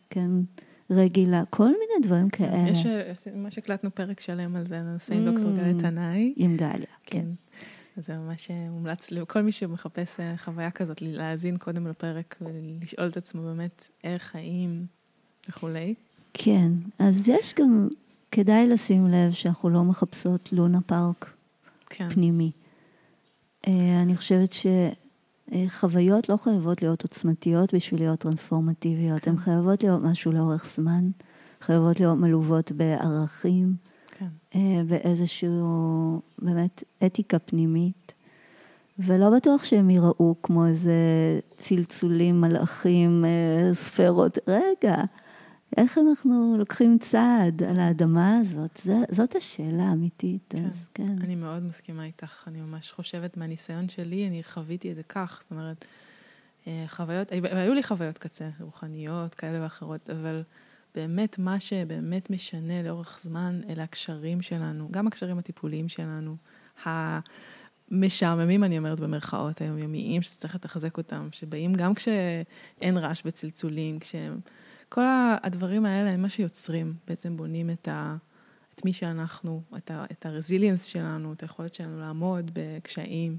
כן, 0.10 0.32
רגילה, 0.92 1.44
כל 1.50 1.68
מיני 1.68 2.08
דברים 2.08 2.30
כן, 2.30 2.50
כאלה. 2.50 2.70
יש, 3.12 3.28
ממש 3.36 3.58
הקלטנו 3.58 3.96
פרק 3.96 4.20
שלם 4.20 4.56
על 4.56 4.68
זה, 4.68 4.80
הנושא 4.80 5.14
עם 5.14 5.26
דוקטור 5.26 5.52
mm. 5.58 5.82
תנאי. 5.82 6.34
עם 6.36 6.58
גליה, 6.58 6.88
כן. 7.06 7.26
זה 7.98 8.18
ממש 8.18 8.52
אה, 8.52 8.70
מומלץ 8.70 9.12
לכל 9.12 9.42
מי 9.42 9.52
שמחפש 9.52 10.20
אה, 10.20 10.38
חוויה 10.38 10.72
כזאת, 10.72 11.02
להאזין 11.02 11.58
קודם 11.58 11.88
לפרק 11.88 12.36
ולשאול 12.42 13.08
את 13.08 13.18
עצמו 13.18 13.42
באמת 13.42 13.88
איך 14.04 14.24
חיים 14.24 14.86
וכולי. 15.50 15.94
כן, 16.34 16.72
אז 17.00 17.30
יש 17.30 17.54
גם, 17.60 17.88
כדאי 18.32 18.68
לשים 18.68 19.08
לב 19.08 19.32
שאנחנו 19.32 19.70
לא 19.70 19.84
מחפשות 19.84 20.50
לונה 20.54 20.82
פארק 20.82 21.34
כן. 21.90 22.10
פנימי. 22.10 22.52
אה, 23.68 24.02
אני 24.02 24.18
חושבת 24.18 24.54
ש... 24.54 24.66
אה, 25.54 25.66
חוויות 25.70 26.30
לא 26.30 26.38
חייבות 26.38 26.82
להיות 26.82 27.04
עוצמתיות 27.04 27.74
בשביל 27.74 28.00
להיות 28.00 28.20
טרנספורמטיביות, 28.20 29.28
הן 29.28 29.38
כן. 29.38 29.44
חייבות 29.44 29.84
להיות 29.84 30.04
משהו 30.04 30.32
לאורך 30.32 30.66
זמן, 30.76 31.10
חייבות 31.62 32.00
להיות 32.00 32.18
מלוות 32.18 32.72
בערכים, 32.72 33.76
כן. 34.20 34.28
אה, 34.56 34.84
באיזשהו, 34.88 36.22
באמת, 36.40 36.84
אתיקה 37.06 37.40
פנימית. 37.40 38.14
ולא 39.00 39.30
בטוח 39.38 39.64
שהם 39.64 39.90
יראו 39.90 40.36
כמו 40.44 40.68
איזה 40.68 40.94
צלצולים, 41.58 42.42
מלאכים, 42.42 43.26
אה, 43.26 43.74
ספרות. 43.74 44.38
רגע, 44.48 44.96
איך 45.78 45.98
אנחנו 45.98 46.56
לוקחים 46.58 46.98
צעד 47.02 47.64
על 47.64 47.80
האדמה 47.80 48.38
הזאת? 48.38 48.80
זה, 48.84 48.96
זאת 49.12 49.36
השאלה 49.36 49.84
האמיתית, 49.84 50.44
כן. 50.50 50.66
אז 50.66 50.90
כן. 50.94 51.16
אני 51.22 51.36
מאוד 51.36 51.64
מסכימה 51.64 52.06
איתך, 52.06 52.44
אני 52.48 52.62
ממש 52.62 52.92
חושבת 52.92 53.38
מהניסיון 53.38 53.90
שלי, 53.90 54.28
אני 54.28 54.44
חוויתי 54.44 54.92
את 54.92 54.96
זה 54.96 55.04
כך, 55.04 55.40
זאת 55.42 55.52
אומרת, 55.52 55.86
אה, 56.68 56.86
חוויות, 56.88 57.32
היו 57.32 57.74
לי 57.74 57.84
חוויות 57.84 58.18
קצה, 58.18 58.50
רוחניות 58.60 59.36
כאלה 59.36 59.64
ואחרות, 59.64 60.10
אבל 60.10 60.44
באמת 60.96 61.40
מה 61.40 61.60
שבאמת 61.60 62.30
משנה 62.30 62.84
לאורך 62.84 63.20
זמן, 63.22 63.62
אלה 63.70 63.84
הקשרים 63.84 64.42
שלנו, 64.42 64.88
גם 64.92 65.08
הקשרים 65.08 65.38
הטיפוליים 65.38 65.90
שלנו, 65.90 66.36
המשעממים, 66.84 68.64
אני 68.64 68.78
אומרת 68.78 69.00
במרכאות, 69.00 69.62
היומיומיים, 69.62 70.22
שצריך 70.22 70.56
לתחזק 70.56 70.98
אותם, 70.98 71.30
שבאים 71.32 71.74
גם 71.74 71.94
כשאין 71.94 72.98
רעש 72.98 73.22
וצלצולים, 73.26 74.00
כשהם... 74.00 74.40
כל 74.90 75.04
הדברים 75.44 75.86
האלה 75.86 76.10
הם 76.10 76.22
מה 76.22 76.30
שיוצרים, 76.30 76.94
בעצם 77.08 77.38
בונים 77.38 77.70
את, 77.70 77.88
ה, 77.88 78.16
את 78.76 78.86
מי 78.86 78.94
שאנחנו, 78.94 79.62
את, 79.78 79.92
ה, 79.92 80.06
את 80.12 80.26
ה 80.26 80.31
resilience 80.31 80.86
שלנו, 80.86 81.34
את 81.34 81.42
היכולת 81.42 81.74
שלנו 81.74 82.00
לעמוד 82.00 82.52
בקשיים. 82.54 83.38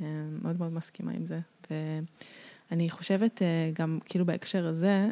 אה, 0.00 0.06
מאוד 0.42 0.58
מאוד 0.58 0.72
מסכימה 0.72 1.12
עם 1.12 1.26
זה. 1.26 1.40
ואני 1.70 2.90
חושבת 2.90 3.42
אה, 3.42 3.70
גם 3.74 3.98
כאילו 4.04 4.26
בהקשר 4.26 4.66
הזה, 4.66 5.08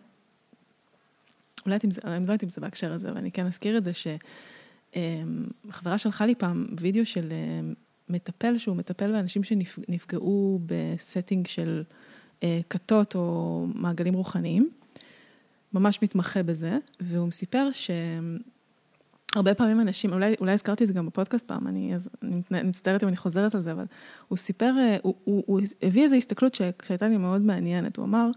אולי 1.66 1.78
אם 1.84 1.90
זה, 1.90 2.00
אני 2.04 2.26
לא 2.26 2.32
יודעת 2.32 2.44
אם 2.44 2.48
זה 2.48 2.60
בהקשר 2.60 2.92
הזה, 2.92 3.10
אבל 3.10 3.18
אני 3.18 3.32
כן 3.32 3.46
אזכיר 3.46 3.78
את 3.78 3.84
זה, 3.84 3.90
שחברה 3.92 5.92
אה, 5.92 5.98
שלחה 5.98 6.26
לי 6.26 6.34
פעם 6.34 6.66
וידאו 6.80 7.06
של 7.06 7.32
מטפל 8.08 8.58
שהוא 8.58 8.76
מטפל 8.76 9.12
באנשים 9.12 9.44
שנפגעו 9.44 10.60
ב 10.66 10.76
setting 10.76 11.46
של 11.46 11.82
כתות 12.70 13.14
או 13.14 13.66
מעגלים 13.74 14.14
רוחניים. 14.14 14.70
ממש 15.74 16.02
מתמחה 16.02 16.42
בזה, 16.42 16.78
והוא 17.00 17.30
סיפר 17.30 17.68
שהרבה 17.72 19.54
פעמים 19.54 19.80
אנשים, 19.80 20.12
אולי, 20.12 20.34
אולי 20.40 20.52
הזכרתי 20.52 20.84
את 20.84 20.88
זה 20.88 20.94
גם 20.94 21.06
בפודקאסט 21.06 21.46
פעם, 21.46 21.66
אני, 21.66 21.94
אז 21.94 22.08
אני 22.22 22.62
מצטערת 22.62 23.02
אם 23.02 23.08
אני 23.08 23.16
חוזרת 23.16 23.54
על 23.54 23.62
זה, 23.62 23.72
אבל 23.72 23.84
הוא 24.28 24.38
סיפר, 24.38 24.72
הוא, 25.02 25.14
הוא, 25.24 25.44
הוא 25.46 25.60
הביא 25.82 26.02
איזו 26.02 26.16
הסתכלות 26.16 26.54
שהייתה 26.54 27.08
לי 27.08 27.16
מאוד 27.16 27.40
מעניינת, 27.40 27.96
הוא 27.96 28.04
אמר, 28.04 28.30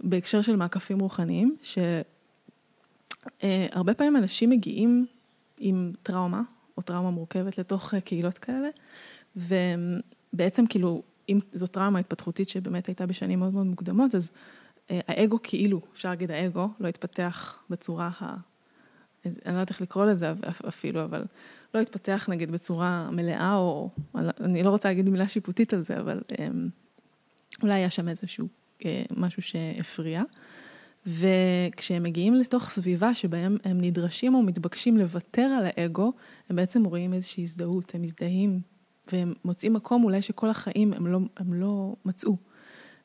בהקשר 0.00 0.42
של 0.42 0.56
מעקפים 0.56 1.00
רוחניים, 1.00 1.56
שהרבה 3.42 3.94
פעמים 3.94 4.16
אנשים 4.16 4.50
מגיעים 4.50 5.06
עם 5.58 5.92
טראומה, 6.02 6.42
או 6.76 6.82
טראומה 6.82 7.10
מורכבת 7.10 7.58
לתוך 7.58 7.94
קהילות 8.04 8.38
כאלה, 8.38 8.68
ובעצם 9.36 10.66
כאילו 10.66 11.02
אם 11.28 11.38
זו 11.52 11.66
טראומה 11.66 11.98
התפתחותית 11.98 12.48
שבאמת 12.48 12.86
הייתה 12.86 13.06
בשנים 13.06 13.38
מאוד 13.38 13.54
מאוד 13.54 13.66
מוקדמות, 13.66 14.14
אז 14.14 14.30
אה, 14.90 15.00
האגו 15.08 15.38
כאילו, 15.42 15.80
אפשר 15.92 16.08
להגיד 16.08 16.30
האגו, 16.30 16.68
לא 16.80 16.88
התפתח 16.88 17.62
בצורה 17.70 18.10
ה... 18.20 18.36
אני 19.26 19.34
לא 19.46 19.50
יודעת 19.50 19.70
איך 19.70 19.80
לקרוא 19.80 20.04
לזה 20.04 20.32
אפילו, 20.68 21.04
אבל 21.04 21.24
לא 21.74 21.80
התפתח 21.80 22.26
נגיד 22.28 22.50
בצורה 22.50 23.10
מלאה, 23.10 23.54
או 23.54 23.90
אני 24.14 24.62
לא 24.62 24.70
רוצה 24.70 24.88
להגיד 24.88 25.08
מילה 25.08 25.28
שיפוטית 25.28 25.74
על 25.74 25.82
זה, 25.82 26.00
אבל 26.00 26.20
אמ, 26.38 26.68
אולי 27.62 27.74
היה 27.74 27.90
שם 27.90 28.08
איזשהו 28.08 28.48
אה, 28.84 29.02
משהו 29.16 29.42
שהפריע. 29.42 30.22
וכשהם 31.06 32.02
מגיעים 32.02 32.34
לתוך 32.34 32.70
סביבה 32.70 33.14
שבהם 33.14 33.56
הם 33.64 33.80
נדרשים 33.80 34.34
או 34.34 34.42
מתבקשים 34.42 34.96
לוותר 34.96 35.42
על 35.42 35.66
האגו, 35.66 36.12
הם 36.48 36.56
בעצם 36.56 36.84
רואים 36.84 37.14
איזושהי 37.14 37.42
הזדהות, 37.42 37.94
הם 37.94 38.02
מזדהים, 38.02 38.60
והם 39.12 39.34
מוצאים 39.44 39.72
מקום 39.72 40.04
אולי 40.04 40.22
שכל 40.22 40.50
החיים 40.50 40.92
הם 40.92 41.06
לא, 41.06 41.18
הם 41.36 41.54
לא 41.54 41.96
מצאו. 42.04 42.36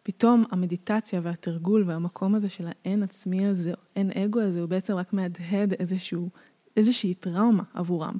פתאום 0.04 0.44
המדיטציה 0.52 1.22
והתרגול 1.24 1.84
והמקום 1.88 2.36
הזה 2.36 2.50
של 2.50 2.68
האין 2.68 3.04
עצמי 3.04 3.46
הזה, 3.46 3.74
אין 3.96 4.12
אגו 4.12 4.40
הזה, 4.40 4.60
הוא 4.60 4.70
בעצם 4.70 4.94
רק 4.96 5.14
מהדהד 5.14 5.74
איזשהו, 5.74 6.30
איזושהי 6.78 7.14
טראומה 7.14 7.64
עבורם. 7.74 8.18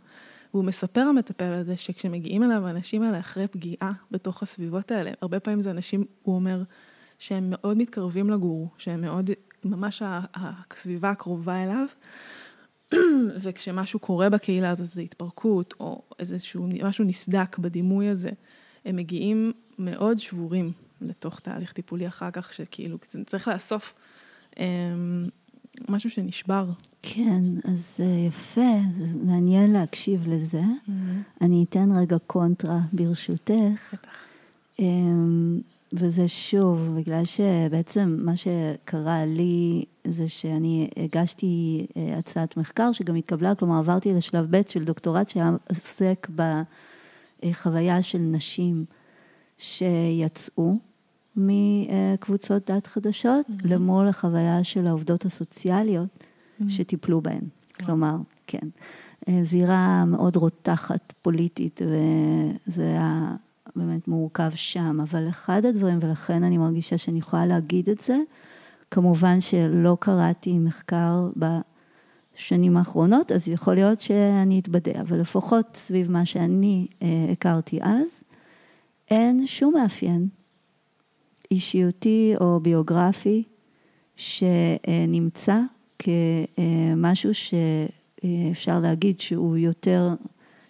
והוא 0.54 0.66
מספר 0.66 1.02
המטפל 1.02 1.54
הזה 1.54 1.78
שכשמגיעים 1.78 2.44
אליו 2.44 2.68
האנשים 2.68 3.04
האלה 3.04 3.20
אחרי 3.20 3.48
פגיעה 3.48 3.92
בתוך 4.12 4.44
הסביבות 4.44 4.92
האלה, 4.92 5.12
הרבה 5.22 5.40
פעמים 5.40 5.62
זה 5.62 5.72
אנשים, 5.72 6.04
הוא 6.22 6.36
אומר, 6.36 6.64
שהם 7.20 7.50
מאוד 7.50 7.78
מתקרבים 7.78 8.30
לגור, 8.30 8.70
שהם 8.78 9.02
מאוד, 9.02 9.30
ממש 9.64 10.02
הסביבה 10.36 11.10
הקרובה 11.10 11.64
אליו, 11.64 11.86
וכשמשהו 13.42 14.00
קורה 14.00 14.30
בקהילה 14.30 14.70
הזאת, 14.70 14.90
זה 14.90 15.02
התפרקות, 15.02 15.74
או 15.80 16.02
איזשהו 16.20 16.68
משהו 16.84 17.06
נסדק 17.06 17.58
בדימוי 17.58 18.08
הזה, 18.08 18.30
הם 18.86 18.96
מגיעים 18.96 19.52
מאוד 19.80 20.20
שבורים 20.20 20.72
לתוך 21.02 21.40
תהליך 21.40 21.74
טיפולי 21.74 22.08
אחר 22.08 22.32
כך, 22.32 22.54
שכאילו 22.54 22.98
צריך 23.26 23.48
לאסוף 23.48 23.94
אמ, 24.60 25.30
משהו 25.90 26.10
שנשבר. 26.10 26.70
כן, 27.02 27.44
אז 27.64 27.94
זה 27.98 28.04
אה, 28.04 28.28
יפה, 28.28 28.80
מעניין 29.24 29.74
להקשיב 29.74 30.28
לזה. 30.28 30.62
Mm-hmm. 30.62 30.92
אני 31.42 31.66
אתן 31.70 31.90
רגע 31.92 32.18
קונטרה 32.28 32.80
ברשותך. 32.94 33.94
בטח. 33.94 34.18
וזה 35.94 36.28
שוב, 36.28 36.96
בגלל 36.98 37.26
שבעצם 37.26 38.18
מה 38.20 38.38
שקרה 38.38 39.26
לי 39.26 39.86
זה 40.08 40.30
שאני 40.30 40.90
הגשתי 40.98 41.86
אה, 41.98 42.18
הצעת 42.18 42.58
מחקר 42.58 42.92
שגם 42.92 43.16
התקבלה, 43.16 43.56
כלומר 43.56 43.78
עברתי 43.78 44.14
לשלב 44.14 44.48
ב' 44.50 44.62
של 44.68 44.84
דוקטורט 44.84 45.30
שהיה 45.30 45.52
עוסק 45.70 46.28
בחוויה 47.46 48.02
של 48.02 48.18
נשים 48.18 48.86
שיצאו 49.58 50.78
מקבוצות 51.36 52.72
דת 52.72 52.88
חדשות 52.88 53.46
mm-hmm. 53.50 53.68
למול 53.68 54.08
החוויה 54.08 54.64
של 54.64 54.88
העובדות 54.88 55.26
הסוציאליות 55.26 56.10
mm-hmm. 56.10 56.64
שטיפלו 56.70 57.22
בהן. 57.22 57.42
Mm-hmm. 57.42 57.86
כלומר, 57.86 58.16
כן, 58.48 58.68
אה, 59.28 59.40
זירה 59.44 60.06
מאוד 60.06 60.36
רותחת 60.36 61.14
פוליטית, 61.22 61.82
וזה 61.82 62.84
היה 62.84 63.36
באמת 63.78 64.08
מורכב 64.08 64.50
שם, 64.56 65.00
אבל 65.04 65.30
אחד 65.30 65.66
הדברים, 65.66 66.00
ולכן 66.02 66.44
אני 66.44 66.58
מרגישה 66.58 66.98
שאני 66.98 67.20
יכולה 67.20 67.46
להגיד 67.46 67.90
את 67.90 68.02
זה, 68.02 68.18
כמובן 68.92 69.42
שלא 69.42 69.98
קראתי 70.00 70.58
מחקר 70.60 71.30
בשנים 71.36 72.78
האחרונות, 72.78 73.32
אז 73.32 73.48
יכול 73.48 73.74
להיות 73.74 74.02
שאני 74.02 74.60
אתבדה, 74.60 75.02
אבל 75.02 75.20
לפחות 75.20 75.76
סביב 75.76 76.12
מה 76.12 76.26
שאני 76.26 76.88
אה, 77.02 77.08
הכרתי 77.32 77.80
אז, 77.82 78.24
אין 79.12 79.48
שום 79.48 79.74
מאפיין 79.74 80.28
אישיותי 81.52 82.34
או 82.42 82.60
ביוגרפי 82.60 83.44
שנמצא 84.16 85.60
כמשהו 86.00 87.32
שאפשר 87.34 88.80
להגיד 88.80 89.20
שהוא 89.20 89.58
יותר 89.58 90.10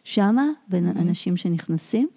שמה 0.04 0.46
בין 0.68 0.92
mm-hmm. 0.92 1.02
אנשים 1.02 1.38
שנכנסים. 1.38 2.08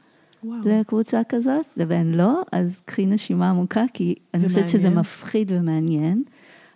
וואו. 0.45 0.61
לקבוצה 0.65 1.21
כזאת, 1.29 1.67
לבין 1.77 2.15
לא, 2.15 2.43
אז 2.53 2.81
קחי 2.85 3.07
נשימה 3.07 3.51
עמוקה, 3.51 3.85
כי 3.95 4.15
אני 4.35 4.49
חושבת 4.49 4.69
שזה 4.69 4.91
מפחיד 4.91 5.53
ומעניין, 5.55 6.23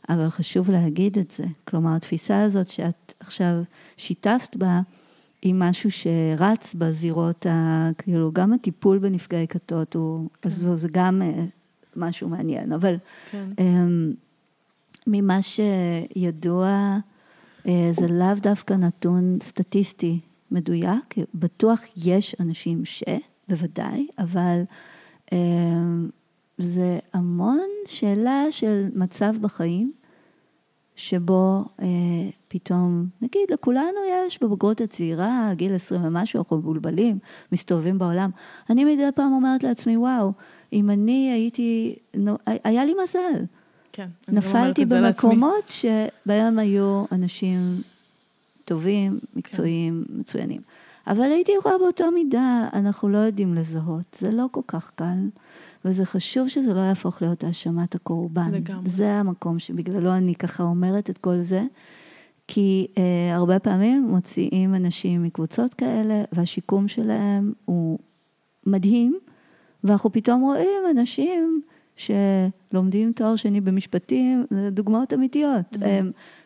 אבל 0.09 0.29
חשוב 0.29 0.71
להגיד 0.71 1.19
את 1.19 1.31
זה. 1.37 1.45
כלומר, 1.65 1.97
התפיסה 1.97 2.43
הזאת 2.43 2.69
שאת 2.69 3.15
עכשיו 3.21 3.63
שיתפת 3.97 4.57
בה, 4.57 4.81
היא 5.43 5.55
משהו 5.55 5.91
שרץ 5.91 6.75
בזירות, 6.75 7.47
ה, 7.47 7.91
כאילו, 7.99 8.31
גם 8.33 8.53
הטיפול 8.53 8.99
בנפגעי 8.99 9.49
כתות 9.49 9.95
הוא, 9.95 10.29
כן. 10.43 10.49
אז 10.49 10.67
זה 10.75 10.89
גם 10.93 11.23
אה, 11.23 11.45
משהו 11.97 12.29
מעניין, 12.29 12.73
אבל 12.73 12.97
כן. 13.31 13.45
אמ, 13.59 14.13
ממה 15.07 15.39
שידוע, 15.43 16.99
אה, 17.67 17.91
זה 17.93 18.09
לאו 18.09 18.35
דווקא 18.41 18.75
נתון 18.75 19.39
סטטיסטי 19.43 20.21
מדויק, 20.51 21.15
בטוח 21.35 21.81
יש 21.97 22.37
אנשים 22.41 22.85
ש... 22.85 23.03
בוודאי, 23.49 24.07
אבל 24.19 24.63
אמ, 25.33 26.09
זה 26.59 26.99
המון 27.13 27.69
שאלה 27.87 28.45
של 28.51 28.89
מצב 28.95 29.35
בחיים, 29.41 29.93
שבו 30.97 31.65
אה, 31.83 31.87
פתאום, 32.49 33.07
נגיד 33.23 33.51
לכולנו 33.53 33.99
יש 34.27 34.43
בבגרות 34.43 34.81
הצעירה, 34.81 35.51
גיל 35.55 35.75
עשרים 35.75 36.05
ומשהו, 36.05 36.39
אנחנו 36.39 36.57
מבולבלים, 36.57 37.19
מסתובבים 37.53 37.99
בעולם. 37.99 38.31
אני 38.71 38.85
מדי 38.85 39.09
פעם 39.15 39.33
אומרת 39.33 39.63
לעצמי, 39.63 39.97
וואו, 39.97 40.33
אם 40.73 40.91
אני 40.91 41.33
הייתי, 41.33 41.97
היה 42.65 42.85
לי 42.85 42.95
מזל. 43.03 43.45
כן, 43.93 44.09
אני 44.29 44.37
נפלתי 44.37 44.85
במקומות 44.85 45.65
שבהם 45.69 46.59
היו 46.59 47.05
אנשים 47.13 47.83
טובים, 48.65 49.19
מקצועיים, 49.37 50.05
כן. 50.09 50.21
מצוינים. 50.21 50.61
אבל 51.07 51.23
הייתי 51.23 51.53
יכולה 51.59 51.79
באותה 51.79 52.05
מידה, 52.15 52.69
אנחנו 52.73 53.09
לא 53.09 53.19
יודעים 53.19 53.55
לזהות, 53.55 54.17
זה 54.19 54.31
לא 54.31 54.47
כל 54.51 54.61
כך 54.67 54.91
קל, 54.95 55.29
וזה 55.85 56.05
חשוב 56.05 56.49
שזה 56.49 56.75
לא 56.75 56.81
יהפוך 56.81 57.23
להיות 57.23 57.45
האשמת 57.45 57.95
הקורבן. 57.95 58.53
לגמרי. 58.53 58.91
זה 58.91 59.13
המקום 59.13 59.59
שבגללו 59.59 60.13
אני 60.13 60.35
ככה 60.35 60.63
אומרת 60.63 61.11
את 61.11 61.19
כל 61.19 61.37
זה, 61.37 61.63
כי 62.49 62.87
אה, 62.99 63.35
הרבה 63.35 63.59
פעמים 63.59 64.03
מוציאים 64.03 64.75
אנשים 64.75 65.23
מקבוצות 65.23 65.75
כאלה, 65.75 66.25
והשיקום 66.33 66.89
שלהם 66.89 67.53
הוא 67.65 67.99
מדהים, 68.67 69.19
ואנחנו 69.85 70.13
פתאום 70.13 70.41
רואים 70.41 70.83
אנשים 70.91 71.63
שלומדים 71.97 73.13
תואר 73.13 73.37
שני 73.37 73.61
במשפטים, 73.61 74.47
זה 74.51 74.71
דוגמאות 74.71 75.13
אמיתיות. 75.13 75.75
Mm-hmm. 75.75 75.87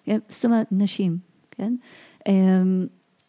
הם, 0.07 0.21
זאת 0.29 0.45
אומרת, 0.45 0.67
נשים, 0.73 1.19
כן? 1.51 1.75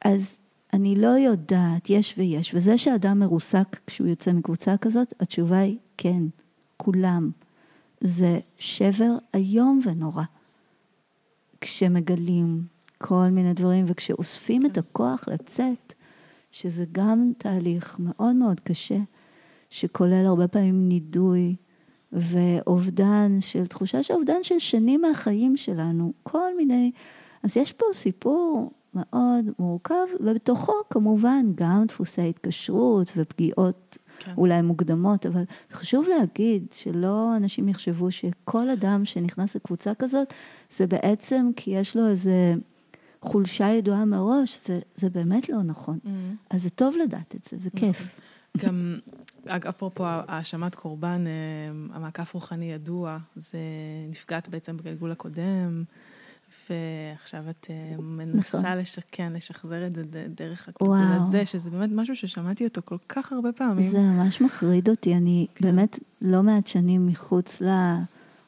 אז 0.05 0.37
אני 0.73 0.95
לא 0.95 1.07
יודעת, 1.07 1.89
יש 1.89 2.15
ויש, 2.17 2.53
וזה 2.53 2.77
שאדם 2.77 3.19
מרוסק 3.19 3.79
כשהוא 3.87 4.07
יוצא 4.07 4.31
מקבוצה 4.31 4.77
כזאת, 4.77 5.13
התשובה 5.19 5.57
היא 5.57 5.77
כן, 5.97 6.23
כולם. 6.77 7.31
זה 8.01 8.39
שבר 8.59 9.17
איום 9.33 9.79
ונורא. 9.85 10.23
כשמגלים 11.61 12.63
כל 12.97 13.27
מיני 13.31 13.53
דברים 13.53 13.85
וכשאוספים 13.87 14.65
את 14.65 14.77
הכוח 14.77 15.27
לצאת, 15.27 15.93
שזה 16.51 16.85
גם 16.91 17.31
תהליך 17.37 17.95
מאוד 17.99 18.35
מאוד 18.35 18.59
קשה, 18.59 18.97
שכולל 19.69 20.25
הרבה 20.25 20.47
פעמים 20.47 20.89
נידוי 20.89 21.55
ואובדן 22.11 23.37
של, 23.41 23.67
תחושה 23.67 24.03
של 24.03 24.13
אובדן 24.13 24.43
של 24.43 24.59
שנים 24.59 25.01
מהחיים 25.01 25.57
שלנו, 25.57 26.13
כל 26.23 26.55
מיני, 26.57 26.91
אז 27.43 27.57
יש 27.57 27.73
פה 27.73 27.85
סיפור 27.93 28.71
מאוד 28.93 29.45
מורכב, 29.59 30.05
ובתוכו 30.19 30.73
כמובן 30.89 31.45
גם 31.55 31.85
דפוסי 31.87 32.29
התקשרות 32.29 33.11
ופגיעות 33.17 33.97
כן. 34.19 34.33
אולי 34.37 34.61
מוקדמות, 34.61 35.25
אבל 35.25 35.43
חשוב 35.71 36.05
להגיד 36.07 36.65
שלא 36.73 37.35
אנשים 37.37 37.69
יחשבו 37.69 38.11
שכל 38.11 38.69
אדם 38.69 39.05
שנכנס 39.05 39.55
לקבוצה 39.55 39.95
כזאת, 39.95 40.33
זה 40.69 40.87
בעצם 40.87 41.49
כי 41.55 41.71
יש 41.71 41.95
לו 41.97 42.07
איזה 42.07 42.53
חולשה 43.21 43.67
ידועה 43.67 44.05
מראש, 44.05 44.59
זה, 44.67 44.79
זה 44.95 45.09
באמת 45.09 45.49
לא 45.49 45.63
נכון. 45.63 45.99
Mm-hmm. 46.05 46.09
אז 46.49 46.63
זה 46.63 46.69
טוב 46.69 46.95
לדעת 47.03 47.35
את 47.35 47.47
זה, 47.51 47.57
זה 47.57 47.69
נכון. 47.73 47.93
כיף. 47.93 48.19
גם, 48.57 48.99
אפרופו 49.69 50.03
האשמת 50.07 50.75
קורבן, 50.75 51.25
אה, 51.27 51.95
המעקף 51.95 52.33
רוחני 52.33 52.71
ידוע, 52.71 53.17
זה 53.35 53.57
נפגעת 54.09 54.49
בעצם 54.49 54.77
בגלגול 54.77 55.11
הקודם. 55.11 55.83
ועכשיו 56.69 57.49
את 57.49 57.67
אה, 57.69 58.01
מנסה 58.01 58.59
נכון. 58.59 58.77
לשכן, 58.77 59.33
לשחזר 59.33 59.87
את 59.87 59.95
זה 59.95 60.03
דרך 60.29 60.69
הכיוון 60.69 61.11
הזה, 61.11 61.45
שזה 61.45 61.71
באמת 61.71 61.89
משהו 61.93 62.15
ששמעתי 62.15 62.63
אותו 62.63 62.81
כל 62.85 62.97
כך 63.09 63.31
הרבה 63.31 63.51
פעמים. 63.51 63.89
זה 63.89 63.99
ממש 63.99 64.41
מחריד 64.41 64.89
אותי, 64.89 65.15
אני 65.15 65.47
כן. 65.55 65.65
באמת 65.65 65.99
לא 66.21 66.43
מעט 66.43 66.67
שנים 66.67 67.07
מחוץ 67.07 67.61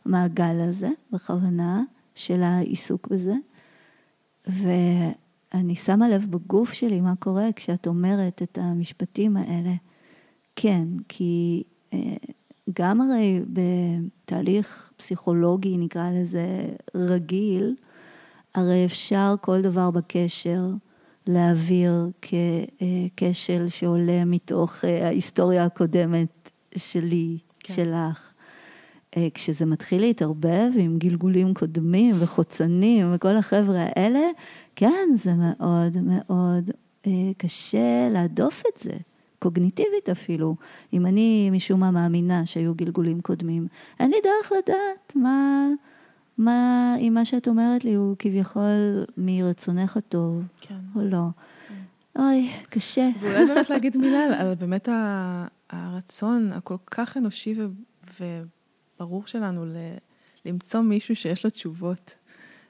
למעגל 0.06 0.62
הזה, 0.70 0.90
בכוונה, 1.12 1.84
של 2.16 2.44
העיסוק 2.44 3.08
בזה, 3.08 3.36
ואני 4.48 5.76
שמה 5.76 6.10
לב 6.10 6.26
בגוף 6.30 6.74
שלי 6.74 7.02
מה 7.02 7.14
קורה 7.20 7.50
כשאת 7.56 7.88
אומרת 7.88 8.42
את 8.42 8.58
המשפטים 8.62 9.38
האלה. 9.38 9.74
כן, 10.56 10.88
כי 11.08 11.64
גם 12.74 13.02
הרי 13.02 13.42
בתהליך 13.54 14.92
פסיכולוגי, 14.98 15.78
נקרא 15.78 16.12
לזה 16.12 16.66
רגיל, 16.96 17.76
הרי 18.56 18.86
אפשר 18.86 19.36
כל 19.42 19.62
דבר 19.62 19.92
בקשר 19.92 20.64
להעביר 21.28 22.10
ככשל 23.18 23.70
שעולה 23.70 24.26
מתוך 24.26 24.84
ההיסטוריה 24.84 25.66
הקודמת 25.66 26.52
שלי, 26.76 27.38
כן. 27.60 27.74
שלך. 27.74 28.32
כשזה 29.34 29.66
מתחיל 29.66 30.02
להתערבב 30.02 30.70
עם 30.76 30.98
גלגולים 30.98 31.54
קודמים 31.54 32.16
וחוצנים 32.20 33.14
וכל 33.14 33.38
החבר'ה 33.38 33.86
האלה, 33.96 34.20
כן, 34.76 35.10
זה 35.16 35.32
מאוד 35.34 35.98
מאוד 35.98 36.72
קשה 37.38 38.10
להדוף 38.12 38.64
את 38.74 38.80
זה. 38.80 38.94
קוגניטיבית 39.40 40.10
אפילו, 40.12 40.56
אם 40.94 41.06
אני 41.06 41.50
משום 41.52 41.80
מה 41.80 41.92
מאמינה 41.92 42.46
שהיו 42.46 42.76
גלגולים 42.76 43.22
קודמים, 43.22 43.68
אין 44.00 44.12
לי 44.12 44.18
דרך 44.24 44.52
לדעת 44.52 45.14
מה, 45.16 45.68
מה 46.42 46.96
אם 47.00 47.14
מה 47.14 47.26
שאת 47.26 47.48
אומרת 47.48 47.86
לי 47.86 47.94
הוא 47.94 48.16
כביכול 48.20 49.06
מרצונך 49.18 49.98
הטוב, 49.98 50.44
כן. 50.62 50.76
או 50.96 51.02
לא. 51.02 51.28
כן. 51.68 52.22
אוי, 52.22 52.52
קשה. 52.70 53.10
ואולי 53.20 53.46
באמת 53.46 53.70
להגיד 53.72 53.98
מילה 53.98 54.24
על, 54.24 54.34
על 54.34 54.56
באמת 54.56 54.90
הרצון 55.70 56.52
הכל 56.54 56.76
כך 56.92 57.18
אנושי 57.18 57.56
ו, 57.58 57.68
וברור 58.20 59.28
שלנו 59.28 59.66
ל, 59.66 59.76
למצוא 60.46 60.82
מישהו 60.82 61.16
שיש 61.16 61.44
לו 61.44 61.50
תשובות. 61.50 62.16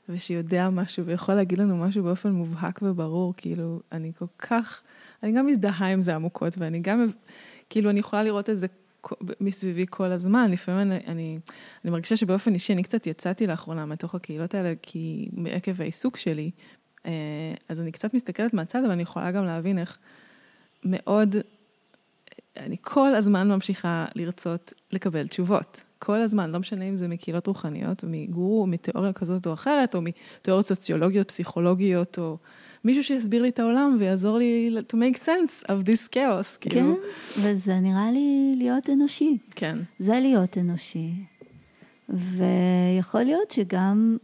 ושיודע 0.10 0.70
משהו 0.70 1.06
ויכול 1.06 1.36
להגיד 1.36 1.58
לנו 1.58 1.78
משהו 1.78 2.04
באופן 2.04 2.32
מובהק 2.32 2.80
וברור, 2.82 3.34
כאילו, 3.38 3.80
אני 3.92 4.12
כל 4.18 4.26
כך 4.40 4.82
אני 5.24 5.32
גם 5.32 5.46
מזדהה 5.46 5.92
עם 5.92 6.02
זה 6.02 6.16
עמוקות, 6.16 6.54
ואני 6.58 6.80
גם, 6.80 7.08
כאילו, 7.70 7.90
אני 7.90 8.00
יכולה 8.00 8.24
לראות 8.24 8.50
את 8.50 8.60
זה 8.60 8.68
מסביבי 9.40 9.86
כל 9.90 10.12
הזמן. 10.12 10.52
לפעמים 10.52 10.82
אני, 10.82 11.00
אני, 11.08 11.40
אני 11.84 11.92
מרגישה 11.92 12.18
שבאופן 12.18 12.54
אישי, 12.54 12.74
אני 12.74 12.84
קצת 12.84 13.08
יצאתי 13.08 13.48
לאחרונה 13.48 13.86
מתוך 13.86 14.16
הקהילות 14.16 14.56
האלה, 14.56 14.74
כי 14.82 15.30
עקב 15.52 15.82
העיסוק 15.82 16.18
שלי, 16.18 16.52
אה, 17.06 17.12
אז 17.70 17.82
אני 17.82 17.92
קצת 17.92 18.14
מסתכלת 18.14 18.54
מהצד, 18.54 18.84
אבל 18.84 18.92
אני 18.92 19.02
יכולה 19.02 19.32
גם 19.32 19.46
להבין 19.46 19.78
איך 19.80 19.98
מאוד, 20.84 21.36
אני 22.58 22.76
כל 22.82 23.16
הזמן 23.16 23.52
ממשיכה 23.52 24.06
לרצות 24.16 24.74
לקבל 24.92 25.28
תשובות. 25.28 25.84
כל 26.00 26.22
הזמן, 26.22 26.52
לא 26.52 26.60
משנה 26.60 26.86
אם 26.86 26.96
זה 26.96 27.08
מקהילות 27.08 27.48
רוחניות, 27.48 28.04
מגורו, 28.08 28.62
או 28.62 28.68
מתיאוריה 28.68 29.14
כזאת 29.14 29.48
או 29.48 29.54
אחרת, 29.54 29.96
או 29.96 30.02
מתיאוריות 30.02 30.68
סוציולוגיות, 30.68 31.28
פסיכולוגיות, 31.28 32.20
או 32.20 32.38
מישהו 32.86 33.04
שיסביר 33.04 33.42
לי 33.42 33.50
את 33.50 33.60
העולם 33.60 33.98
ויעזור 34.00 34.38
לי 34.38 34.76
to 34.94 34.96
make 34.96 35.18
sense 35.18 35.64
of 35.68 35.86
this 35.86 36.10
chaos. 36.16 36.58
כן, 36.60 36.70
כאילו. 36.70 36.98
וזה 37.42 37.80
נראה 37.80 38.12
לי 38.12 38.54
להיות 38.58 38.90
אנושי. 38.90 39.38
כן. 39.56 39.78
זה 40.00 40.20
להיות 40.20 40.58
אנושי. 40.58 41.12
ויכול 42.10 43.24
להיות 43.24 43.52
שגם 43.52 44.18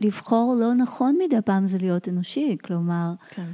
לבחור 0.00 0.56
לא 0.60 0.74
נכון 0.74 1.18
מדי 1.24 1.42
פעם 1.44 1.66
זה 1.66 1.78
להיות 1.78 2.08
אנושי, 2.08 2.56
כלומר, 2.64 3.12
כן. 3.30 3.50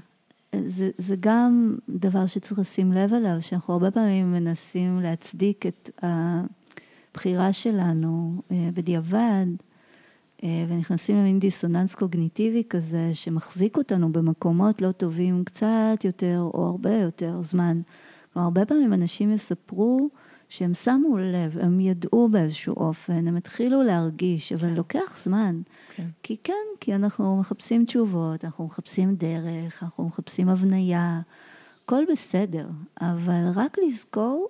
זה, 0.67 0.91
זה 0.99 1.17
גם 1.21 1.77
דבר 1.89 2.27
שצריך 2.27 2.59
לשים 2.59 2.93
לב 2.93 3.15
אליו, 3.15 3.37
שאנחנו 3.41 3.73
הרבה 3.73 3.91
פעמים 3.91 4.33
מנסים 4.33 5.01
להצדיק 5.01 5.67
את 5.67 5.91
הבחירה 6.03 7.53
שלנו 7.53 8.43
אה, 8.51 8.69
בדיעבד. 8.75 9.47
אה, 10.45 10.65
ונכנסים 10.69 11.17
למין 11.17 11.39
דיסוננס 11.39 11.95
קוגניטיבי 11.95 12.63
כזה, 12.69 13.11
שמחזיק 13.13 13.77
אותנו 13.77 14.13
במקומות 14.13 14.83
לא 14.83 14.93
טובים 14.93 15.45
קצת 15.45 15.99
יותר 16.05 16.49
או 16.55 16.67
הרבה 16.67 16.95
יותר 16.95 17.41
זמן. 17.43 17.81
כלומר, 18.33 18.45
הרבה 18.47 18.65
פעמים 18.65 18.93
אנשים 18.93 19.33
יספרו 19.33 20.11
שהם 20.49 20.75
שמו 20.75 21.19
לב, 21.19 21.59
הם 21.59 21.81
ידעו 21.81 22.29
באיזשהו 22.29 22.75
אופן, 22.77 23.29
הם 23.29 23.37
התחילו 23.37 23.83
להרגיש, 23.83 24.53
אבל 24.53 24.69
כן. 24.69 24.75
לוקח 24.75 25.19
זמן. 25.25 25.61
כן. 25.95 26.09
כי 26.23 26.37
כן, 26.45 26.53
כי 26.81 26.95
אנחנו 26.95 27.37
מחפשים 27.37 27.85
תשובות, 27.85 28.45
אנחנו 28.45 28.65
מחפשים 28.65 29.15
דרך, 29.15 29.83
אנחנו 29.83 30.05
מחפשים 30.05 30.49
הבניה, 30.49 31.21
הכל 31.85 32.05
בסדר, 32.13 32.69
אבל 33.01 33.51
רק 33.55 33.77
לזכור 33.87 34.49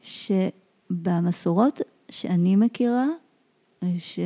שבמסורות 0.00 1.80
שאני 2.10 2.56
מכירה, 2.56 3.06
ש... 3.98 4.18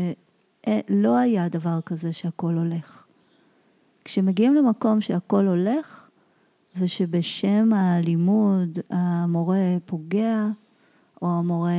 אה, 0.67 0.81
לא 0.89 1.17
היה 1.17 1.49
דבר 1.49 1.81
כזה 1.87 2.13
שהכל 2.13 2.55
הולך. 2.55 3.05
כשמגיעים 4.05 4.55
למקום 4.55 5.01
שהכל 5.01 5.47
הולך, 5.47 6.09
ושבשם 6.79 7.73
הלימוד 7.73 8.79
המורה 8.91 9.77
פוגע, 9.87 10.47
או 11.23 11.39
המורה 11.39 11.71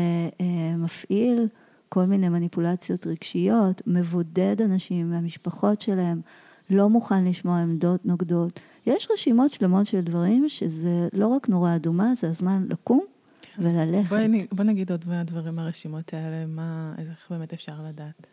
אה, 0.42 0.76
מפעיל 0.78 1.48
כל 1.90 2.06
מיני 2.06 2.30
מניפולציות 2.30 3.08
רגשיות, 3.08 3.82
מבודד 3.88 4.62
אנשים 4.62 5.10
מהמשפחות 5.10 5.82
שלהם, 5.82 6.22
לא 6.70 6.90
מוכן 6.90 7.26
לשמוע 7.26 7.58
עמדות 7.58 8.06
נוגדות. 8.06 8.60
יש 8.86 9.08
רשימות 9.14 9.54
שלמות 9.54 9.88
של 9.88 10.02
דברים 10.02 10.50
שזה 10.50 11.08
לא 11.14 11.28
רק 11.28 11.50
נורה 11.50 11.76
אדומה, 11.76 12.16
זה 12.16 12.30
הזמן 12.30 12.66
לקום 12.70 13.02
כן. 13.42 13.66
וללכת. 13.66 14.10
בואי 14.10 14.48
בוא 14.52 14.64
נגיד 14.64 14.92
עוד 14.92 15.06
מהדברים 15.08 15.56
מהרשימות 15.56 16.14
האלה, 16.14 16.46
מה, 16.46 16.94
איך 16.98 17.28
באמת 17.30 17.54
אפשר 17.54 17.74
לדעת. 17.88 18.28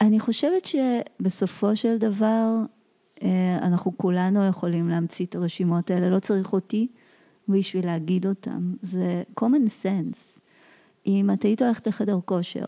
אני 0.00 0.20
חושבת 0.20 0.64
שבסופו 0.64 1.76
של 1.76 1.98
דבר 1.98 2.50
אה, 3.22 3.58
אנחנו 3.62 3.98
כולנו 3.98 4.44
יכולים 4.44 4.88
להמציא 4.88 5.26
את 5.26 5.34
הרשימות 5.34 5.90
האלה, 5.90 6.10
לא 6.10 6.18
צריך 6.18 6.52
אותי 6.52 6.88
בשביל 7.48 7.86
להגיד 7.86 8.26
אותם, 8.26 8.74
זה 8.82 9.22
common 9.40 9.82
sense. 9.82 10.38
אם 11.06 11.30
את 11.32 11.42
היית 11.42 11.62
הולכת 11.62 11.86
לחדר 11.86 12.18
כושר 12.24 12.64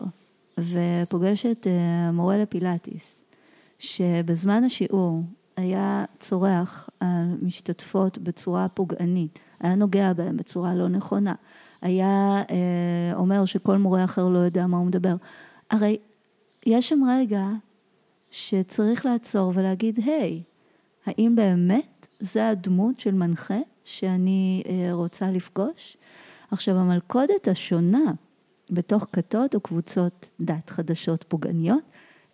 ופוגשת 0.59 1.67
אה, 1.67 2.11
מורה 2.11 2.37
לפילאטיס, 2.37 3.19
שבזמן 3.79 4.63
השיעור 4.63 5.23
היה 5.57 6.05
צורח 6.19 6.89
על 6.99 7.37
משתתפות 7.41 8.17
בצורה 8.17 8.67
פוגענית, 8.67 9.39
היה 9.59 9.75
נוגע 9.75 10.13
בהן 10.13 10.37
בצורה 10.37 10.75
לא 10.75 10.89
נכונה, 10.89 11.33
היה 11.81 12.43
אה, 12.49 13.11
אומר 13.13 13.45
שכל 13.45 13.77
מורה 13.77 14.03
אחר 14.03 14.27
לא 14.27 14.39
יודע 14.39 14.67
מה 14.67 14.77
הוא 14.77 14.85
מדבר, 14.85 15.15
הרי 15.71 15.97
יש 16.65 16.89
שם 16.89 16.99
רגע 17.09 17.47
שצריך 18.31 19.05
לעצור 19.05 19.51
ולהגיד, 19.55 19.99
היי, 20.05 20.43
hey, 20.45 20.49
האם 21.05 21.35
באמת 21.35 22.07
זה 22.19 22.49
הדמות 22.49 22.99
של 22.99 23.13
מנחה 23.13 23.59
שאני 23.83 24.63
אה, 24.69 24.93
רוצה 24.93 25.31
לפגוש? 25.31 25.97
עכשיו, 26.51 26.75
המלכודת 26.75 27.47
השונה 27.47 28.11
בתוך 28.69 29.07
כתות 29.13 29.55
או 29.55 29.59
קבוצות 29.59 30.29
דת 30.39 30.69
חדשות 30.69 31.25
פוגעניות, 31.27 31.83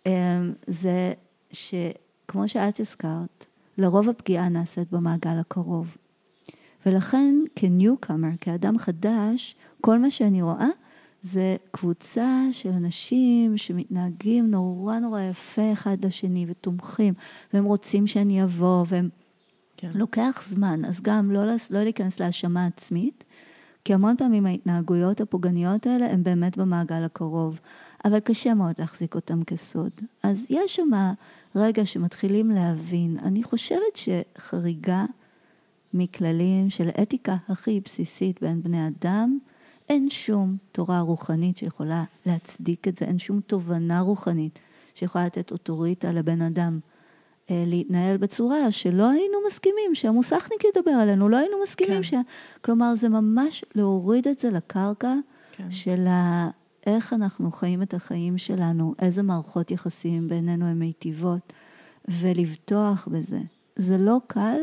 אה, 0.06 0.40
זה 0.66 1.12
שכמו 1.52 2.48
שאת 2.48 2.80
הזכרת, 2.80 3.46
לרוב 3.78 4.08
הפגיעה 4.08 4.48
נעשית 4.48 4.90
במעגל 4.90 5.38
הקרוב. 5.40 5.96
ולכן 6.86 7.34
כניוקאמר, 7.56 8.28
כאדם 8.40 8.78
חדש, 8.78 9.56
כל 9.80 9.98
מה 9.98 10.10
שאני 10.10 10.42
רואה 10.42 10.68
זה 11.26 11.56
קבוצה 11.70 12.46
של 12.52 12.68
אנשים 12.68 13.56
שמתנהגים 13.56 14.50
נורא 14.50 14.98
נורא 14.98 15.20
יפה 15.20 15.72
אחד 15.72 16.04
לשני 16.04 16.46
ותומכים, 16.48 17.14
והם 17.52 17.64
רוצים 17.64 18.06
שאני 18.06 18.44
אבוא, 18.44 18.84
והם... 18.88 19.08
כן. 19.76 19.90
לוקח 19.94 20.42
זמן, 20.46 20.84
אז 20.84 21.00
גם 21.02 21.30
לא, 21.30 21.44
לא 21.70 21.82
להיכנס 21.82 22.20
להאשמה 22.20 22.66
עצמית, 22.66 23.24
כי 23.84 23.94
המון 23.94 24.16
פעמים 24.16 24.46
ההתנהגויות 24.46 25.20
הפוגעניות 25.20 25.86
האלה 25.86 26.10
הן 26.12 26.22
באמת 26.22 26.56
במעגל 26.56 27.04
הקרוב, 27.04 27.60
אבל 28.04 28.20
קשה 28.20 28.54
מאוד 28.54 28.74
להחזיק 28.78 29.14
אותם 29.14 29.44
כסוד. 29.44 29.90
אז 30.22 30.46
יש 30.50 30.76
שם 30.76 30.90
רגע 31.56 31.86
שמתחילים 31.86 32.50
להבין, 32.50 33.16
אני 33.22 33.42
חושבת 33.42 33.96
שחריגה 33.96 35.04
מכללים 35.94 36.70
של 36.70 36.88
האתיקה 36.94 37.36
הכי 37.48 37.80
בסיסית 37.80 38.40
בין 38.40 38.62
בני 38.62 38.88
אדם, 38.88 39.38
אין 39.88 40.10
שום 40.10 40.56
תורה 40.72 41.00
רוחנית 41.00 41.56
שיכולה 41.56 42.04
להצדיק 42.26 42.88
את 42.88 42.98
זה, 42.98 43.04
אין 43.04 43.18
שום 43.18 43.40
תובנה 43.40 44.00
רוחנית 44.00 44.58
שיכולה 44.94 45.26
לתת 45.26 45.52
אוטוריטה 45.52 46.12
לבן 46.12 46.42
אדם 46.42 46.78
אה, 47.50 47.64
להתנהל 47.66 48.16
בצורה 48.16 48.72
שלא 48.72 49.10
היינו 49.10 49.38
מסכימים 49.46 49.94
שהמוסכניק 49.94 50.64
ידבר 50.64 50.90
עלינו, 50.90 51.28
לא 51.28 51.36
היינו 51.36 51.56
מסכימים 51.62 51.96
כן. 51.96 52.02
ש... 52.02 52.14
כלומר, 52.60 52.94
זה 52.94 53.08
ממש 53.08 53.64
להוריד 53.74 54.28
את 54.28 54.40
זה 54.40 54.50
לקרקע 54.50 55.14
כן. 55.52 55.70
של 55.70 56.06
ה... 56.06 56.50
איך 56.86 57.12
אנחנו 57.12 57.50
חיים 57.50 57.82
את 57.82 57.94
החיים 57.94 58.38
שלנו, 58.38 58.94
איזה 58.98 59.22
מערכות 59.22 59.70
יחסים 59.70 60.28
בינינו 60.28 60.66
הן 60.66 60.78
מיטיבות, 60.78 61.52
ולבטוח 62.08 63.08
בזה. 63.10 63.40
זה 63.76 63.98
לא 63.98 64.20
קל, 64.26 64.58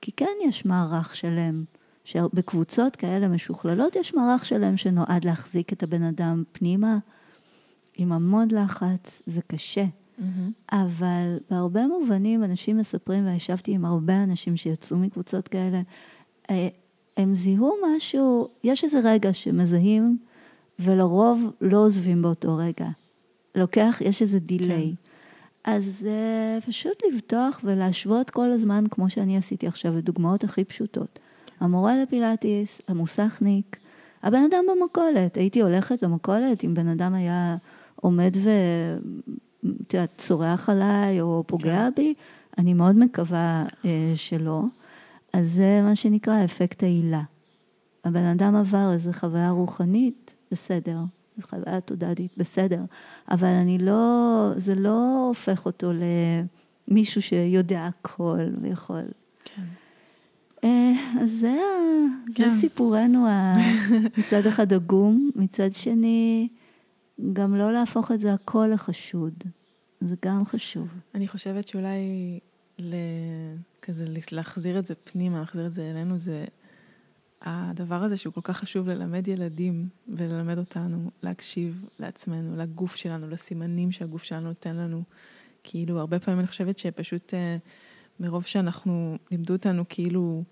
כי 0.00 0.12
כן 0.12 0.36
יש 0.44 0.64
מערך 0.64 1.14
שלם. 1.14 1.64
שבקבוצות 2.08 2.96
כאלה 2.96 3.28
משוכללות 3.28 3.96
יש 3.96 4.14
מערך 4.14 4.44
שלם 4.44 4.76
שנועד 4.76 5.24
להחזיק 5.24 5.72
את 5.72 5.82
הבן 5.82 6.02
אדם 6.02 6.42
פנימה, 6.52 6.98
עם 7.96 8.12
המון 8.12 8.48
לחץ, 8.50 9.22
זה 9.26 9.40
קשה. 9.46 9.84
Mm-hmm. 9.84 10.22
אבל 10.72 11.38
בהרבה 11.50 11.86
מובנים 11.86 12.44
אנשים 12.44 12.76
מספרים, 12.76 13.26
וישבתי 13.26 13.72
עם 13.72 13.84
הרבה 13.84 14.22
אנשים 14.22 14.56
שיצאו 14.56 14.96
מקבוצות 14.96 15.48
כאלה, 15.48 15.80
אה, 16.50 16.68
הם 17.16 17.34
זיהו 17.34 17.74
משהו, 17.86 18.48
יש 18.64 18.84
איזה 18.84 19.00
רגע 19.04 19.32
שמזהים, 19.32 20.18
ולרוב 20.78 21.52
לא 21.60 21.78
עוזבים 21.78 22.22
באותו 22.22 22.56
רגע. 22.56 22.88
לוקח, 23.54 23.98
יש 24.04 24.22
איזה 24.22 24.38
דיליי. 24.38 24.94
כן. 25.64 25.72
אז 25.72 26.06
uh, 26.06 26.66
פשוט 26.66 27.02
לבטוח 27.12 27.60
ולהשוות 27.64 28.30
כל 28.30 28.50
הזמן, 28.50 28.84
כמו 28.90 29.10
שאני 29.10 29.36
עשיתי 29.36 29.66
עכשיו, 29.66 30.00
דוגמאות 30.00 30.44
הכי 30.44 30.64
פשוטות. 30.64 31.18
המורה 31.60 32.02
לפילאטיס, 32.02 32.80
המוסכניק, 32.88 33.76
הבן 34.22 34.42
אדם 34.50 34.64
במכולת. 34.70 35.36
הייתי 35.36 35.60
הולכת 35.60 36.02
למכולת, 36.02 36.64
אם 36.64 36.74
בן 36.74 36.88
אדם 36.88 37.14
היה 37.14 37.56
עומד 37.96 38.36
ו... 38.44 38.50
את 39.82 39.94
יודעת, 39.94 40.10
צורח 40.18 40.68
עליי 40.68 41.20
או 41.20 41.44
פוגע 41.46 41.88
כן. 41.96 42.02
בי, 42.02 42.14
אני 42.58 42.74
מאוד 42.74 42.96
מקווה 42.96 43.64
אה, 43.84 44.12
שלא. 44.14 44.62
אז 45.32 45.52
זה 45.52 45.80
מה 45.82 45.96
שנקרא 45.96 46.44
אפקט 46.44 46.82
העילה. 46.82 47.22
הבן 48.04 48.24
אדם 48.24 48.56
עבר 48.56 48.92
איזו 48.92 49.12
חוויה 49.12 49.50
רוחנית, 49.50 50.34
בסדר. 50.50 50.98
חוויה 51.42 51.80
תודעתית, 51.80 52.32
בסדר. 52.36 52.80
אבל 53.30 53.48
אני 53.48 53.78
לא, 53.78 54.50
זה 54.56 54.74
לא 54.74 55.26
הופך 55.28 55.66
אותו 55.66 55.90
למישהו 56.88 57.22
שיודע 57.22 57.86
הכל 57.86 58.48
ויכול. 58.62 59.02
אה, 60.64 60.92
אז 61.20 61.30
זה, 61.30 61.58
כן. 62.34 62.50
זה 62.50 62.60
סיפורנו 62.60 63.26
מצד 64.18 64.46
אחד 64.46 64.72
עגום, 64.72 65.30
מצד 65.36 65.72
שני, 65.72 66.48
גם 67.32 67.54
לא 67.54 67.72
להפוך 67.72 68.12
את 68.12 68.20
זה 68.20 68.32
הכל 68.32 68.70
לחשוד. 68.74 69.34
זה 70.00 70.14
גם 70.24 70.44
חשוב. 70.44 70.88
אני 71.14 71.28
חושבת 71.28 71.68
שאולי 71.68 72.02
כזה 73.82 74.04
להחזיר 74.32 74.78
את 74.78 74.86
זה 74.86 74.94
פנימה, 74.94 75.40
להחזיר 75.40 75.66
את 75.66 75.72
זה 75.72 75.90
אלינו, 75.90 76.18
זה 76.18 76.44
הדבר 77.42 78.02
הזה 78.02 78.16
שהוא 78.16 78.34
כל 78.34 78.40
כך 78.44 78.56
חשוב 78.56 78.88
ללמד 78.88 79.28
ילדים 79.28 79.88
וללמד 80.08 80.58
אותנו 80.58 81.10
להקשיב 81.22 81.84
לעצמנו, 81.98 82.56
לגוף 82.56 82.96
שלנו, 82.96 83.28
לסימנים 83.28 83.92
שהגוף 83.92 84.22
שלנו 84.22 84.48
נותן 84.48 84.76
לנו. 84.76 85.02
כאילו, 85.64 85.98
הרבה 85.98 86.18
פעמים 86.18 86.40
אני 86.40 86.46
חושבת 86.46 86.78
שפשוט 86.78 87.34
אה, 87.34 87.56
מרוב 88.20 88.44
שאנחנו, 88.46 89.18
לימדו 89.30 89.52
אותנו 89.52 89.84
כאילו 89.88 90.42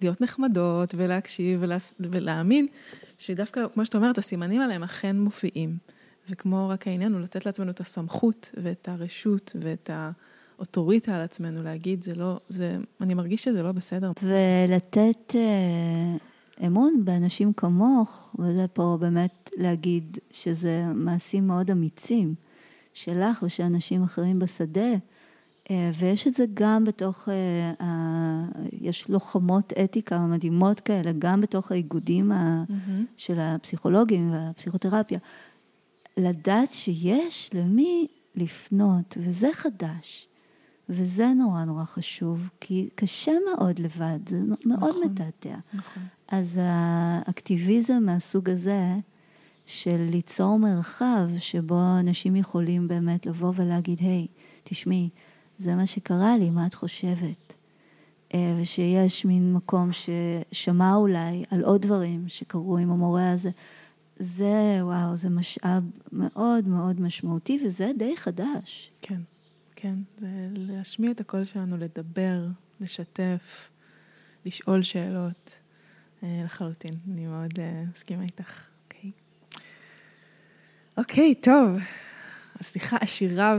להיות 0.00 0.20
נחמדות 0.20 0.94
ולהקשיב 0.96 1.60
ולה, 1.62 1.76
ולהאמין, 2.00 2.66
שדווקא, 3.18 3.60
כמו 3.74 3.84
שאת 3.84 3.94
אומרת, 3.94 4.18
הסימנים 4.18 4.60
עליהם 4.60 4.82
אכן 4.82 5.16
מופיעים. 5.16 5.76
וכמו 6.30 6.68
רק 6.68 6.88
העניין 6.88 7.12
הוא 7.12 7.20
לתת 7.20 7.46
לעצמנו 7.46 7.70
את 7.70 7.80
הסמכות 7.80 8.50
ואת 8.62 8.88
הרשות 8.88 9.56
ואת 9.60 9.90
האוטוריטה 9.92 11.16
על 11.16 11.22
עצמנו, 11.22 11.62
להגיד, 11.62 12.04
זה 12.04 12.14
לא, 12.14 12.40
זה, 12.48 12.76
אני 13.00 13.14
מרגיש 13.14 13.44
שזה 13.44 13.62
לא 13.62 13.72
בסדר. 13.72 14.12
ולתת 14.22 15.34
אה, 15.34 16.66
אמון 16.66 17.04
באנשים 17.04 17.52
כמוך, 17.52 18.36
וזה 18.38 18.66
פה 18.68 18.96
באמת 19.00 19.50
להגיד 19.56 20.18
שזה 20.30 20.84
מעשים 20.94 21.46
מאוד 21.46 21.70
אמיצים 21.70 22.34
שלך 22.92 23.42
ושל 23.42 23.62
אנשים 23.62 24.02
אחרים 24.02 24.38
בשדה. 24.38 24.90
אה, 25.70 25.90
ויש 25.98 26.26
את 26.26 26.34
זה 26.34 26.44
גם 26.54 26.84
בתוך, 26.84 27.28
אה, 27.80 28.44
יש 28.72 29.08
לוחמות 29.08 29.72
אתיקה 29.84 30.18
מדהימות 30.18 30.80
כאלה, 30.80 31.12
גם 31.18 31.40
בתוך 31.40 31.72
האיגודים 31.72 32.32
mm-hmm. 32.32 32.92
של 33.16 33.38
הפסיכולוגים 33.40 34.32
והפסיכותרפיה. 34.32 35.18
לדעת 36.16 36.72
שיש 36.72 37.50
למי 37.54 38.06
לפנות, 38.34 39.16
וזה 39.20 39.48
חדש. 39.52 40.28
וזה 40.88 41.26
נורא 41.26 41.64
נורא 41.64 41.84
חשוב, 41.84 42.48
כי 42.60 42.88
קשה 42.94 43.32
מאוד 43.50 43.78
לבד, 43.78 44.18
זה 44.28 44.40
מאוד 44.64 44.90
נכון, 44.90 45.02
מתעתע. 45.04 45.56
נכון. 45.74 46.02
אז 46.28 46.60
האקטיביזם 46.62 48.02
מהסוג 48.02 48.50
הזה, 48.50 48.94
של 49.66 50.06
ליצור 50.10 50.58
מרחב 50.58 51.28
שבו 51.38 51.80
אנשים 52.00 52.36
יכולים 52.36 52.88
באמת 52.88 53.26
לבוא 53.26 53.52
ולהגיד, 53.56 53.98
היי, 54.00 54.26
hey, 54.26 54.60
תשמעי, 54.64 55.08
זה 55.58 55.74
מה 55.74 55.86
שקרה 55.86 56.38
לי, 56.38 56.50
מה 56.50 56.66
את 56.66 56.74
חושבת? 56.74 57.54
אה, 58.34 58.56
ושיש 58.60 59.24
מין 59.24 59.52
מקום 59.52 59.90
ששמע 59.92 60.94
אולי 60.94 61.44
על 61.50 61.64
עוד 61.64 61.82
דברים 61.82 62.24
שקרו 62.28 62.78
עם 62.78 62.90
המורה 62.90 63.30
הזה. 63.30 63.50
זה, 64.18 64.78
וואו, 64.80 65.16
זה 65.16 65.28
משאב 65.28 65.82
מאוד 66.12 66.68
מאוד 66.68 67.00
משמעותי, 67.00 67.58
וזה 67.66 67.90
די 67.96 68.16
חדש. 68.16 68.90
כן, 69.02 69.20
כן. 69.76 69.94
זה 70.18 70.48
להשמיע 70.50 71.10
את 71.10 71.20
הקול 71.20 71.44
שלנו, 71.44 71.76
לדבר, 71.76 72.46
לשתף, 72.80 73.70
לשאול 74.46 74.82
שאלות. 74.82 75.64
אה, 76.24 76.42
לחלוטין, 76.44 76.92
אני 77.12 77.26
מאוד 77.26 77.52
uh, 77.52 77.90
מסכימה 77.92 78.22
איתך. 78.22 78.66
אוקיי, 78.84 79.10
okay. 79.10 79.58
אוקיי, 80.96 81.34
okay, 81.40 81.44
טוב. 81.44 81.78
השיחה 82.60 82.96
עשירה 83.00 83.58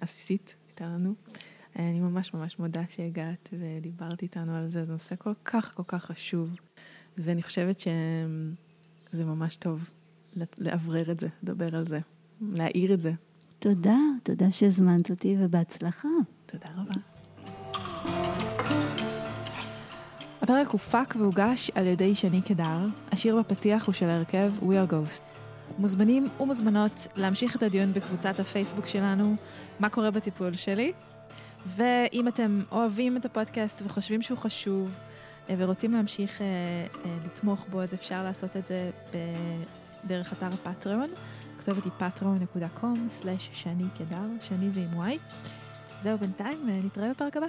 ועסיסית 0.00 0.54
הייתה 0.68 0.84
לנו. 0.84 1.14
אני 1.76 2.00
ממש 2.00 2.34
ממש 2.34 2.58
מודה 2.58 2.82
שהגעת 2.88 3.48
ודיברת 3.52 4.22
איתנו 4.22 4.56
על 4.56 4.68
זה, 4.68 4.84
זה 4.84 4.92
נושא 4.92 5.14
כל 5.18 5.32
כך 5.44 5.74
כל 5.74 5.82
כך 5.86 6.04
חשוב, 6.04 6.56
ואני 7.18 7.42
חושבת 7.42 7.80
שזה 7.80 9.24
ממש 9.24 9.56
טוב 9.56 9.90
לאוורר 10.58 11.10
את 11.10 11.20
זה, 11.20 11.28
לדבר 11.42 11.76
על 11.76 11.86
זה, 11.86 12.00
להעיר 12.40 12.94
את 12.94 13.00
זה. 13.00 13.12
תודה, 13.58 13.96
תודה 14.22 14.52
שהזמנת 14.52 15.10
אותי 15.10 15.36
ובהצלחה. 15.38 16.08
תודה 16.46 16.68
רבה. 16.76 16.94
הפרק 20.42 20.68
הופק 20.68 21.14
והוגש 21.18 21.70
על 21.74 21.86
ידי 21.86 22.14
שני 22.14 22.42
קדר, 22.42 22.86
השיר 23.12 23.38
בפתיח 23.40 23.86
הוא 23.86 23.92
של 23.94 24.10
הרכב 24.10 24.52
We 24.62 24.64
are 24.64 24.92
Ghost. 24.92 25.33
מוזמנים 25.78 26.28
ומוזמנות 26.40 27.06
להמשיך 27.16 27.56
את 27.56 27.62
הדיון 27.62 27.92
בקבוצת 27.92 28.40
הפייסבוק 28.40 28.86
שלנו, 28.86 29.34
מה 29.80 29.88
קורה 29.88 30.10
בטיפול 30.10 30.54
שלי. 30.54 30.92
ואם 31.66 32.28
אתם 32.28 32.62
אוהבים 32.72 33.16
את 33.16 33.24
הפודקאסט 33.24 33.82
וחושבים 33.84 34.22
שהוא 34.22 34.38
חשוב 34.38 34.90
אה, 35.50 35.54
ורוצים 35.58 35.92
להמשיך 35.92 36.42
אה, 36.42 36.46
אה, 36.46 37.16
לתמוך 37.24 37.66
בו, 37.70 37.82
אז 37.82 37.94
אפשר 37.94 38.24
לעשות 38.24 38.56
את 38.56 38.66
זה 38.66 38.90
דרך 40.06 40.32
אתר 40.32 40.46
הפטריון. 40.46 41.10
הכתובת 41.56 41.84
היא 41.84 41.92
patreon.com/שני 42.00 43.84
קדר, 43.98 44.26
שני 44.40 44.70
זה 44.70 44.80
עם 44.80 44.96
וואי. 44.96 45.18
זהו 46.02 46.18
בינתיים, 46.18 46.58
נתראה 46.84 47.10
בפרק 47.10 47.36
הבא. 47.36 47.46